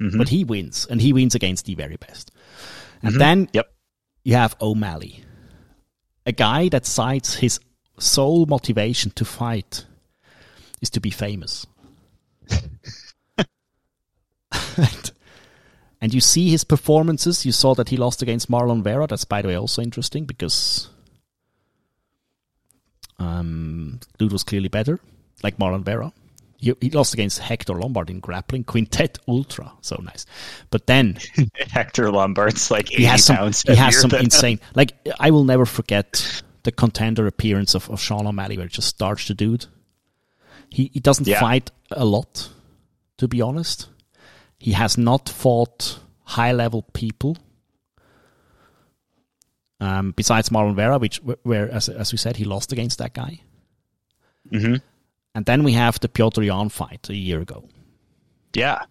Mm-hmm. 0.00 0.18
But 0.18 0.28
he 0.28 0.44
wins, 0.44 0.86
and 0.88 1.00
he 1.00 1.12
wins 1.12 1.34
against 1.34 1.66
the 1.66 1.74
very 1.74 1.96
best. 1.96 2.30
And 3.02 3.20
then 3.20 3.48
yep. 3.52 3.72
you 4.22 4.34
have 4.34 4.56
O'Malley, 4.60 5.24
a 6.24 6.32
guy 6.32 6.68
that 6.68 6.86
cites 6.86 7.34
his 7.34 7.58
sole 7.98 8.46
motivation 8.46 9.10
to 9.12 9.24
fight 9.24 9.86
is 10.80 10.90
to 10.90 11.00
be 11.00 11.10
famous. 11.10 11.66
and, 14.76 15.10
and 16.00 16.14
you 16.14 16.20
see 16.20 16.50
his 16.50 16.64
performances. 16.64 17.44
You 17.44 17.52
saw 17.52 17.74
that 17.74 17.88
he 17.88 17.96
lost 17.96 18.22
against 18.22 18.50
Marlon 18.50 18.82
Vera. 18.82 19.06
That's, 19.06 19.24
by 19.24 19.42
the 19.42 19.48
way, 19.48 19.56
also 19.56 19.82
interesting 19.82 20.24
because 20.24 20.90
um, 23.18 24.00
dude 24.18 24.32
was 24.32 24.44
clearly 24.44 24.68
better, 24.68 25.00
like 25.42 25.58
Marlon 25.58 25.82
Vera. 25.84 26.12
He, 26.56 26.74
he 26.80 26.90
lost 26.90 27.14
against 27.14 27.38
Hector 27.38 27.74
Lombard 27.74 28.10
in 28.10 28.18
grappling, 28.20 28.64
Quintet 28.64 29.18
Ultra. 29.28 29.72
So 29.80 30.00
nice. 30.04 30.26
But 30.70 30.86
then 30.88 31.18
Hector 31.70 32.10
Lombard's 32.10 32.70
like 32.70 32.90
80 32.92 32.96
he 32.96 33.04
has 33.04 33.24
some 33.24 33.52
he 33.66 33.76
has 33.76 34.00
some 34.00 34.10
insane 34.12 34.58
like 34.74 34.92
I 35.20 35.30
will 35.30 35.44
never 35.44 35.64
forget 35.66 36.42
the 36.64 36.72
contender 36.72 37.28
appearance 37.28 37.74
of, 37.76 37.88
of 37.90 38.00
Sean 38.00 38.26
O'Malley 38.26 38.56
where 38.56 38.66
it 38.66 38.72
just 38.72 38.88
starched 38.88 39.28
the 39.28 39.34
dude. 39.34 39.66
He 40.68 40.90
he 40.92 40.98
doesn't 41.00 41.26
Yeah. 41.28 41.38
fight 41.40 41.70
a 41.92 42.04
lot, 42.04 42.50
to 43.18 43.28
be 43.28 43.40
honest. 43.40 43.88
He 44.58 44.72
has 44.72 44.98
not 44.98 45.28
fought 45.28 46.00
high 46.24 46.50
level 46.52 46.82
people. 46.92 47.36
Um, 49.80 50.12
besides 50.16 50.48
Marlon 50.48 50.74
Vera, 50.74 50.98
which 50.98 51.18
where 51.44 51.70
as 51.70 51.88
as 51.88 52.10
we 52.12 52.18
said 52.18 52.36
he 52.36 52.44
lost 52.44 52.72
against 52.72 52.98
that 52.98 53.14
guy. 53.14 53.40
Mhm. 54.50 54.82
And 55.34 55.46
then 55.46 55.62
we 55.62 55.72
have 55.74 56.00
the 56.00 56.08
Petr 56.08 56.44
Yan 56.44 56.68
fight 56.68 57.08
a 57.08 57.14
year 57.14 57.40
ago. 57.40 57.68
Yeah. 58.54 58.82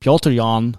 Petr 0.00 0.32
Yan 0.32 0.76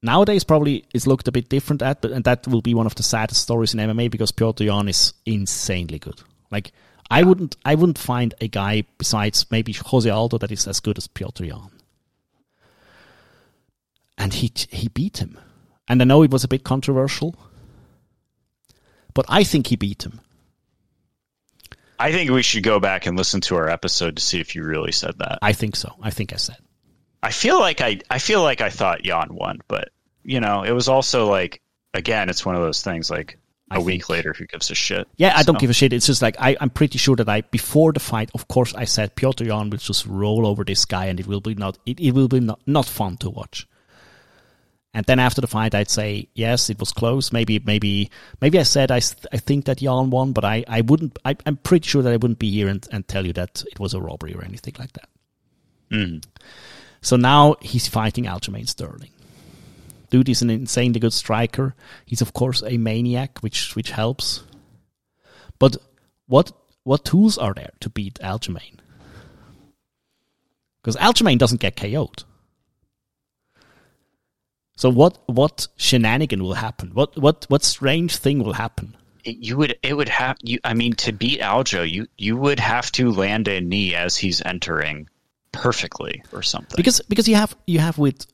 nowadays 0.00 0.44
probably 0.44 0.84
is 0.94 1.06
looked 1.06 1.26
a 1.28 1.32
bit 1.32 1.48
different 1.48 1.82
at, 1.82 2.00
but 2.02 2.12
and 2.12 2.24
that 2.24 2.46
will 2.46 2.62
be 2.62 2.74
one 2.74 2.86
of 2.86 2.94
the 2.94 3.02
saddest 3.02 3.42
stories 3.42 3.74
in 3.74 3.80
MMA 3.80 4.08
because 4.10 4.30
Petr 4.32 4.64
Yan 4.66 4.88
is 4.88 5.14
insanely 5.26 5.98
good. 5.98 6.20
Like 6.52 6.70
I 7.10 7.22
wouldn't 7.24 7.56
I 7.64 7.74
wouldn't 7.74 7.98
find 7.98 8.34
a 8.40 8.46
guy 8.48 8.84
besides 8.98 9.46
maybe 9.50 9.72
Jose 9.72 10.08
Aldo 10.08 10.38
that 10.38 10.52
is 10.52 10.68
as 10.68 10.80
good 10.80 10.98
as 10.98 11.08
Petr 11.08 11.46
Yan. 11.46 11.70
And 14.16 14.34
he 14.34 14.52
he 14.70 14.88
beat 14.88 15.18
him. 15.18 15.38
And 15.88 16.00
I 16.00 16.04
know 16.04 16.22
it 16.22 16.30
was 16.30 16.44
a 16.44 16.48
bit 16.48 16.62
controversial, 16.64 17.34
but 19.14 19.26
I 19.28 19.44
think 19.44 19.66
he 19.68 19.76
beat 19.76 20.04
him. 20.04 20.20
I 21.98 22.10
think 22.10 22.30
we 22.30 22.42
should 22.42 22.64
go 22.64 22.80
back 22.80 23.06
and 23.06 23.16
listen 23.16 23.40
to 23.42 23.56
our 23.56 23.68
episode 23.68 24.16
to 24.16 24.22
see 24.22 24.40
if 24.40 24.54
you 24.56 24.64
really 24.64 24.92
said 24.92 25.18
that. 25.18 25.38
I 25.40 25.52
think 25.52 25.76
so. 25.76 25.94
I 26.02 26.10
think 26.10 26.32
I 26.32 26.36
said. 26.36 26.56
I 27.22 27.30
feel 27.30 27.60
like 27.60 27.80
I 27.80 28.00
I 28.10 28.18
feel 28.18 28.42
like 28.42 28.60
I 28.60 28.70
thought 28.70 29.04
Yan 29.04 29.28
won, 29.34 29.60
but 29.68 29.90
you 30.24 30.40
know, 30.40 30.64
it 30.64 30.72
was 30.72 30.88
also 30.88 31.30
like 31.30 31.62
again, 31.94 32.28
it's 32.28 32.44
one 32.44 32.56
of 32.56 32.62
those 32.62 32.82
things 32.82 33.08
like 33.10 33.38
a 33.70 33.74
I 33.76 33.78
week 33.78 34.02
think- 34.02 34.08
later, 34.08 34.32
who 34.36 34.46
gives 34.46 34.70
a 34.72 34.74
shit? 34.74 35.06
Yeah, 35.16 35.32
I 35.36 35.44
don't 35.44 35.58
give 35.60 35.70
a 35.70 35.72
shit. 35.74 35.92
It's 35.92 36.06
just 36.06 36.22
like 36.22 36.34
I, 36.40 36.56
I'm 36.60 36.70
pretty 36.70 36.98
sure 36.98 37.14
that 37.16 37.28
I 37.28 37.42
before 37.42 37.92
the 37.92 38.00
fight, 38.00 38.30
of 38.34 38.48
course, 38.48 38.74
I 38.74 38.84
said 38.84 39.14
Petr 39.14 39.46
Yan 39.46 39.70
will 39.70 39.78
just 39.78 40.04
roll 40.06 40.46
over 40.48 40.64
this 40.64 40.84
guy, 40.84 41.06
and 41.06 41.20
it 41.20 41.28
will 41.28 41.40
be 41.40 41.54
not 41.54 41.78
it, 41.86 42.00
it 42.00 42.10
will 42.10 42.28
be 42.28 42.40
not, 42.40 42.60
not 42.66 42.86
fun 42.86 43.16
to 43.18 43.30
watch. 43.30 43.68
And 44.94 45.06
then 45.06 45.18
after 45.18 45.40
the 45.40 45.46
fight, 45.46 45.74
I'd 45.74 45.88
say 45.88 46.28
yes, 46.34 46.68
it 46.68 46.78
was 46.78 46.92
close. 46.92 47.32
Maybe 47.32 47.58
maybe 47.58 48.10
maybe 48.42 48.58
I 48.58 48.62
said 48.62 48.90
I, 48.90 48.96
I 49.32 49.38
think 49.38 49.64
that 49.64 49.80
Yan 49.80 50.10
won, 50.10 50.32
but 50.32 50.44
I, 50.44 50.64
I 50.68 50.82
wouldn't. 50.82 51.18
I, 51.24 51.34
I'm 51.46 51.56
pretty 51.56 51.88
sure 51.88 52.02
that 52.02 52.12
I 52.12 52.16
wouldn't 52.18 52.38
be 52.38 52.50
here 52.50 52.68
and, 52.68 52.86
and 52.92 53.08
tell 53.08 53.26
you 53.26 53.32
that 53.32 53.64
it 53.72 53.80
was 53.80 53.94
a 53.94 54.00
robbery 54.00 54.34
or 54.34 54.44
anything 54.44 54.74
like 54.78 54.92
that. 54.92 55.08
Mhm. 55.90 56.22
So 57.00 57.16
now 57.16 57.56
he's 57.62 57.88
fighting 57.88 58.24
Aljamain 58.24 58.68
Sterling. 58.68 59.10
Dude 60.10 60.28
is 60.28 60.42
an 60.42 60.50
insanely 60.50 61.00
good 61.00 61.14
striker. 61.14 61.74
He's 62.04 62.20
of 62.20 62.34
course 62.34 62.62
a 62.62 62.76
maniac, 62.76 63.38
which 63.40 63.74
which 63.74 63.90
helps. 63.92 64.42
But 65.58 65.78
what 66.26 66.52
what 66.84 67.06
tools 67.06 67.38
are 67.38 67.54
there 67.54 67.70
to 67.80 67.88
beat 67.88 68.18
Aljamain? 68.20 68.76
Because 70.82 70.96
Aljamain 70.96 71.38
doesn't 71.38 71.60
get 71.62 71.76
KO'd. 71.76 72.24
So 74.76 74.90
what 74.90 75.18
what 75.26 75.68
shenanigan 75.76 76.42
will 76.42 76.54
happen? 76.54 76.90
What 76.94 77.16
what 77.16 77.46
what 77.48 77.62
strange 77.64 78.16
thing 78.16 78.42
will 78.42 78.54
happen? 78.54 78.96
It- 79.24 79.36
you 79.36 79.56
would 79.56 79.76
it 79.82 79.94
would 79.96 80.08
have 80.08 80.36
you. 80.42 80.58
I 80.64 80.74
mean, 80.74 80.94
to 80.94 81.12
beat 81.12 81.40
Aljo, 81.40 81.88
you 81.88 82.06
you 82.18 82.36
would 82.36 82.58
have 82.60 82.90
to 82.92 83.10
land 83.12 83.48
a 83.48 83.60
knee 83.60 83.94
as 83.94 84.16
he's 84.16 84.40
entering 84.42 85.08
perfectly 85.52 86.22
or 86.32 86.42
something. 86.42 86.76
Because 86.76 87.00
because 87.08 87.28
you 87.28 87.36
have 87.36 87.54
you 87.66 87.78
have 87.78 87.98
with 87.98 88.26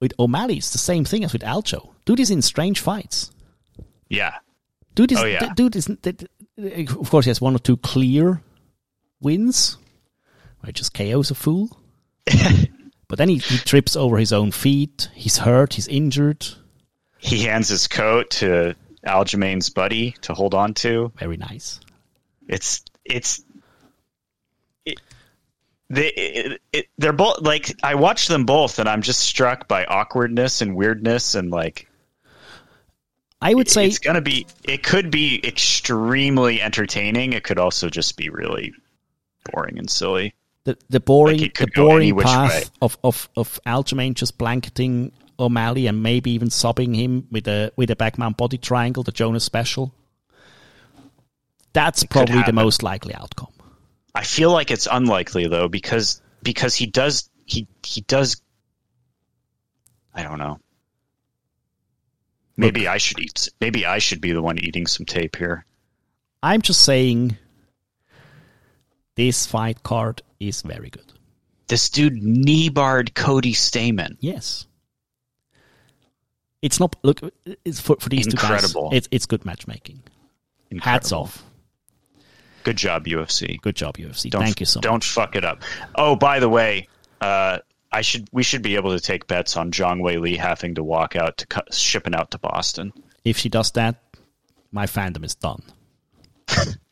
with 0.00 0.12
O'Malley, 0.18 0.56
it's 0.58 0.70
the 0.72 0.78
same 0.78 1.04
thing 1.04 1.24
as 1.24 1.32
with 1.32 1.42
Aljo. 1.42 1.90
Dude 2.04 2.20
is 2.20 2.30
in 2.30 2.42
strange 2.42 2.80
fights. 2.80 3.30
yeah, 4.08 4.34
Dude 4.94 5.12
is 5.12 5.18
Oh, 5.18 5.24
yeah. 5.24 5.52
dude 5.54 5.74
is 5.76 5.88
of 5.88 7.10
course 7.10 7.24
he 7.26 7.30
has 7.30 7.40
one 7.40 7.54
or 7.56 7.58
two 7.58 7.76
clear 7.76 8.40
wins 9.20 9.76
where 10.60 10.72
just 10.72 10.94
KOs 10.94 11.30
a 11.30 11.34
fool. 11.34 11.76
but 13.08 13.18
then 13.18 13.28
he, 13.28 13.38
he 13.38 13.58
trips 13.58 13.96
over 13.96 14.16
his 14.18 14.32
own 14.32 14.50
feet. 14.50 15.10
He's 15.14 15.38
hurt. 15.38 15.74
He's 15.74 15.88
injured. 15.88 16.46
he 17.18 17.44
hands 17.44 17.68
his 17.68 17.86
coat 17.88 18.30
to 18.30 18.74
Aljamain's 19.06 19.70
buddy 19.70 20.12
to 20.22 20.34
hold 20.34 20.54
on 20.54 20.74
to. 20.74 21.12
Very 21.18 21.36
nice. 21.36 21.80
It's 22.48 22.84
it's 23.04 23.42
it, 24.84 25.00
they 25.88 26.08
it, 26.08 26.60
it, 26.72 26.86
they're 26.98 27.12
both 27.12 27.40
like 27.40 27.74
I 27.82 27.94
watched 27.94 28.28
them 28.28 28.44
both 28.44 28.78
and 28.78 28.88
I'm 28.88 29.02
just 29.02 29.20
struck 29.20 29.68
by 29.68 29.84
awkwardness 29.84 30.60
and 30.60 30.76
weirdness 30.76 31.34
and 31.34 31.50
like 31.50 31.88
I 33.40 33.54
would 33.54 33.68
say 33.68 33.86
it's 33.86 33.98
gonna 33.98 34.20
be 34.20 34.46
it 34.64 34.82
could 34.82 35.10
be 35.10 35.40
extremely 35.46 36.60
entertaining. 36.60 37.32
It 37.32 37.44
could 37.44 37.58
also 37.58 37.88
just 37.88 38.16
be 38.16 38.30
really 38.30 38.72
boring 39.52 39.78
and 39.78 39.88
silly. 39.90 40.34
The 40.66 40.76
the 40.88 41.00
boring 41.00 41.38
Like, 41.38 41.54
the 41.54 41.64
could 41.64 41.74
go 41.74 41.96
any 41.96 42.10
boring 42.10 42.26
path 42.26 42.50
way. 42.50 42.64
of 42.82 42.98
of 43.04 43.28
of 43.36 43.60
Aljamain 43.64 44.14
just 44.14 44.36
blanketing 44.36 45.12
O'Malley 45.38 45.86
and 45.86 46.02
maybe 46.02 46.32
even 46.32 46.48
subbing 46.48 46.96
him 46.96 47.28
with 47.30 47.46
a 47.46 47.72
with 47.76 47.90
a 47.90 47.96
backmount 47.96 48.36
body 48.36 48.58
triangle, 48.58 49.04
the 49.04 49.12
Jonas 49.12 49.44
special. 49.44 49.94
That's 51.72 52.04
probably 52.04 52.42
the 52.42 52.52
most 52.52 52.82
likely 52.82 53.14
outcome. 53.14 53.52
I 54.14 54.24
feel 54.24 54.50
like 54.50 54.70
it's 54.70 54.88
unlikely 54.90 55.46
though 55.46 55.68
because 55.68 56.20
because 56.42 56.74
he 56.74 56.86
does 56.86 57.30
he 57.44 57.68
he 57.84 58.00
does 58.00 58.42
I 60.12 60.24
don't 60.24 60.38
know. 60.38 60.58
Maybe 62.56 62.88
I 62.88 62.96
should 62.96 63.20
eat 63.20 63.50
maybe 63.60 63.86
I 63.86 63.98
should 63.98 64.20
be 64.20 64.32
the 64.32 64.42
one 64.42 64.58
eating 64.58 64.88
some 64.88 65.06
tape 65.06 65.36
here. 65.36 65.64
I'm 66.42 66.62
just 66.62 66.82
saying 66.82 67.36
this 69.14 69.46
fight 69.46 69.82
card 69.84 70.22
is 70.40 70.62
very 70.62 70.90
good. 70.90 71.12
This 71.68 71.88
dude 71.88 72.22
knee 72.22 72.68
barred 72.68 73.14
Cody 73.14 73.52
Stamann. 73.52 74.16
Yes. 74.20 74.66
It's 76.62 76.80
not 76.80 76.96
look 77.02 77.20
it's 77.64 77.80
for, 77.80 77.96
for 78.00 78.08
these 78.08 78.26
Incredible. 78.26 78.90
two 78.90 78.90
guys. 78.90 78.96
It's 78.98 79.08
it's 79.10 79.26
good 79.26 79.44
matchmaking. 79.44 80.02
Hats 80.80 81.12
off. 81.12 81.44
Good 82.64 82.76
job, 82.76 83.06
UFC. 83.06 83.60
Good 83.60 83.76
job, 83.76 83.96
UFC. 83.96 84.30
Don't, 84.30 84.42
Thank 84.42 84.58
you 84.58 84.66
so 84.66 84.78
much. 84.78 84.82
Don't 84.82 85.04
fuck 85.04 85.36
it 85.36 85.44
up. 85.44 85.62
Oh, 85.94 86.16
by 86.16 86.40
the 86.40 86.48
way, 86.48 86.88
uh, 87.20 87.58
I 87.92 88.00
should 88.00 88.28
we 88.32 88.42
should 88.42 88.62
be 88.62 88.74
able 88.74 88.92
to 88.92 89.00
take 89.00 89.26
bets 89.26 89.56
on 89.56 89.70
Zhang 89.70 90.00
Weili 90.00 90.36
having 90.36 90.74
to 90.74 90.82
walk 90.82 91.14
out 91.14 91.38
to 91.38 91.62
shipping 91.70 92.14
out 92.14 92.32
to 92.32 92.38
Boston. 92.38 92.92
If 93.24 93.38
she 93.38 93.48
does 93.48 93.70
that, 93.72 94.02
my 94.72 94.86
fandom 94.86 95.24
is 95.24 95.34
done. 95.34 95.62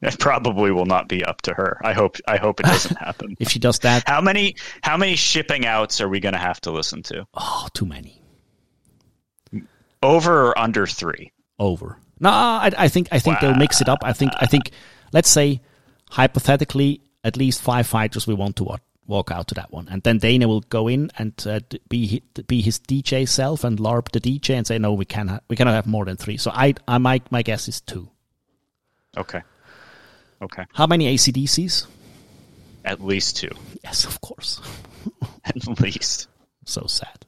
It 0.00 0.18
probably 0.20 0.70
will 0.70 0.86
not 0.86 1.08
be 1.08 1.24
up 1.24 1.42
to 1.42 1.54
her. 1.54 1.80
I 1.82 1.92
hope 1.92 2.16
I 2.28 2.36
hope 2.36 2.60
it 2.60 2.66
doesn't 2.66 2.96
happen. 2.96 3.36
If 3.40 3.50
she 3.50 3.58
does 3.58 3.80
that, 3.80 4.04
How 4.06 4.20
many 4.20 4.54
how 4.82 4.96
many 4.96 5.16
shipping 5.16 5.66
outs 5.66 6.00
are 6.00 6.08
we 6.08 6.20
going 6.20 6.34
to 6.34 6.38
have 6.38 6.60
to 6.62 6.70
listen 6.70 7.02
to? 7.04 7.26
oh, 7.34 7.66
too 7.74 7.84
many. 7.86 8.22
Over 10.02 10.48
or 10.48 10.58
under 10.58 10.86
three? 10.86 11.32
Over. 11.58 11.98
No, 12.20 12.30
I, 12.30 12.70
I 12.76 12.88
think 12.88 13.08
I 13.10 13.18
think 13.18 13.40
they'll 13.40 13.54
mix 13.56 13.80
it 13.80 13.88
up. 13.88 13.98
I 14.02 14.12
think 14.12 14.32
I 14.40 14.46
think 14.46 14.70
let's 15.12 15.28
say 15.28 15.60
hypothetically 16.10 17.00
at 17.24 17.36
least 17.36 17.60
five 17.60 17.86
fighters 17.86 18.26
we 18.26 18.34
want 18.34 18.56
to 18.56 18.64
walk, 18.64 18.80
walk 19.06 19.30
out 19.32 19.48
to 19.48 19.54
that 19.56 19.72
one, 19.72 19.88
and 19.88 20.02
then 20.04 20.18
Dana 20.18 20.46
will 20.46 20.60
go 20.60 20.86
in 20.86 21.10
and 21.18 21.32
uh, 21.46 21.58
be 21.88 22.22
be 22.46 22.62
his 22.62 22.78
DJ 22.78 23.26
self 23.28 23.64
and 23.64 23.78
larp 23.78 24.10
the 24.12 24.20
DJ 24.20 24.54
and 24.54 24.66
say 24.66 24.78
no, 24.78 24.92
we 24.94 25.04
can 25.04 25.26
ha- 25.28 25.40
we 25.48 25.56
cannot 25.56 25.74
have 25.74 25.86
more 25.86 26.04
than 26.04 26.16
three. 26.16 26.36
So 26.36 26.52
I 26.54 26.74
I 26.86 26.98
my 26.98 27.20
my 27.30 27.42
guess 27.42 27.66
is 27.68 27.80
two. 27.80 28.08
Okay. 29.16 29.42
Okay. 30.42 30.64
How 30.72 30.86
many 30.86 31.14
ACDCs? 31.14 31.86
At 32.84 33.02
least 33.04 33.36
two. 33.36 33.50
Yes, 33.82 34.04
of 34.04 34.20
course. 34.20 34.60
At 35.44 35.80
least. 35.80 36.28
So 36.64 36.86
sad. 36.86 37.26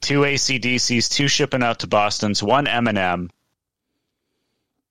Two 0.00 0.20
ACDCs, 0.20 1.10
two 1.10 1.28
shipping 1.28 1.62
out 1.62 1.80
to 1.80 1.86
Boston's, 1.86 2.42
one 2.42 2.66
Eminem, 2.66 3.30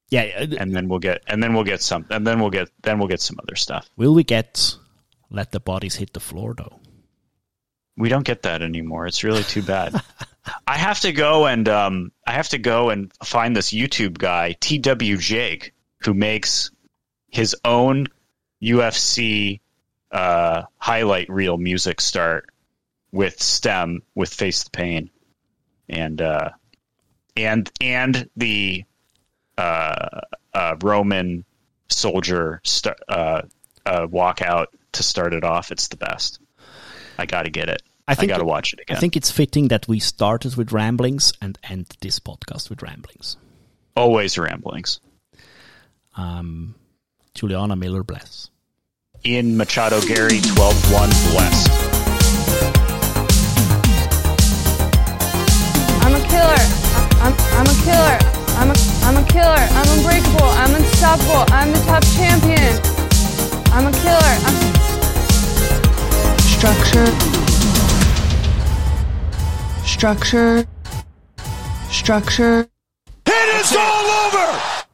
Yeah. 0.09 0.23
uh, 0.39 0.55
and 0.57 0.75
then 0.75 0.87
we'll 0.89 0.99
get 0.99 1.23
and 1.27 1.41
then 1.41 1.53
we'll 1.53 1.63
get 1.63 1.81
some 1.81 2.05
and 2.09 2.25
then 2.25 2.39
we'll 2.39 2.49
get 2.49 2.69
then 2.83 2.99
we'll 2.99 3.07
get 3.07 3.21
some 3.21 3.37
other 3.41 3.55
stuff. 3.55 3.87
Will 3.95 4.13
we 4.13 4.23
get 4.23 4.75
let 5.29 5.51
the 5.51 5.59
bodies 5.59 5.95
hit 5.95 6.13
the 6.13 6.19
floor 6.19 6.53
though? 6.57 6.79
We 7.97 8.09
don't 8.09 8.25
get 8.25 8.41
that 8.43 8.61
anymore. 8.61 9.07
It's 9.07 9.23
really 9.23 9.43
too 9.43 9.61
bad. 9.61 10.01
I 10.67 10.77
have 10.77 10.99
to 11.01 11.11
go 11.13 11.45
and 11.47 11.67
um, 11.69 12.11
I 12.27 12.33
have 12.33 12.49
to 12.49 12.57
go 12.57 12.89
and 12.89 13.11
find 13.23 13.55
this 13.55 13.71
YouTube 13.71 14.17
guy, 14.17 14.53
TW 14.53 15.17
Jake, 15.19 15.73
who 16.03 16.13
makes 16.13 16.71
his 17.29 17.55
own 17.65 18.07
UFC 18.61 19.59
uh, 20.11 20.63
highlight 20.77 21.29
reel 21.29 21.57
music 21.57 22.01
start 22.01 22.49
with 23.11 23.37
Stemm 23.39 23.99
with 24.13 24.33
face 24.33 24.63
the 24.63 24.71
pain 24.71 25.09
and 25.89 26.21
uh, 26.21 26.49
and 27.35 27.71
and 27.81 28.29
the 28.35 28.83
uh, 29.57 30.21
uh, 30.53 30.75
Roman 30.81 31.45
soldier 31.89 32.61
st- 32.63 32.95
uh, 33.07 33.43
uh, 33.85 34.07
walk 34.09 34.41
out 34.41 34.69
to 34.93 35.03
start 35.03 35.33
it 35.33 35.43
off. 35.43 35.71
It's 35.71 35.87
the 35.87 35.97
best. 35.97 36.39
I 37.17 37.25
got 37.25 37.43
to 37.43 37.51
get 37.51 37.69
it. 37.69 37.81
I 38.07 38.11
I, 38.11 38.15
think 38.15 38.29
got 38.29 38.37
to 38.37 38.45
watch 38.45 38.73
it 38.73 38.79
again. 38.81 38.97
I 38.97 38.99
think 38.99 39.15
it's 39.15 39.31
fitting 39.31 39.69
that 39.69 39.87
we 39.87 39.99
started 39.99 40.55
with 40.55 40.71
ramblings 40.71 41.33
and 41.41 41.57
end 41.63 41.97
this 42.01 42.19
podcast 42.19 42.69
with 42.69 42.81
ramblings. 42.81 43.37
always 43.95 44.37
ramblings. 44.37 44.99
Um, 46.15 46.75
Juliana 47.35 47.75
Miller 47.75 48.01
bless. 48.01 48.49
Ian 49.25 49.57
Machado 49.57 49.99
Garry 50.01 50.39
12 50.39 50.93
1 50.93 51.09
blessed. 51.31 51.71
I'm 56.01 56.15
a 56.15 56.21
killer. 56.29 56.63
I'm, 57.19 57.33
I'm 57.59 57.67
a 57.67 57.75
killer. 57.83 58.19
I'm 58.57 58.71
a, 58.71 58.75
I'm 59.03 59.17
a 59.17 59.27
killer. 59.27 59.67
I'm 59.75 59.99
unbreakable. 59.99 60.45
I'm 60.45 60.75
unstoppable. 60.75 61.43
I'm 61.53 61.71
the 61.73 61.79
top 61.79 62.03
champion. 62.15 62.79
I'm 63.73 63.87
a 63.87 63.91
killer. 63.91 64.35
I'm, 64.47 64.55
Structure. 66.39 67.05
Structure. 69.85 70.65
Structure. 71.91 72.69
It 73.25 73.59
is 73.59 73.75
all 73.75 74.05
over! 74.25 74.84